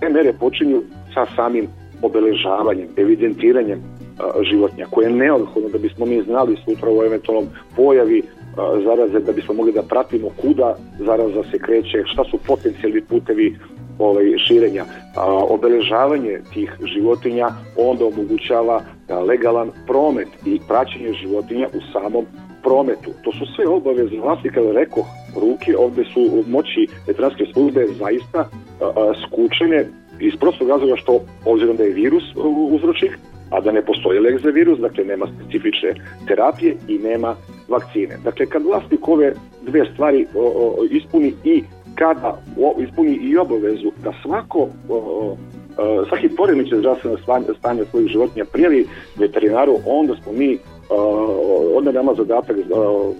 te 0.00 0.08
mere 0.08 0.32
počinju 0.32 0.82
sa 1.14 1.26
samim 1.36 1.68
obeležavanjem, 2.02 2.88
evidentiranjem 2.96 3.82
životinja, 4.50 4.86
koje 4.90 5.06
je 5.06 5.12
neodhodno 5.12 5.68
da 5.68 5.78
bismo 5.78 6.06
mi 6.06 6.22
znali 6.22 6.56
sutra 6.64 6.88
o 6.90 7.04
eventualnom 7.04 7.46
pojavi 7.76 8.22
zaraze, 8.84 9.20
da 9.20 9.32
bismo 9.32 9.54
mogli 9.54 9.72
da 9.72 9.82
pratimo 9.82 10.28
kuda 10.40 10.76
zaraza 10.98 11.42
se 11.50 11.58
kreće, 11.58 12.02
šta 12.04 12.24
su 12.24 12.38
potencijalni 12.46 13.00
putevi 13.00 13.56
ovaj, 13.98 14.24
širenja. 14.38 14.84
A, 15.16 15.24
obeležavanje 15.26 16.40
tih 16.54 16.70
životinja 16.94 17.48
onda 17.76 18.04
omogućava 18.04 18.80
legalan 19.26 19.70
promet 19.86 20.28
i 20.46 20.60
praćenje 20.68 21.12
životinja 21.12 21.68
u 21.74 21.80
samom 21.92 22.26
prometu. 22.62 23.10
To 23.24 23.32
su 23.32 23.46
sve 23.56 23.66
obaveze 23.68 24.16
vlasti, 24.16 24.50
kada 24.50 24.72
rekao, 24.72 25.04
ruke, 25.40 25.76
ovde 25.78 26.04
su 26.04 26.44
moći 26.46 26.86
veterinarske 27.06 27.44
službe 27.52 27.86
zaista 27.98 28.38
a, 28.38 28.48
a, 28.80 29.12
skučene 29.26 29.86
iz 30.20 30.32
prostog 30.40 30.68
razloga 30.68 30.96
što, 30.96 31.20
obzirom 31.44 31.76
da 31.76 31.82
je 31.82 31.92
virus 31.92 32.24
uzročnik, 32.70 33.18
a 33.50 33.60
da 33.60 33.72
ne 33.72 33.82
postoji 33.82 34.20
lek 34.20 34.42
za 34.42 34.50
virus, 34.50 34.78
dakle 34.78 35.04
nema 35.04 35.26
specifične 35.26 35.94
terapije 36.28 36.76
i 36.88 36.98
nema 36.98 37.36
vakcine. 37.68 38.16
Dakle, 38.24 38.46
kad 38.46 38.62
vlasnik 38.62 39.08
ove 39.08 39.34
dve 39.62 39.84
stvari 39.92 40.26
o, 40.34 40.42
o, 40.42 40.84
ispuni 40.90 41.32
i 41.44 41.62
kada 41.94 42.38
o, 42.60 42.74
ispuni 42.80 43.14
i 43.14 43.36
obavezu 43.36 43.92
da 44.04 44.12
svako 44.22 44.68
o, 44.88 44.96
o, 44.98 45.36
svaki 46.08 46.28
poremećaj 46.28 46.78
zdravstveno 46.78 47.16
stanje 47.58 47.84
svojih 47.90 48.08
životinja 48.08 48.44
prijavi 48.44 48.86
veterinaru, 49.16 49.76
onda 49.86 50.14
smo 50.22 50.32
mi 50.32 50.58
onda 51.76 51.92
nama 51.92 52.14
zadatak 52.14 52.56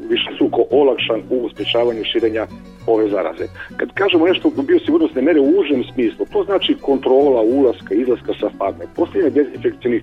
više 0.08 0.30
suko 0.38 0.64
olakšan 0.70 1.22
u 1.30 1.48
sprečavanju 1.48 2.04
širenja 2.04 2.46
ove 2.86 3.08
zaraze. 3.08 3.46
Kad 3.76 3.92
kažemo 3.94 4.26
nešto 4.26 4.50
biosigurnosne 4.68 5.22
mere 5.22 5.40
u 5.40 5.60
užem 5.60 5.84
smislu, 5.94 6.26
to 6.32 6.44
znači 6.44 6.76
kontrola 6.80 7.42
ulaska, 7.42 7.94
izlaska 7.94 8.32
sa 8.40 8.48
farme, 8.58 8.84
postavljanje 8.96 9.30
dezinfekcijnih 9.30 10.02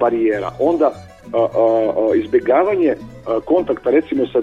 barijera, 0.00 0.50
onda 0.60 0.92
a, 1.32 1.38
a, 1.38 2.16
izbjegavanje 2.16 2.94
kontakta 3.44 3.90
recimo 3.90 4.26
sa 4.26 4.38
a, 4.38 4.42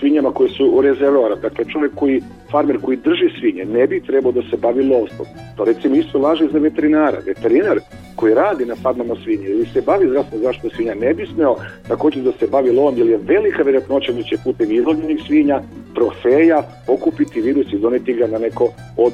svinjama 0.00 0.30
koje 0.30 0.50
su 0.50 0.70
u 0.74 0.80
rezervoara. 0.80 1.34
Dakle, 1.34 1.64
čovjek 1.64 1.94
koji, 1.94 2.22
farmer 2.50 2.78
koji 2.82 2.96
drži 2.96 3.28
svinje, 3.40 3.64
ne 3.64 3.86
bi 3.86 4.00
trebao 4.00 4.32
da 4.32 4.42
se 4.50 4.56
bavi 4.56 4.88
lovstvom. 4.88 5.26
To 5.56 5.64
recimo 5.64 5.94
isto 5.94 6.18
važi 6.18 6.48
za 6.52 6.58
veterinara. 6.58 7.18
Veterinar 7.26 7.78
koji 8.16 8.34
radi 8.34 8.64
na 8.64 8.74
farmama 8.82 9.14
svinje 9.24 9.46
ili 9.46 9.66
se 9.66 9.80
bavi 9.80 10.08
zdravstvenom 10.08 10.44
zaštitom 10.44 10.70
svinja 10.70 10.94
ne 10.94 11.14
bi 11.14 11.26
smeo 11.26 11.56
također 11.88 12.22
da 12.22 12.32
se 12.32 12.46
bavi 12.46 12.70
lovom 12.70 12.98
jer 12.98 13.06
je 13.06 13.16
velika 13.16 13.62
vjerojatnoća 13.62 14.12
da 14.12 14.22
će 14.22 14.36
putem 14.44 14.72
izlovljenih 14.72 15.20
svinja, 15.26 15.60
trofeja, 15.94 16.62
okupiti 16.88 17.40
virus 17.40 17.72
i 17.72 17.78
doneti 17.78 18.14
ga 18.14 18.26
na 18.26 18.38
neko 18.38 18.68
od 18.96 19.12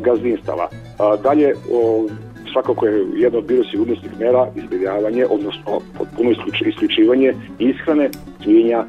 gazdinstava. 0.00 0.68
Dalje, 1.22 1.54
o, 1.72 2.06
svakako 2.52 2.86
je 2.86 3.06
jedna 3.14 3.38
od 3.38 3.44
biosigurnosnih 3.44 4.20
mera 4.20 4.48
izbjegavanje, 4.56 5.26
odnosno 5.30 5.80
potpuno 5.98 6.30
isključivanje 6.66 7.34
ishrane 7.58 8.10
svinja 8.42 8.84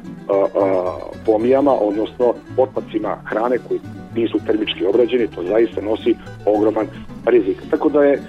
pomijama, 1.26 1.72
odnosno 1.72 2.34
otpacima 2.56 3.16
hrane 3.24 3.58
koji 3.68 3.80
nisu 4.14 4.38
termički 4.46 4.86
obrađeni, 4.86 5.26
to 5.34 5.42
zaista 5.42 5.80
nosi 5.80 6.14
ogroman 6.46 6.86
rizik. 7.26 7.56
Tako 7.70 7.88
da 7.88 8.02
je 8.02 8.22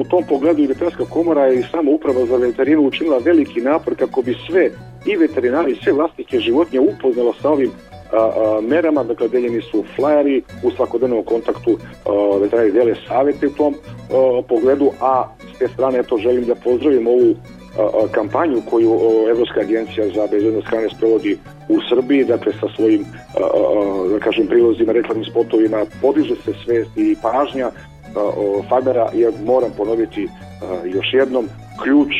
u 0.00 0.04
tom 0.04 0.24
pogledu 0.28 0.62
i 0.62 0.66
veterinarska 0.66 1.04
komora 1.04 1.52
i 1.52 1.62
sama 1.62 1.90
uprava 1.90 2.26
za 2.26 2.36
veterinu 2.36 2.82
učinila 2.82 3.18
veliki 3.18 3.60
napor 3.60 3.94
kako 3.96 4.22
bi 4.22 4.36
sve 4.46 4.70
i 5.06 5.16
veterinari 5.16 5.76
sve 5.82 5.92
vlasnike 5.92 6.38
životinja 6.38 6.80
upoznalo 6.80 7.32
sa 7.42 7.50
ovim 7.50 7.70
a, 8.12 8.16
a, 8.16 8.60
merama, 8.60 9.04
dakle 9.04 9.28
deljeni 9.28 9.60
su 9.60 9.84
flajeri 9.96 10.42
u 10.62 10.70
svakodnevnom 10.70 11.24
kontaktu 11.24 11.78
a, 12.04 12.38
veterinari 12.40 12.72
dele 12.72 12.94
savete 13.08 13.46
u 13.46 13.50
tom 13.50 13.74
a, 13.74 14.42
pogledu, 14.48 14.90
a 15.00 15.24
s 15.54 15.58
te 15.58 15.68
strane 15.68 15.98
eto 15.98 16.18
želim 16.18 16.44
da 16.44 16.54
pozdravim 16.54 17.06
ovu 17.06 17.34
kampanju 18.10 18.62
koju 18.70 18.90
Evropska 19.30 19.60
agencija 19.60 20.06
za 20.14 20.26
bezbednost 20.30 20.66
hrane 20.66 20.88
sprovodi 20.96 21.38
u 21.68 21.76
Srbiji, 21.88 22.24
dakle 22.24 22.52
sa 22.52 22.68
svojim 22.76 23.04
da 24.12 24.18
kažem 24.18 24.46
prilozima, 24.46 24.92
reklamnim 24.92 25.24
spotovima, 25.24 25.84
podiže 26.00 26.34
se 26.36 26.52
svest 26.64 26.90
i 26.96 27.16
pažnja 27.22 27.70
farmera, 28.68 29.10
jer 29.14 29.32
moram 29.44 29.70
ponoviti 29.76 30.28
još 30.84 31.06
jednom, 31.12 31.48
ključ 31.82 32.12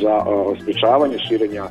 za 0.00 0.24
sprečavanje 0.62 1.18
širenja 1.28 1.64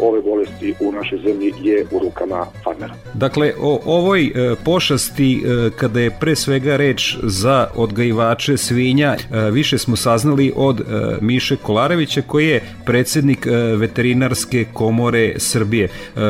ove 0.00 0.22
bolesti 0.22 0.74
u 0.80 0.92
našoj 0.92 1.18
zemlji 1.18 1.52
je 1.62 1.86
u 1.90 1.98
rukama 1.98 2.46
farmera. 2.64 2.94
Dakle, 3.14 3.52
o 3.60 3.80
ovoj 3.86 4.24
e, 4.26 4.54
pošasti, 4.64 5.42
e, 5.44 5.70
kada 5.76 6.00
je 6.00 6.16
pre 6.20 6.36
svega 6.36 6.76
reč 6.76 7.16
za 7.22 7.68
odgajivače 7.76 8.56
svinja, 8.56 9.16
e, 9.16 9.50
više 9.50 9.78
smo 9.78 9.96
saznali 9.96 10.52
od 10.56 10.80
Miše 11.20 11.56
Kolarevića, 11.56 12.22
koji 12.22 12.48
je 12.48 12.62
predsednik 12.86 13.46
veterinarske 13.76 14.64
komore 14.72 15.34
Srbije. 15.36 15.88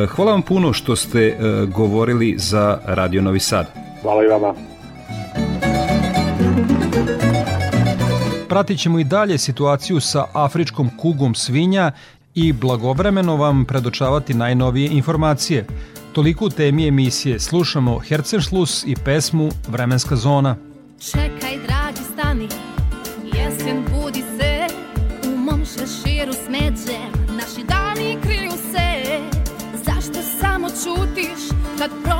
Hvala 0.08 0.32
vam 0.32 0.42
puno 0.42 0.72
što 0.72 0.96
ste 0.96 1.36
govorili 1.74 2.34
za 2.38 2.78
Radio 2.86 3.22
Novi 3.22 3.40
Sad. 3.40 3.66
Hvala 4.02 4.24
i 4.24 4.26
vama. 4.26 4.54
Pratit 8.48 8.80
ćemo 8.80 8.98
i 8.98 9.04
dalje 9.04 9.38
situaciju 9.38 10.00
sa 10.00 10.24
afričkom 10.32 10.90
kugom 10.96 11.34
svinja 11.34 11.92
i 12.34 12.52
blagovremeno 12.52 13.36
vam 13.36 13.64
predočavati 13.64 14.34
najnovije 14.34 14.88
informacije. 14.88 15.66
Toliko 16.12 16.44
u 16.44 16.50
temi 16.50 16.88
emisije 16.88 17.40
slušamo 17.40 17.98
Hercenšlus 17.98 18.84
i 18.86 18.96
pesmu 19.04 19.50
Vremenska 19.68 20.16
zona. 20.16 20.56
Čekaj, 21.12 21.58
dragi, 21.66 22.00
stani, 22.12 22.48
jesen 23.24 23.84
budi 23.92 24.22
se, 24.38 24.66
u 25.28 25.36
mom 25.36 25.64
šeširu 25.64 26.32
smeđem, 26.46 27.12
naši 27.36 27.66
dani 27.68 28.16
kriju 28.22 28.52
se. 28.72 29.18
Zašto 29.84 30.22
samo 30.40 30.68
čutiš 30.68 31.58
kad 31.78 31.90
proleće 32.04 32.17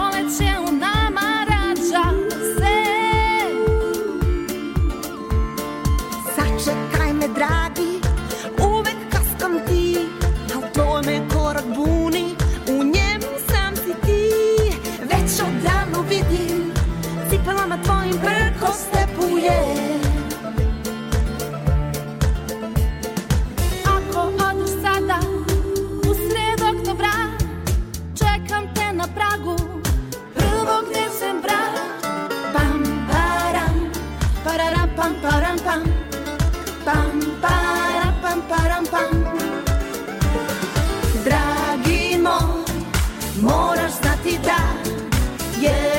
Pam, 36.88 37.20
para, 37.42 38.14
pam, 38.22 38.40
param, 38.48 38.84
pam. 38.86 39.12
Dragi 41.24 42.16
moj, 42.16 42.64
moraš 43.42 43.92
znati 44.00 44.38
da 44.44 44.56
jednom 45.60 45.97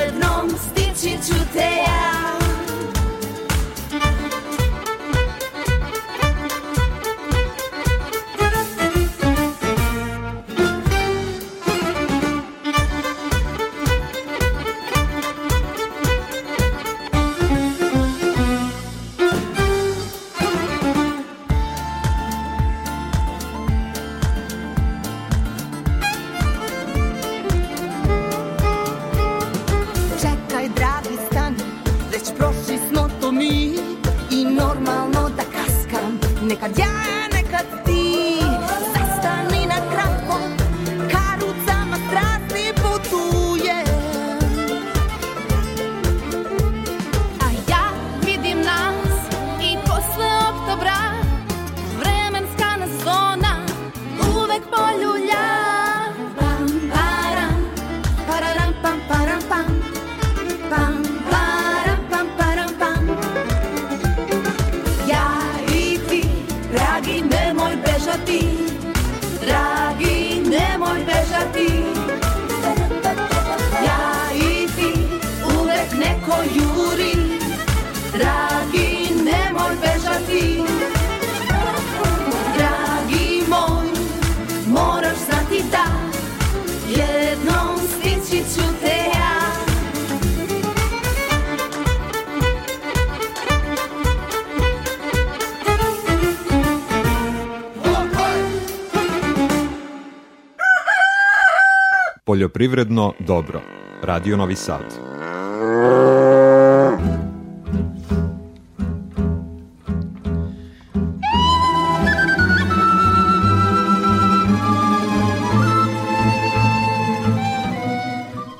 Poljoprivredno 102.39 103.13
dobro. 103.19 103.61
Radio 104.03 104.37
Novi 104.37 104.55
Sad. 104.55 104.81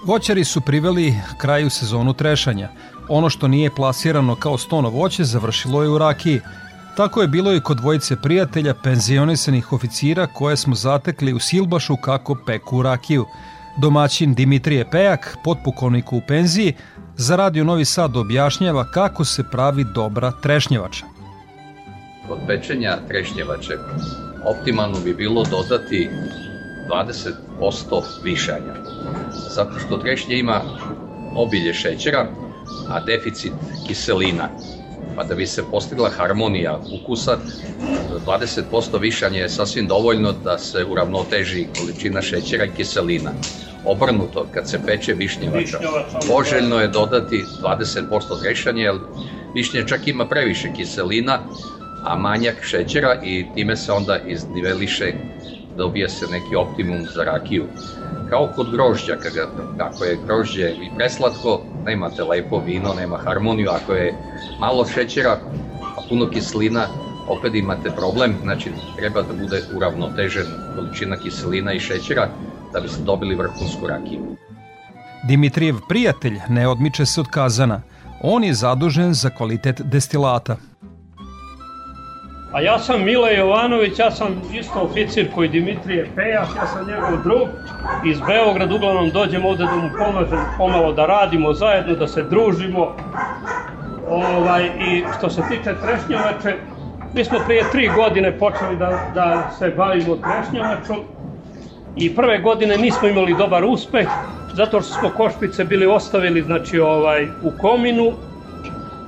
Voćari 0.05 0.43
su 0.43 0.61
priveli 0.61 1.13
kraju 1.37 1.69
sezonu 1.69 2.13
trešanja. 2.13 2.69
Ono 3.09 3.29
što 3.29 3.47
nije 3.47 3.75
plasirano 3.75 4.35
kao 4.35 4.57
stono 4.57 4.89
voće 4.89 5.23
završilo 5.23 5.83
je 5.83 5.89
u 5.89 5.97
rakiji. 5.97 6.41
Tako 6.97 7.21
je 7.21 7.27
bilo 7.27 7.53
i 7.53 7.61
kod 7.61 7.77
dvojice 7.77 8.15
prijatelja 8.21 8.73
penzionisanih 8.73 9.73
oficira 9.73 10.27
koje 10.27 10.57
smo 10.57 10.75
zatekli 10.75 11.33
u 11.33 11.39
Silbašu 11.39 11.95
kako 11.95 12.35
peku 12.45 12.81
rakiju. 12.81 13.25
Domaćin 13.77 14.33
Dimitrije 14.33 14.89
Pejak, 14.91 15.37
potpukovnik 15.43 16.13
u 16.13 16.21
penziji, 16.27 16.73
za 17.15 17.35
Radio 17.35 17.63
Novi 17.63 17.85
Sad 17.85 18.17
objašnjava 18.17 18.91
kako 18.91 19.25
se 19.25 19.43
pravi 19.51 19.85
dobra 19.95 20.31
trešnjevača. 20.31 21.05
Kod 22.27 22.37
pečenja 22.47 22.97
trešnjevače 23.07 23.77
optimalno 24.45 24.99
bi 24.99 25.13
bilo 25.13 25.43
dodati 25.43 26.09
20% 26.89 28.01
višanja. 28.23 28.75
Zato 29.49 29.79
što 29.79 29.97
trešnje 29.97 30.39
ima 30.39 30.61
obilje 31.35 31.73
šećera, 31.73 32.27
a 32.89 32.99
deficit 32.99 33.53
kiselina. 33.87 34.49
Pa 35.19 35.25
da 35.25 35.35
bi 35.35 35.45
se 35.47 35.63
postigla 35.71 36.09
harmonija 36.09 36.79
ukusa, 36.91 37.37
20% 38.25 38.99
višanja 38.99 39.41
je 39.41 39.49
sasvim 39.49 39.87
dovoljno 39.87 40.31
da 40.43 40.57
se 40.57 40.85
uravnoteži 40.85 41.67
količina 41.77 42.21
šećera 42.21 42.65
i 42.65 42.71
kiselina. 42.71 43.31
Obrnuto, 43.85 44.47
kad 44.53 44.69
se 44.69 44.79
peče 44.85 45.13
višnjevača, 45.13 45.77
poželjno 46.27 46.79
je 46.79 46.87
dodati 46.87 47.47
20% 47.61 48.39
trešanja, 48.41 48.83
jer 48.83 48.95
višnje 49.53 49.87
čak 49.87 50.07
ima 50.07 50.25
previše 50.25 50.73
kiselina, 50.73 51.39
a 52.03 52.15
manjak 52.15 52.63
šećera 52.63 53.19
i 53.23 53.45
time 53.55 53.75
se 53.75 53.91
onda 53.91 54.17
izniveliše 54.27 55.13
dobije 55.77 56.09
se 56.09 56.27
neki 56.27 56.55
optimum 56.55 57.07
za 57.15 57.23
rakiju. 57.23 57.65
Kao 58.29 58.49
kod 58.55 58.71
grožđa, 58.71 59.15
kada, 59.15 59.47
ako 59.79 60.03
je 60.03 60.17
grožđe 60.25 60.69
i 60.71 60.89
preslatko, 60.95 61.61
nemate 61.85 62.23
lepo 62.23 62.59
vino, 62.65 62.93
nema 62.93 63.17
harmoniju, 63.17 63.69
ako 63.69 63.93
je 63.93 64.13
malo 64.59 64.85
šećera, 64.85 65.37
a 65.97 66.01
puno 66.09 66.29
kiselina, 66.29 66.87
opet 67.27 67.55
imate 67.55 67.89
problem, 67.89 68.35
znači 68.43 68.71
treba 68.97 69.21
da 69.21 69.33
bude 69.33 69.61
uravnotežen 69.75 70.45
količina 70.75 71.17
kiselina 71.17 71.73
i 71.73 71.79
šećera 71.79 72.29
da 72.73 72.79
biste 72.79 73.03
dobili 73.03 73.35
vrhunsku 73.35 73.87
rakiju. 73.87 74.19
Dimitrijev 75.27 75.75
prijatelj 75.89 76.39
ne 76.49 76.67
odmiče 76.67 77.05
se 77.05 77.21
od 77.21 77.27
kazana. 77.27 77.81
On 78.23 78.43
je 78.43 78.53
zadužen 78.53 79.13
za 79.13 79.29
kvalitet 79.29 79.81
destilata. 79.81 80.57
A 82.51 82.61
ja 82.61 82.79
sam 82.79 83.03
Mile 83.03 83.35
Jovanović, 83.35 83.99
ja 83.99 84.11
sam 84.11 84.41
isto 84.51 84.81
oficir 84.81 85.31
koji 85.31 85.49
Dimitrije 85.49 86.11
Pejak, 86.15 86.55
ja 86.55 86.67
sam 86.67 86.87
njegov 86.87 87.17
drug. 87.17 87.49
Iz 88.01 88.21
Beograda, 88.21 88.75
uglavnom 88.75 89.09
dođem 89.09 89.45
ovde 89.45 89.65
da 89.65 89.75
mu 89.75 89.89
pomažem 89.89 90.39
pomalo 90.57 90.93
da 90.93 91.05
radimo 91.05 91.53
zajedno, 91.53 91.95
da 91.95 92.07
se 92.07 92.23
družimo. 92.23 92.95
Ovaj, 94.07 94.65
I 94.79 95.03
što 95.11 95.29
se 95.29 95.41
tiče 95.41 95.75
trešnjovače, 95.75 96.55
mi 97.13 97.23
smo 97.23 97.39
prije 97.39 97.63
tri 97.63 97.89
godine 97.89 98.31
počeli 98.31 98.77
da, 98.77 98.89
da 99.13 99.27
se 99.49 99.69
bavimo 99.69 100.15
trešnjovačom 100.15 100.97
i 101.95 102.15
prve 102.15 102.39
godine 102.39 102.77
nismo 102.77 103.07
imali 103.07 103.33
dobar 103.33 103.65
uspeh, 103.65 104.07
zato 104.53 104.81
što 104.81 104.93
smo 104.93 105.09
košpice 105.09 105.63
bili 105.63 105.85
ostavili 105.85 106.41
znači, 106.41 106.79
ovaj, 106.79 107.27
u 107.43 107.51
kominu 107.51 108.13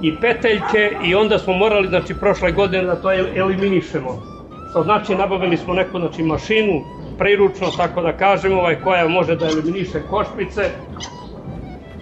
i 0.02 0.20
peteljke 0.20 0.98
i 1.04 1.16
onda 1.16 1.40
smo 1.40 1.54
morali 1.54 1.88
znači 1.88 2.14
prošle 2.14 2.52
godine 2.52 2.84
da 2.84 2.96
to 2.96 3.12
eliminišemo. 3.12 4.22
Što 4.70 4.84
znači 4.84 5.16
nabavili 5.16 5.58
smo 5.58 5.74
neku 5.74 6.00
znači 6.00 6.24
mašinu 6.24 6.82
priručno 7.18 7.68
tako 7.78 8.02
da 8.02 8.18
kažemo 8.18 8.56
ovaj 8.56 8.76
koja 8.76 9.08
može 9.08 9.36
da 9.36 9.46
eliminiše 9.46 10.02
košpice 10.10 10.70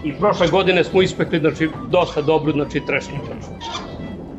i 0.03 0.13
prošle 0.19 0.47
godine 0.47 0.83
smo 0.83 1.01
ispekli 1.01 1.39
znači 1.39 1.69
dosta 1.89 2.21
dobru 2.21 2.51
znači 2.51 2.79
trešnjevaču. 2.79 3.49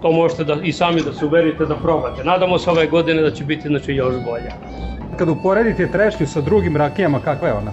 To 0.03 0.13
možete 0.13 0.45
da 0.45 0.57
i 0.63 0.73
sami 0.73 1.03
da 1.03 1.13
se 1.13 1.25
uverite 1.25 1.67
da 1.67 1.77
probate. 1.77 2.25
Nadamo 2.25 2.59
se 2.59 2.71
ove 2.71 2.87
godine 2.87 3.23
da 3.23 3.31
će 3.31 3.45
biti 3.45 3.69
znači 3.69 3.93
još 3.93 4.15
bolja. 4.25 4.53
Kad 5.17 5.29
uporedite 5.29 5.91
trešnju 5.91 6.27
sa 6.27 6.41
drugim 6.41 6.77
rakijama, 6.77 7.21
kakva 7.21 7.49
je 7.49 7.55
ona? 7.55 7.73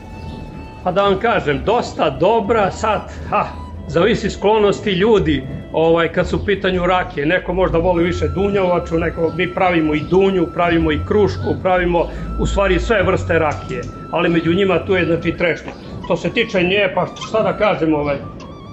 Pa 0.83 0.91
da 0.91 1.03
vam 1.03 1.19
kažem, 1.19 1.61
dosta 1.65 2.09
dobra, 2.09 2.71
sad, 2.71 3.11
ha, 3.29 3.45
zavisi 3.87 4.29
sklonosti 4.29 4.91
ljudi 4.91 5.56
ovaj, 5.73 6.11
kad 6.11 6.27
su 6.27 6.37
u 6.37 6.45
pitanju 6.45 6.85
rakije. 6.85 7.25
Neko 7.25 7.53
možda 7.53 7.77
voli 7.77 8.03
više 8.03 8.27
dunjavaču, 8.27 8.99
neko, 8.99 9.31
mi 9.37 9.53
pravimo 9.53 9.93
i 9.93 9.99
dunju, 9.99 10.47
pravimo 10.53 10.91
i 10.91 10.99
krušku, 11.07 11.55
pravimo 11.61 12.07
u 12.39 12.45
stvari 12.45 12.79
sve 12.79 13.03
vrste 13.03 13.39
rakije, 13.39 13.83
ali 14.11 14.29
među 14.29 14.53
njima 14.53 14.85
tu 14.85 14.95
je 14.95 15.05
znači 15.05 15.31
trešnja. 15.37 15.71
Što 16.05 16.17
se 16.17 16.29
tiče 16.29 16.63
nje, 16.63 16.91
pa 16.95 17.07
šta 17.27 17.43
da 17.43 17.57
kažem, 17.57 17.93
ovaj, 17.93 18.17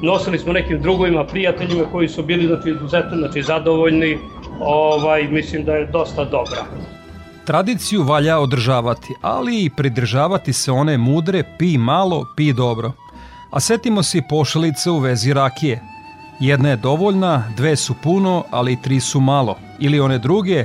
nosili 0.03 0.39
smo 0.39 0.53
nekim 0.53 0.83
drugovima, 0.83 1.25
prijateljima 1.25 1.85
koji 1.93 2.09
su 2.09 2.23
bili 2.23 2.47
znači, 2.47 2.71
izuzetno 2.71 3.17
znači, 3.17 3.43
zadovoljni, 3.43 4.19
ovaj, 4.61 5.29
mislim 5.29 5.65
da 5.65 5.73
je 5.73 5.87
dosta 5.87 6.25
dobra. 6.25 6.65
Tradiciju 7.45 8.03
valja 8.03 8.39
održavati, 8.39 9.15
ali 9.23 9.65
i 9.65 9.71
pridržavati 9.71 10.53
se 10.53 10.73
one 10.73 10.99
mudre 10.99 11.43
pi 11.59 11.79
malo, 11.79 12.27
pi 12.37 12.53
dobro. 12.53 12.93
A 13.51 13.61
setimo 13.61 14.03
se 14.03 14.23
pošalice 14.29 14.91
u 14.91 14.99
vezi 14.99 15.33
rakije. 15.33 15.94
Jedna 16.41 16.69
je 16.69 16.77
dovoljna, 16.77 17.53
dve 17.57 17.77
su 17.77 17.95
puno, 18.03 18.45
ali 18.51 18.83
tri 18.83 19.01
su 19.01 19.21
malo. 19.21 19.59
Ili 19.79 20.01
one 20.01 20.19
druge, 20.19 20.65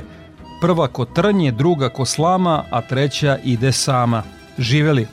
prva 0.60 0.88
ko 0.88 1.04
trnje, 1.04 1.52
druga 1.52 1.88
ko 1.88 2.04
slama, 2.04 2.64
a 2.70 2.80
treća 2.80 3.38
ide 3.44 3.72
sama. 3.72 4.22
Živeli. 4.58 5.06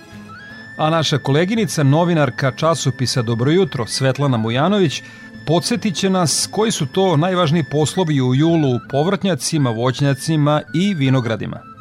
A 0.78 0.89
naša 0.89 1.18
koleginica, 1.18 1.84
novinarka 1.84 2.51
časopisa 2.51 3.22
Dobro 3.22 3.51
jutro, 3.51 3.86
Svetlana 3.88 4.38
Mujanović, 4.38 5.01
podsjetit 5.47 5.95
će 5.95 6.10
nas 6.10 6.49
koji 6.51 6.72
su 6.72 6.86
to 6.86 7.18
najvažniji 7.18 7.64
poslovi 7.72 8.22
u 8.22 8.36
julu 8.36 8.76
u 8.76 8.80
povrtnjacima, 8.91 9.70
voćnjacima 9.70 10.62
i 10.74 10.93
vinogradima. 10.93 11.76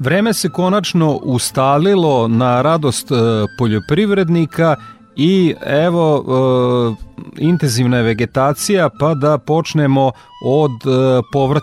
Vreme 0.00 0.34
se 0.34 0.48
konačno 0.48 1.18
ustalilo 1.22 2.28
na 2.28 2.62
radost 2.62 3.10
e, 3.10 3.14
poljoprivrednika 3.58 4.76
i 5.16 5.54
evo 5.66 6.06
e, 6.18 7.42
intenzivna 7.44 7.96
je 7.96 8.02
vegetacija 8.02 8.88
pa 9.00 9.14
da 9.14 9.38
počnemo 9.38 10.12
od 10.44 10.70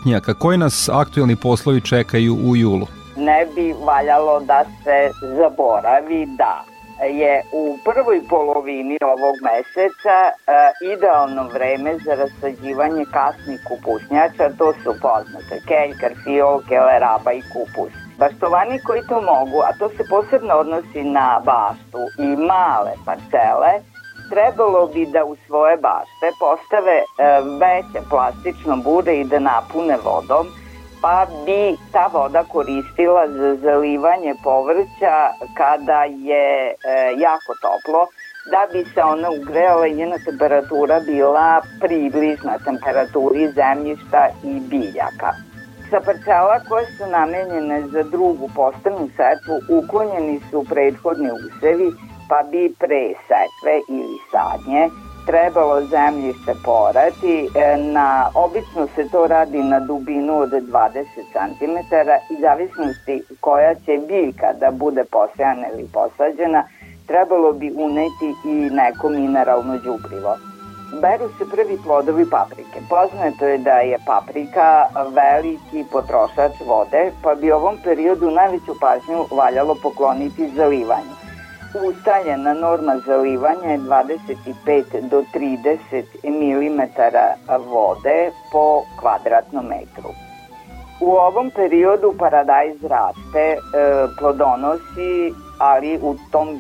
e. 0.09 0.33
Koji 0.39 0.57
nas 0.57 0.89
aktuelni 0.93 1.35
poslovi 1.35 1.81
čekaju 1.81 2.33
u 2.33 2.55
julu? 2.55 2.87
Ne 3.17 3.47
bi 3.55 3.73
valjalo 3.85 4.39
da 4.39 4.65
se 4.83 5.11
zaboravi 5.37 6.25
da 6.37 6.63
je 7.03 7.43
u 7.53 7.77
prvoj 7.83 8.21
polovini 8.29 8.97
ovog 9.01 9.35
meseca 9.49 10.17
e, 10.25 10.33
idealno 10.93 11.43
vreme 11.53 11.97
za 12.05 12.15
rasađivanje 12.15 13.05
kasnih 13.11 13.59
kupusnjača, 13.67 14.57
to 14.57 14.73
su 14.73 14.93
poznate 15.01 15.61
keljkar, 15.67 16.11
fiolke, 16.23 16.79
leraba 16.79 17.31
i 17.33 17.41
kupus. 17.41 18.04
Baštovani 18.19 18.79
koji 18.79 19.01
to 19.09 19.21
mogu, 19.21 19.59
a 19.67 19.71
to 19.79 19.89
se 19.89 20.03
posebno 20.09 20.53
odnosi 20.53 21.03
na 21.03 21.41
baštu 21.45 22.01
i 22.19 22.27
male 22.49 22.93
parcele, 23.05 23.71
trebalo 24.29 24.87
bi 24.87 25.05
da 25.05 25.25
u 25.25 25.35
svoje 25.47 25.77
bašte 25.77 26.27
postave 26.39 26.97
e, 26.97 27.05
veće 27.59 28.07
plastično 28.09 28.75
bude 28.77 29.19
i 29.19 29.23
da 29.23 29.39
napune 29.39 29.97
vodom, 30.05 30.47
pa 31.01 31.25
bi 31.45 31.77
ta 31.91 32.09
voda 32.13 32.43
koristila 32.43 33.27
za 33.27 33.55
zalivanje 33.55 34.33
povrća 34.43 35.15
kada 35.57 36.03
je 36.03 36.47
e, 36.67 36.73
jako 37.17 37.51
toplo, 37.61 38.07
da 38.51 38.61
bi 38.73 38.85
se 38.93 39.03
ona 39.03 39.29
ugrela 39.31 39.87
i 39.87 39.95
njena 39.95 40.17
temperatura 40.25 40.99
bila 40.99 41.61
približna 41.81 42.57
temperaturi 42.65 43.51
zemljišta 43.51 44.27
i 44.43 44.59
biljaka. 44.59 45.54
Sa 45.95 46.01
parcela 46.01 46.59
koje 46.69 46.85
su 46.85 47.05
namenjene 47.07 47.87
za 47.87 48.03
drugu 48.03 48.49
postavnu 48.55 49.09
setvu 49.17 49.55
uklonjeni 49.77 50.39
su 50.49 50.65
prethodni 50.69 51.29
usevi, 51.31 51.91
pa 52.29 52.39
bi 52.51 52.73
pre 52.79 53.03
setve 53.27 53.75
ili 53.89 54.17
sadnje 54.31 54.89
trebalo 55.25 55.81
zemljište 55.81 56.53
porati. 56.65 57.49
E, 57.55 57.77
na, 57.77 58.29
obično 58.33 58.87
se 58.95 59.07
to 59.11 59.27
radi 59.27 59.63
na 59.63 59.79
dubinu 59.79 60.39
od 60.39 60.51
20 60.51 61.05
cm 61.33 61.75
i 62.33 62.41
zavisnosti 62.41 63.23
koja 63.39 63.75
će 63.75 63.99
biljka 64.07 64.53
da 64.59 64.71
bude 64.71 65.03
posejana 65.11 65.67
ili 65.73 65.87
posađena, 65.93 66.63
trebalo 67.07 67.51
bi 67.53 67.73
uneti 67.77 68.29
i 68.45 68.69
neko 68.69 69.09
mineralno 69.09 69.77
đubrivo. 69.77 70.35
Beru 70.93 71.29
se 71.37 71.45
prvi 71.49 71.77
plodovi 71.83 72.29
paprike. 72.29 72.79
Poznato 72.89 73.45
je 73.45 73.57
da 73.57 73.77
je 73.79 73.97
paprika 74.05 74.87
veliki 74.93 75.85
potrošač 75.91 76.51
vode, 76.65 77.11
pa 77.23 77.35
bi 77.35 77.51
ovom 77.51 77.77
periodu 77.83 78.31
najveću 78.31 78.75
pažnju 78.81 79.25
valjalo 79.31 79.75
pokloniti 79.83 80.49
zalivanju. 80.55 81.15
Ustaljena 81.83 82.53
norma 82.53 82.97
zalivanja 83.05 83.71
je 83.71 83.79
25 83.79 85.09
do 85.09 85.23
30 85.33 86.03
mm 86.23 86.81
vode 87.71 88.31
po 88.51 88.83
kvadratnom 88.99 89.65
metru. 89.65 90.09
U 91.01 91.11
ovom 91.11 91.51
periodu 91.55 92.13
paradajz 92.19 92.83
raste, 92.83 93.39
e, 93.39 93.57
plodonosi, 94.19 95.33
ali 95.69 95.99
u 96.01 96.15
tom 96.31 96.49
e, 96.49 96.57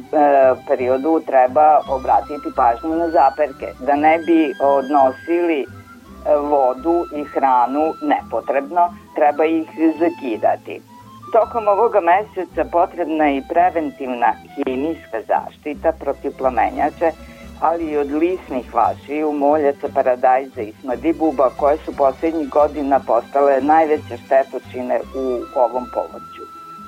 periodu 0.67 1.19
treba 1.25 1.67
obratiti 1.89 2.55
pažnju 2.55 2.95
na 2.95 3.09
zaperke, 3.09 3.67
da 3.79 3.95
ne 3.95 4.17
bi 4.25 4.39
odnosili 4.59 5.59
e, 5.61 5.65
vodu 6.51 6.97
i 7.15 7.23
hranu 7.23 7.85
nepotrebno, 8.01 8.83
treba 9.15 9.45
ih 9.45 9.67
zakidati. 9.99 10.81
Tokom 11.33 11.67
ovoga 11.67 11.99
meseca 12.01 12.63
potrebna 12.71 13.25
je 13.25 13.37
i 13.37 13.47
preventivna 13.49 14.31
hemijska 14.55 15.19
zaštita 15.27 15.91
protiv 15.91 16.31
plamenjače, 16.37 17.11
ali 17.61 17.83
i 17.91 17.97
od 17.97 18.11
lisnih 18.11 18.73
vašiju, 18.73 19.31
moljaca, 19.31 19.87
paradajza 19.95 20.61
i 20.61 20.73
smadibuba 20.81 21.49
koje 21.57 21.77
su 21.77 21.95
poslednjih 21.97 22.49
godina 22.49 22.99
postale 22.99 23.61
najveće 23.61 24.17
štetočine 24.25 24.99
u 25.15 25.25
ovom 25.55 25.85
povrću. 25.93 26.34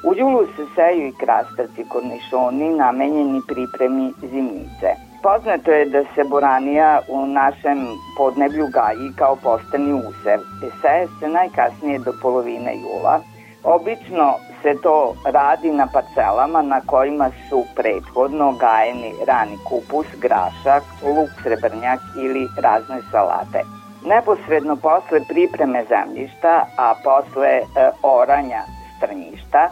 U 0.07 0.13
julu 0.15 0.45
se 0.55 0.65
seju 0.75 1.07
i 1.07 1.15
krastavci 1.19 1.83
kornišoni 1.89 2.69
namenjeni 2.69 3.41
pripremi 3.47 4.13
zimnice. 4.21 4.89
Poznato 5.23 5.71
je 5.71 5.85
da 5.85 6.03
se 6.15 6.23
boranija 6.23 7.01
u 7.09 7.25
našem 7.25 7.79
podneblju 8.17 8.67
gaji 8.67 9.09
kao 9.17 9.35
postani 9.43 9.93
usev. 9.93 10.39
Seje 10.81 11.07
se 11.19 11.27
najkasnije 11.27 11.99
do 11.99 12.13
polovine 12.21 12.73
jula. 12.83 13.19
Obično 13.63 14.33
se 14.61 14.75
to 14.83 15.15
radi 15.25 15.71
na 15.71 15.87
parcelama 15.93 16.61
na 16.61 16.81
kojima 16.85 17.29
su 17.49 17.63
prethodno 17.75 18.51
gajeni 18.51 19.11
rani 19.27 19.57
kupus, 19.69 20.07
grašak, 20.21 20.83
luk, 21.03 21.29
srebrnjak 21.43 21.99
ili 22.23 22.47
razne 22.57 23.01
salate. 23.11 23.61
Neposredno 24.05 24.75
posle 24.75 25.19
pripreme 25.29 25.83
zemljišta, 25.89 26.65
a 26.77 26.93
posle 27.03 27.53
e, 27.57 27.63
oranja 28.03 28.61
strnjišta 28.97 29.69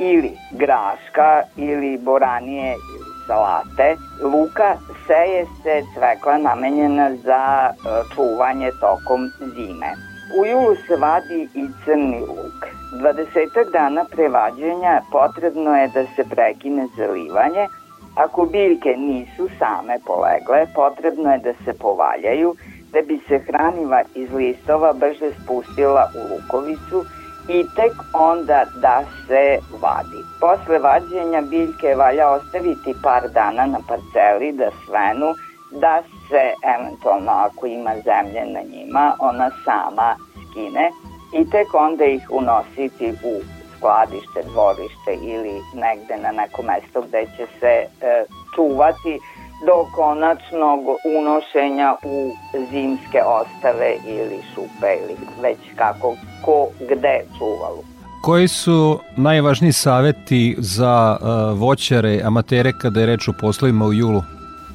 ili 0.00 0.32
graška 0.50 1.42
ili 1.56 1.98
boranije 1.98 2.72
ili 2.72 3.10
salate, 3.26 3.96
luka 4.22 4.76
seje 5.06 5.46
se 5.62 5.82
cvekla 5.94 6.38
namenjena 6.38 7.10
za 7.16 7.70
e, 7.70 7.74
čuvanje 8.14 8.70
tokom 8.80 9.30
zime. 9.54 9.90
U 10.38 10.46
julu 10.46 10.74
se 10.86 10.96
vadi 10.96 11.48
i 11.54 11.66
crni 11.84 12.20
luk. 12.20 12.60
20 12.92 13.72
dana 13.72 14.04
pre 14.10 14.28
vađenja 14.28 15.02
potrebno 15.12 15.76
je 15.76 15.88
da 15.88 16.04
se 16.16 16.24
prekine 16.30 16.86
zalivanje. 16.96 17.66
Ako 18.14 18.44
biljke 18.44 18.96
nisu 18.96 19.48
same 19.58 19.98
polegle, 20.06 20.66
potrebno 20.74 21.32
je 21.32 21.38
da 21.38 21.52
se 21.64 21.78
povaljaju 21.78 22.54
da 22.92 23.02
bi 23.02 23.20
se 23.28 23.38
hraniva 23.38 24.02
iz 24.14 24.32
listova 24.32 24.92
brže 24.92 25.30
spustila 25.42 26.10
u 26.18 26.20
lukovicu 26.34 27.04
i 27.48 27.66
tek 27.76 27.92
onda 28.12 28.64
da 28.74 29.02
se 29.26 29.58
vadi. 29.82 30.24
Posle 30.40 30.78
vađenja 30.78 31.40
biljke 31.40 31.94
valja 31.94 32.30
ostaviti 32.30 32.94
par 33.02 33.28
dana 33.28 33.66
na 33.66 33.78
parceli 33.88 34.52
da 34.52 34.70
svenu, 34.86 35.34
da 35.70 36.02
se 36.28 36.54
eventualno 36.74 37.32
ako 37.32 37.66
ima 37.66 37.94
zemlje 38.04 38.42
na 38.52 38.60
njima, 38.72 39.16
ona 39.18 39.50
sama 39.64 40.16
skine 40.50 40.90
i 41.32 41.50
tek 41.50 41.74
onda 41.74 42.04
ih 42.04 42.22
unositi 42.30 43.12
u 43.24 43.40
skladište, 43.76 44.42
dvorište 44.52 45.12
ili 45.22 45.54
negde 45.74 46.16
na 46.22 46.30
neko 46.32 46.62
mesto 46.62 47.00
gde 47.02 47.26
će 47.36 47.46
se 47.60 47.86
e, 48.00 48.24
čuvati 48.54 49.20
do 49.66 49.86
konačnog 49.94 50.80
unošenja 51.18 51.94
u 52.02 52.32
zimske 52.70 53.20
ostave 53.26 53.94
ili 54.06 54.42
šupe 54.54 54.90
ili 55.02 55.16
već 55.42 55.58
kako 55.76 56.14
ko 56.44 56.68
gde 56.80 57.24
čuvalu. 57.38 57.82
Koji 58.22 58.48
su 58.48 58.98
najvažniji 59.16 59.72
saveti 59.72 60.56
za 60.58 61.16
uh, 61.20 61.58
voćare, 61.60 62.20
amatere 62.24 62.72
kada 62.82 63.00
je 63.00 63.06
reč 63.06 63.28
o 63.28 63.32
poslovima 63.40 63.84
u 63.84 63.92
julu? 63.92 64.22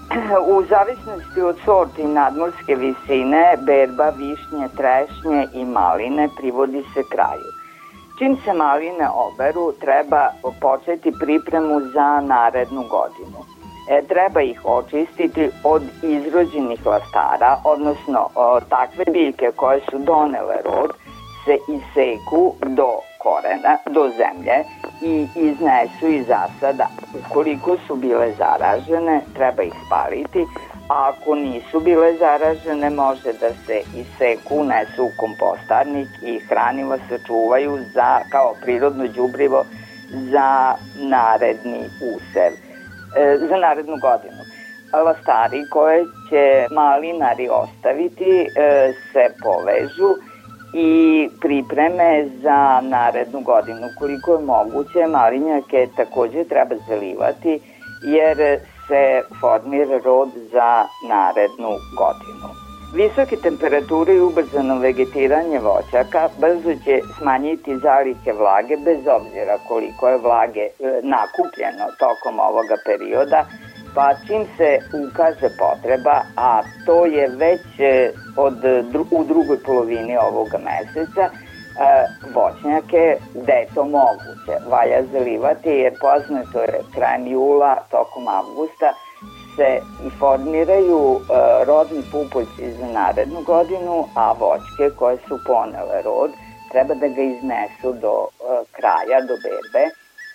U 0.53 0.63
zavisnosti 0.69 1.41
od 1.41 1.55
sorti 1.65 2.03
nadmorske 2.03 2.75
visine, 2.75 3.57
berba, 3.65 4.09
višnje, 4.09 4.67
trešnje 4.77 5.47
i 5.53 5.65
maline 5.65 6.29
privodi 6.37 6.83
se 6.93 7.03
kraju. 7.11 7.49
Čim 8.19 8.37
se 8.45 8.53
maline 8.53 9.07
oberu, 9.25 9.73
treba 9.81 10.29
početi 10.61 11.11
pripremu 11.19 11.79
za 11.93 12.21
narednu 12.21 12.83
godinu. 12.95 13.54
E, 13.89 14.01
treba 14.01 14.41
ih 14.41 14.65
očistiti 14.65 15.49
od 15.63 15.83
izrođenih 16.03 16.85
lastara, 16.85 17.57
odnosno 17.63 18.29
o, 18.35 18.59
takve 18.69 19.03
biljke 19.13 19.51
koje 19.55 19.81
su 19.89 19.97
donele 19.97 20.55
rod, 20.65 20.91
se 21.45 21.57
iseku 21.77 22.53
do 22.65 22.89
korena, 23.23 23.77
do 23.89 24.09
zemlje 24.09 24.57
i 25.01 25.27
iznesu 25.35 26.07
iz 26.07 26.25
zasada. 26.27 26.87
Ukoliko 27.19 27.77
su 27.87 27.95
bile 27.95 28.31
zaražene, 28.31 29.21
treba 29.33 29.63
ih 29.63 29.73
spaliti, 29.85 30.45
a 30.89 31.09
ako 31.09 31.35
nisu 31.35 31.79
bile 31.79 32.13
zaražene, 32.17 32.89
može 32.89 33.33
da 33.41 33.49
se 33.65 33.81
iseku, 33.95 34.55
unesu 34.55 35.05
u 35.05 35.11
kompostarnik 35.17 36.07
i 36.21 36.39
hranila 36.39 36.97
se 37.09 37.19
čuvaju 37.27 37.79
za, 37.93 38.19
kao 38.29 38.53
prirodno 38.61 39.07
đubrivo 39.07 39.65
za 40.09 40.75
naredni 40.95 41.83
usev, 42.01 42.51
za 43.49 43.57
narednu 43.57 43.97
godinu. 44.01 44.41
Lastari 45.05 45.61
koje 45.71 46.03
će 46.29 46.67
malinari 46.71 47.49
ostaviti 47.51 48.31
e, 48.41 48.47
se 49.13 49.25
povežu 49.43 50.11
i 50.73 51.29
pripreme 51.41 52.29
za 52.43 52.81
narednu 52.81 53.41
godinu. 53.41 53.87
Koliko 53.99 54.33
je 54.33 54.45
moguće, 54.45 55.07
malinjake 55.07 55.87
takođe 55.97 56.43
treba 56.43 56.75
zalivati 56.87 57.59
jer 58.03 58.37
se 58.87 59.21
formira 59.41 59.97
rod 60.05 60.29
za 60.51 60.85
narednu 61.09 61.71
godinu. 61.97 62.64
Visoke 62.95 63.35
temperature 63.35 64.13
i 64.13 64.19
ubrzano 64.19 64.79
vegetiranje 64.79 65.59
voćaka 65.59 66.29
brzo 66.39 66.73
će 66.83 66.99
smanjiti 67.17 67.77
zalihe 67.77 68.33
vlage 68.33 68.77
bez 68.77 68.99
obzira 69.17 69.57
koliko 69.67 70.09
je 70.09 70.17
vlage 70.17 70.61
e, 70.61 70.71
nakupljeno 71.03 71.85
tokom 71.99 72.39
ovoga 72.39 72.77
perioda, 72.85 73.45
pa 73.95 74.07
čim 74.27 74.45
se 74.57 74.69
ukaže 75.03 75.49
potreba, 75.59 76.21
a 76.37 76.61
to 76.85 77.05
je 77.05 77.27
već 77.27 77.65
e, 77.79 78.11
od, 78.37 78.57
u 79.11 79.23
drugoj 79.23 79.59
polovini 79.65 80.17
ovoga 80.17 80.57
meseca, 80.57 81.25
e, 81.25 81.31
voćnjake 82.35 83.17
gde 83.33 83.53
je 83.53 83.67
to 83.75 83.83
moguće. 83.83 84.53
Valja 84.71 85.03
zalivati 85.13 85.69
jer 85.69 85.93
poznato 86.01 86.59
je 86.59 86.79
krajem 86.93 87.27
jula, 87.27 87.75
tokom 87.91 88.27
avgusta 88.27 88.89
se 89.55 89.79
i 90.07 90.09
formiraju 90.19 91.19
e, 91.19 91.65
rodni 91.65 92.03
pupoljci 92.11 92.71
za 92.79 92.87
narednu 92.87 93.41
godinu, 93.41 94.07
a 94.15 94.31
voćke 94.31 94.95
koje 94.97 95.17
su 95.17 95.39
ponele 95.45 96.01
rod 96.05 96.31
treba 96.75 96.93
da 96.93 97.07
ga 97.07 97.21
iznesu 97.21 97.93
do 98.01 98.13
kraja, 98.71 99.19
do 99.29 99.35
berbe, 99.45 99.83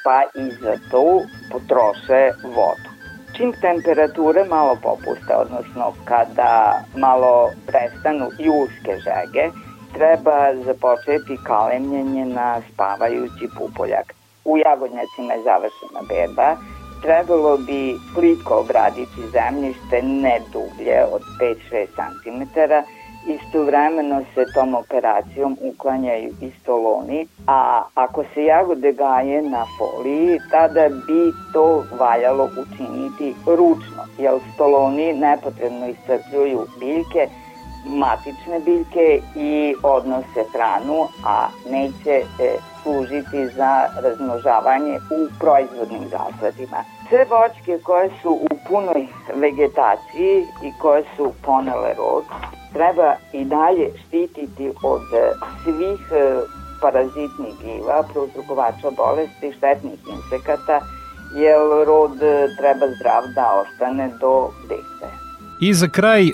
pa 0.04 0.18
i 0.42 0.44
za 0.62 0.74
to 0.90 1.04
potroše 1.52 2.22
vodu. 2.56 2.90
Čim 3.36 3.52
temperature 3.60 4.44
malo 4.44 4.76
popuste, 4.82 5.32
odnosno 5.36 5.92
kada 6.04 6.82
malo 6.96 7.50
prestanu 7.66 8.26
julske 8.38 8.92
žege, 9.06 9.44
treba 9.94 10.54
započeti 10.66 11.44
kalemljenje 11.44 12.24
na 12.24 12.60
spavajući 12.68 13.48
pupoljak. 13.58 14.14
U 14.44 14.58
jagodnjacima 14.58 15.32
je 15.32 15.42
završena 15.42 16.00
berba, 16.08 16.48
trebalo 17.03 17.57
bi 17.57 17.94
plitko 18.14 18.55
obraditi 18.55 19.30
zemljište 19.32 20.03
ne 20.03 20.40
dublje 20.53 21.05
od 21.12 21.22
5-6 21.40 21.86
cm 21.96 22.42
Istovremeno 23.26 24.22
se 24.34 24.44
tom 24.55 24.74
operacijom 24.74 25.57
uklanjaju 25.61 26.28
i 26.40 26.51
stoloni, 26.62 27.26
a 27.46 27.82
ako 27.94 28.24
se 28.34 28.44
jagode 28.44 28.92
gaje 28.92 29.42
na 29.42 29.66
foliji, 29.78 30.40
tada 30.51 30.88
bi 30.88 31.32
to 31.53 31.84
valjalo 31.98 32.48
učiniti 32.62 33.34
ručno, 33.46 34.03
jer 34.18 34.32
stoloni 34.55 35.12
nepotrebno 35.12 35.88
iscrpljuju 35.88 36.66
biljke, 36.78 37.28
matične 37.86 38.61
biljke 38.64 39.20
i 39.36 39.74
odnose 39.82 40.44
hranu, 40.53 41.07
a 41.24 41.48
neće 41.70 42.22
e, 42.40 42.57
služiti 42.82 43.48
za 43.48 43.86
razmnožavanje 44.02 44.98
u 45.10 45.20
proizvodnim 45.40 46.04
zasadima. 46.16 46.84
Sve 47.08 47.24
voćke 47.24 47.78
koje 47.82 48.10
su 48.22 48.30
u 48.30 48.48
punoj 48.68 49.06
vegetaciji 49.34 50.36
i 50.62 50.72
koje 50.82 51.04
su 51.16 51.32
ponele 51.46 51.94
rod, 51.98 52.24
treba 52.72 53.14
i 53.32 53.44
dalje 53.44 53.92
štititi 54.06 54.72
od 54.82 55.02
svih 55.64 56.00
e, 56.12 56.40
parazitnih 56.82 57.54
gljiva, 57.62 58.02
prouzrokovača 58.12 58.90
bolesti, 58.96 59.52
štetnih 59.56 59.98
insekata, 60.14 60.80
jer 61.34 61.86
rod 61.86 62.22
e, 62.22 62.48
treba 62.58 62.86
zdrav 62.96 63.22
da 63.34 63.62
ostane 63.62 64.08
do 64.20 64.50
dete. 64.68 65.29
I 65.61 65.74
za 65.74 65.88
kraj, 65.88 66.30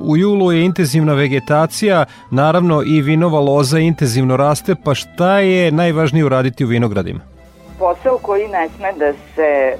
u 0.00 0.16
julu 0.16 0.52
je 0.52 0.64
intenzivna 0.64 1.14
vegetacija, 1.14 2.04
naravno 2.30 2.82
i 2.86 3.02
vinova 3.02 3.40
loza 3.40 3.78
intenzivno 3.78 4.36
raste, 4.36 4.74
pa 4.84 4.94
šta 4.94 5.38
je 5.38 5.72
najvažnije 5.72 6.24
uraditi 6.24 6.64
u 6.64 6.68
vinogradima? 6.68 7.20
posao 7.80 8.18
koji 8.18 8.48
ne 8.48 8.68
sme 8.68 8.92
da 8.92 9.12
se 9.34 9.50
e, 9.50 9.76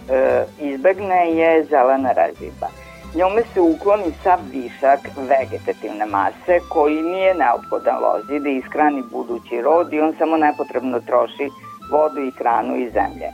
izbegne 0.61 1.23
je 1.39 1.65
zelena 1.65 2.13
reziba. 2.13 2.69
Njome 3.15 3.43
se 3.55 3.61
ukloni 3.61 4.11
sav 4.23 4.39
višak 4.53 5.01
vegetativne 5.17 6.07
mase 6.07 6.55
koji 6.69 7.03
nije 7.03 7.35
neophodan 7.35 7.99
lozi 8.05 8.41
da 8.45 8.51
ishrani 8.51 9.03
budući 9.13 9.61
rod 9.61 9.93
i 9.93 10.01
on 10.01 10.15
samo 10.19 10.37
nepotrebno 10.37 11.01
troši 11.01 11.47
vodu 11.93 12.21
i 12.21 12.37
hranu 12.39 12.77
iz 12.77 12.93
zemlje. 12.93 13.29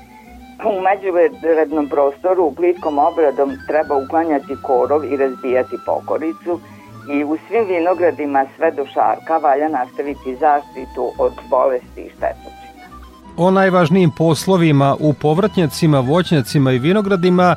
U 0.65 0.81
međurednom 0.81 1.89
prostoru 1.89 2.53
plitkom 2.57 2.99
obradom 2.99 3.51
treba 3.67 3.95
uklanjati 4.05 4.57
korov 4.63 5.05
i 5.05 5.17
razbijati 5.17 5.77
pokoricu 5.87 6.61
i 7.13 7.25
u 7.25 7.39
svim 7.49 7.65
vinogradima 7.69 8.47
sve 8.57 8.71
do 8.71 8.87
šarka 8.87 9.37
valja 9.37 9.69
nastaviti 9.69 10.37
zaštitu 10.41 11.13
od 11.19 11.33
bolesti 11.51 12.01
i 12.01 12.11
štetočina. 12.11 12.67
O 13.37 13.51
najvažnijim 13.51 14.11
poslovima 14.19 14.97
u 15.01 15.13
povratnjacima, 15.13 16.01
voćnjacima 16.01 16.73
i 16.73 16.79
vinogradima 16.79 17.57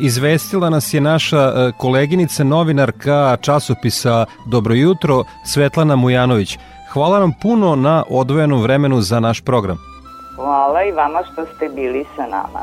izvestila 0.00 0.70
nas 0.70 0.94
je 0.94 1.00
naša 1.00 1.38
e, 1.38 1.72
koleginica, 1.78 2.44
novinarka 2.44 3.36
časopisa 3.40 4.26
Dobro 4.46 4.74
jutro, 4.74 5.24
Svetlana 5.46 5.96
Mujanović. 5.96 6.58
Hvala 6.92 7.18
vam 7.18 7.32
puno 7.42 7.76
na 7.76 8.04
odvojenom 8.08 8.62
vremenu 8.62 9.00
za 9.00 9.20
naš 9.20 9.40
program. 9.40 9.93
Hvala 10.36 10.84
i 10.84 10.92
vama 10.92 11.20
što 11.32 11.46
ste 11.56 11.68
bili 11.68 12.04
sa 12.16 12.22
nama. 12.22 12.60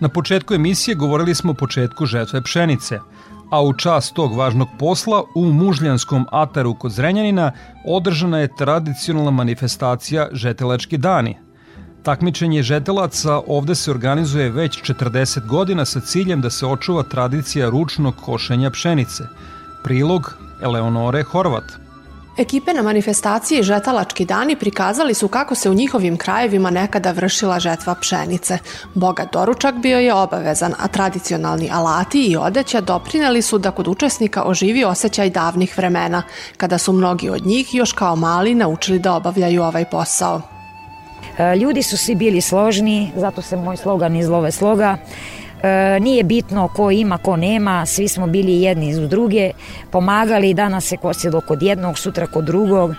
Na 0.00 0.08
početku 0.08 0.54
emisije 0.54 0.94
govorili 0.94 1.34
smo 1.34 1.50
o 1.50 1.54
početku 1.54 2.06
žetve 2.06 2.42
pšenice, 2.42 3.00
a 3.50 3.62
u 3.62 3.72
čast 3.72 4.14
tog 4.14 4.36
važnog 4.36 4.68
posla 4.78 5.22
u 5.34 5.44
Mužljanskom 5.44 6.26
ataru 6.30 6.74
kod 6.74 6.92
Zrenjanina 6.92 7.52
održana 7.86 8.38
je 8.38 8.56
tradicionalna 8.56 9.30
manifestacija 9.30 10.28
Žetelački 10.32 10.98
dani. 10.98 11.36
Takmičenje 12.02 12.62
žetelaca 12.62 13.40
ovde 13.46 13.74
se 13.74 13.90
organizuje 13.90 14.50
već 14.50 14.82
40 14.82 15.46
godina 15.46 15.84
sa 15.84 16.00
ciljem 16.00 16.40
da 16.40 16.50
se 16.50 16.66
očuva 16.66 17.02
tradicija 17.02 17.68
ručnog 17.68 18.14
košenja 18.24 18.70
pšenice. 18.70 19.24
Prilog 19.84 20.47
Eleonore 20.62 21.22
Horvat. 21.22 21.64
Ekipe 22.38 22.72
na 22.72 22.82
manifestaciji 22.82 23.62
Žetalački 23.62 24.24
dani 24.24 24.56
prikazali 24.56 25.14
su 25.14 25.28
kako 25.28 25.54
se 25.54 25.70
u 25.70 25.74
njihovim 25.74 26.16
krajevima 26.16 26.70
nekada 26.70 27.10
vršila 27.10 27.60
žetva 27.60 27.94
pšenice. 28.00 28.58
Bogat 28.94 29.32
doručak 29.32 29.74
bio 29.74 29.98
je 29.98 30.14
obavezan, 30.14 30.74
a 30.78 30.88
tradicionalni 30.88 31.70
alati 31.72 32.22
i 32.22 32.36
odeća 32.36 32.80
doprineli 32.80 33.42
su 33.42 33.58
da 33.58 33.70
kod 33.70 33.88
učesnika 33.88 34.42
oživi 34.42 34.84
osjećaj 34.84 35.30
davnih 35.30 35.78
vremena, 35.78 36.22
kada 36.56 36.78
su 36.78 36.92
mnogi 36.92 37.30
od 37.30 37.46
njih 37.46 37.74
još 37.74 37.92
kao 37.92 38.16
mali 38.16 38.54
naučili 38.54 38.98
da 38.98 39.14
obavljaju 39.14 39.62
ovaj 39.62 39.84
posao. 39.84 40.42
E, 41.38 41.56
Ljudi 41.56 41.82
su 41.82 41.96
svi 41.96 42.14
bili 42.14 42.40
složni, 42.40 43.12
zato 43.16 43.42
se 43.42 43.56
moj 43.56 43.76
slogan 43.76 44.16
iz 44.16 44.28
Love 44.28 44.52
sloga. 44.52 44.96
E, 45.62 46.00
nije 46.00 46.24
bitno 46.24 46.68
ko 46.68 46.90
ima, 46.90 47.18
ko 47.18 47.36
nema, 47.36 47.86
svi 47.86 48.08
smo 48.08 48.26
bili 48.26 48.62
jedni 48.62 48.88
iz 48.88 48.98
druge, 49.08 49.50
pomagali, 49.90 50.54
danas 50.54 50.84
se 50.84 50.96
kosilo 50.96 51.40
kod 51.40 51.62
jednog, 51.62 51.98
sutra 51.98 52.26
kod 52.26 52.44
drugog 52.44 52.94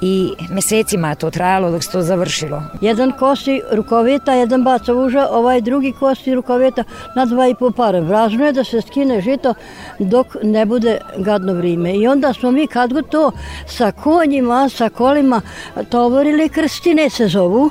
i 0.00 0.32
mesecima 0.50 1.08
je 1.08 1.14
to 1.14 1.30
trajalo 1.30 1.70
dok 1.70 1.82
se 1.82 1.90
to 1.90 2.02
završilo. 2.02 2.62
Jedan 2.80 3.12
kosi 3.18 3.60
rukoveta, 3.72 4.32
jedan 4.32 4.64
baca 4.64 4.94
uža, 4.94 5.28
ovaj 5.30 5.60
drugi 5.60 5.92
kosi 5.92 6.34
rukoveta 6.34 6.84
na 7.16 7.24
dva 7.24 7.48
i 7.48 7.54
po 7.54 7.70
pare. 7.70 8.00
Važno 8.00 8.46
je 8.46 8.52
da 8.52 8.64
se 8.64 8.80
skine 8.80 9.20
žito 9.20 9.54
dok 9.98 10.36
ne 10.42 10.66
bude 10.66 10.98
gadno 11.16 11.54
vrime. 11.54 11.94
I 11.94 12.06
onda 12.08 12.32
smo 12.32 12.50
mi 12.50 12.66
kad 12.66 12.92
god 12.92 13.08
to 13.08 13.32
sa 13.66 13.92
konjima, 13.92 14.68
sa 14.68 14.88
kolima 14.88 15.40
tovorili 15.88 16.48
krstine 16.48 17.10
se 17.10 17.28
zovu 17.28 17.70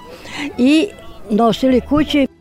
i 0.57 0.87
nosili 1.29 1.81
kući. 1.81 2.32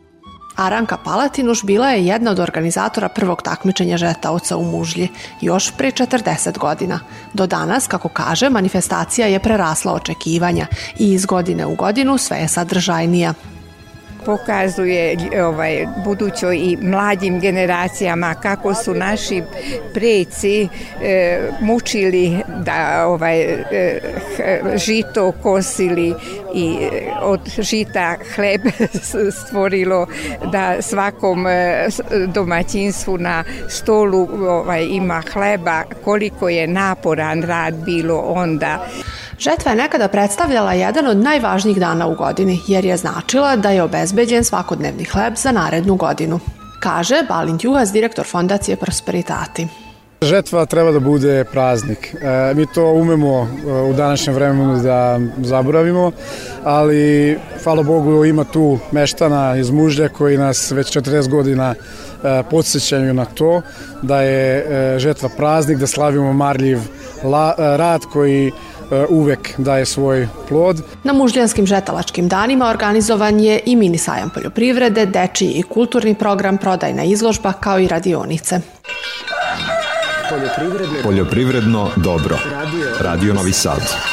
Aranka 0.55 0.97
Palatinuš 0.97 1.63
bila 1.63 1.89
je 1.89 2.05
jedna 2.05 2.31
od 2.31 2.39
organizatora 2.39 3.09
prvog 3.09 3.41
takmičenja 3.41 3.97
žetaoca 3.97 4.57
u 4.57 4.63
Mužlji, 4.63 5.09
još 5.41 5.71
pre 5.77 5.91
40 5.91 6.57
godina. 6.57 6.99
Do 7.33 7.47
danas, 7.47 7.87
kako 7.87 8.09
kaže, 8.09 8.49
manifestacija 8.49 9.27
je 9.27 9.39
prerasla 9.39 9.93
očekivanja 9.93 10.67
i 10.99 11.13
iz 11.13 11.25
godine 11.25 11.65
u 11.65 11.75
godinu 11.75 12.17
sve 12.17 12.37
je 12.37 12.47
sadržajnija 12.47 13.33
pokazuje 14.25 15.17
ovaj 15.43 15.87
budućoj 16.05 16.57
i 16.57 16.77
mlađim 16.81 17.39
generacijama 17.39 18.33
kako 18.33 18.73
su 18.73 18.93
naši 18.93 19.43
preci 19.93 20.67
e, 21.01 21.39
mučili 21.61 22.37
da 22.65 23.05
ovaj 23.07 23.41
e, 23.41 23.99
žito 24.75 25.31
kosili 25.31 26.13
i 26.53 26.77
od 27.21 27.39
žita 27.59 28.15
hleb 28.35 28.61
stvorilo 29.45 30.07
da 30.51 30.81
svakom 30.81 31.47
e, 31.47 31.87
domaćinstvu 32.27 33.17
na 33.17 33.43
stolu 33.69 34.27
ovaj 34.47 34.87
ima 34.91 35.23
hleba 35.33 35.83
koliko 36.03 36.49
je 36.49 36.67
naporan 36.67 37.43
rad 37.43 37.73
bilo 37.73 38.17
onda 38.17 38.87
Žetva 39.39 39.71
je 39.71 39.77
nekada 39.77 40.07
predstavljala 40.07 40.73
jedan 40.73 41.07
od 41.07 41.17
najvažnijih 41.17 41.79
dana 41.79 42.07
u 42.07 42.15
godini, 42.15 42.59
jer 42.67 42.85
je 42.85 42.97
značila 42.97 43.55
da 43.55 43.69
je 43.69 43.83
obezbeđen 43.83 44.43
svakodnevni 44.43 45.03
hleb 45.03 45.33
za 45.35 45.51
narednu 45.51 45.95
godinu. 45.95 46.39
Kaže 46.79 47.23
Balint 47.29 47.63
Juhas, 47.63 47.91
direktor 47.91 48.25
fondacije 48.25 48.77
Prosperitati. 48.77 49.67
Žetva 50.23 50.65
treba 50.65 50.91
da 50.91 50.99
bude 50.99 51.43
praznik. 51.43 52.15
E, 52.15 52.53
mi 52.55 52.65
to 52.65 52.85
umemo 52.85 53.41
e, 53.41 53.71
u 53.71 53.93
današnjem 53.93 54.35
vremenu 54.35 54.83
da 54.83 55.19
zaboravimo, 55.37 56.11
ali 56.63 57.37
hvala 57.63 57.83
Bogu 57.83 58.25
ima 58.25 58.43
tu 58.43 58.79
meštana 58.91 59.55
iz 59.57 59.69
Mužlja 59.69 60.09
koji 60.09 60.37
nas 60.37 60.71
već 60.71 60.97
40 60.97 61.29
godina 61.29 61.75
e, 61.75 62.43
podsjećaju 62.51 63.13
na 63.13 63.25
to 63.25 63.61
da 64.01 64.21
je 64.21 64.99
žetva 64.99 65.29
praznik, 65.37 65.77
da 65.77 65.87
slavimo 65.87 66.33
marljiv 66.33 66.79
rad 67.57 68.01
koji 68.13 68.51
uvek 69.09 69.53
daje 69.57 69.85
svoj 69.85 70.27
plod. 70.49 70.81
Na 71.03 71.13
mužljanskim 71.13 71.65
žetalačkim 71.65 72.27
danima 72.27 72.69
organizovan 72.69 73.39
je 73.39 73.59
i 73.65 73.75
mini 73.75 73.97
sajam 73.97 74.29
poljoprivrede, 74.29 75.05
dečiji 75.05 75.51
i 75.51 75.63
kulturni 75.63 76.15
program, 76.15 76.57
prodajna 76.57 77.03
izložba 77.03 77.53
kao 77.53 77.79
i 77.79 77.87
radionice. 77.87 78.59
Poljoprivredno, 80.29 80.97
Poljoprivredno 81.03 81.89
dobro. 81.95 82.37
Radio 82.99 83.33
Novi 83.33 83.51
Sad. 83.51 84.12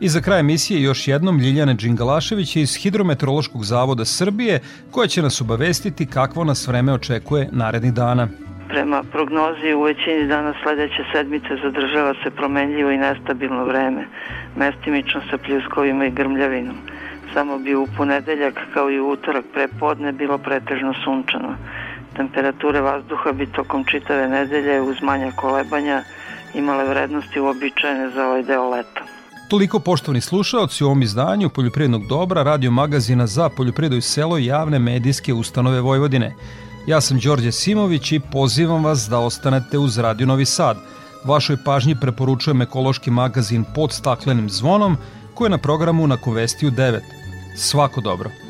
I 0.00 0.08
za 0.08 0.20
kraj 0.20 0.40
emisije 0.40 0.82
još 0.82 1.08
jednom 1.08 1.38
Ljiljana 1.38 1.74
Đingalašević 1.74 2.56
iz 2.56 2.76
Hidrometeorološkog 2.76 3.64
zavoda 3.64 4.04
Srbije 4.04 4.60
koja 4.90 5.06
će 5.06 5.22
nas 5.22 5.40
obavestiti 5.40 6.06
kakvo 6.06 6.44
nas 6.44 6.68
vreme 6.68 6.92
očekuje 6.92 7.48
narednih 7.52 7.92
dana. 7.92 8.28
Prema 8.68 9.02
prognozi 9.12 9.72
u 9.72 9.82
većini 9.82 10.26
dana 10.28 10.54
sledeće 10.62 11.04
sedmice 11.12 11.48
zadržava 11.62 12.14
se 12.22 12.30
promenljivo 12.30 12.90
i 12.90 12.96
nestabilno 12.98 13.64
vreme, 13.64 14.04
mestimično 14.56 15.20
sa 15.30 15.38
pljuskovima 15.38 16.06
i 16.06 16.10
grmljavinom. 16.10 16.76
Samo 17.34 17.58
bi 17.58 17.74
u 17.74 17.86
ponedeljak 17.96 18.54
kao 18.74 18.90
i 18.90 19.00
u 19.00 19.10
utorak 19.10 19.44
prepodne 19.54 20.12
bilo 20.12 20.38
pretežno 20.38 20.94
sunčano. 21.04 21.56
Temperature 22.16 22.80
vazduha 22.80 23.32
bi 23.32 23.46
tokom 23.46 23.84
čitave 23.84 24.28
nedelje 24.28 24.80
uz 24.80 25.02
manja 25.02 25.30
kolebanja 25.36 26.02
imale 26.54 26.84
vrednosti 26.84 27.40
uobičajene 27.40 28.10
za 28.10 28.26
ovaj 28.26 28.42
deo 28.42 28.70
leta. 28.70 29.17
Toliko 29.48 29.78
poštovani 29.80 30.20
slušaoci 30.20 30.84
u 30.84 30.86
ovom 30.86 31.02
izdanju 31.02 31.48
Poljoprivrednog 31.48 32.06
dobra, 32.06 32.42
radio 32.42 32.70
magazina 32.70 33.26
za 33.26 33.48
poljoprivredu 33.48 33.96
i 33.96 34.00
selo 34.00 34.38
javne 34.38 34.78
medijske 34.78 35.34
ustanove 35.34 35.80
Vojvodine. 35.80 36.34
Ja 36.86 37.00
sam 37.00 37.18
Đorđe 37.18 37.52
Simović 37.52 38.12
i 38.12 38.20
pozivam 38.32 38.84
vas 38.84 39.06
da 39.10 39.18
ostanete 39.18 39.78
uz 39.78 39.98
Radio 39.98 40.26
Novi 40.26 40.44
Sad. 40.44 40.76
Vašoj 41.24 41.56
pažnji 41.64 41.96
preporučujem 42.00 42.62
ekološki 42.62 43.10
magazin 43.10 43.64
pod 43.74 43.92
staklenim 43.92 44.50
zvonom 44.50 44.96
koji 45.34 45.46
je 45.46 45.50
na 45.50 45.58
programu 45.58 46.06
na 46.06 46.16
Kovestiju 46.16 46.70
9. 46.70 47.00
Svako 47.56 48.00
dobro! 48.00 48.47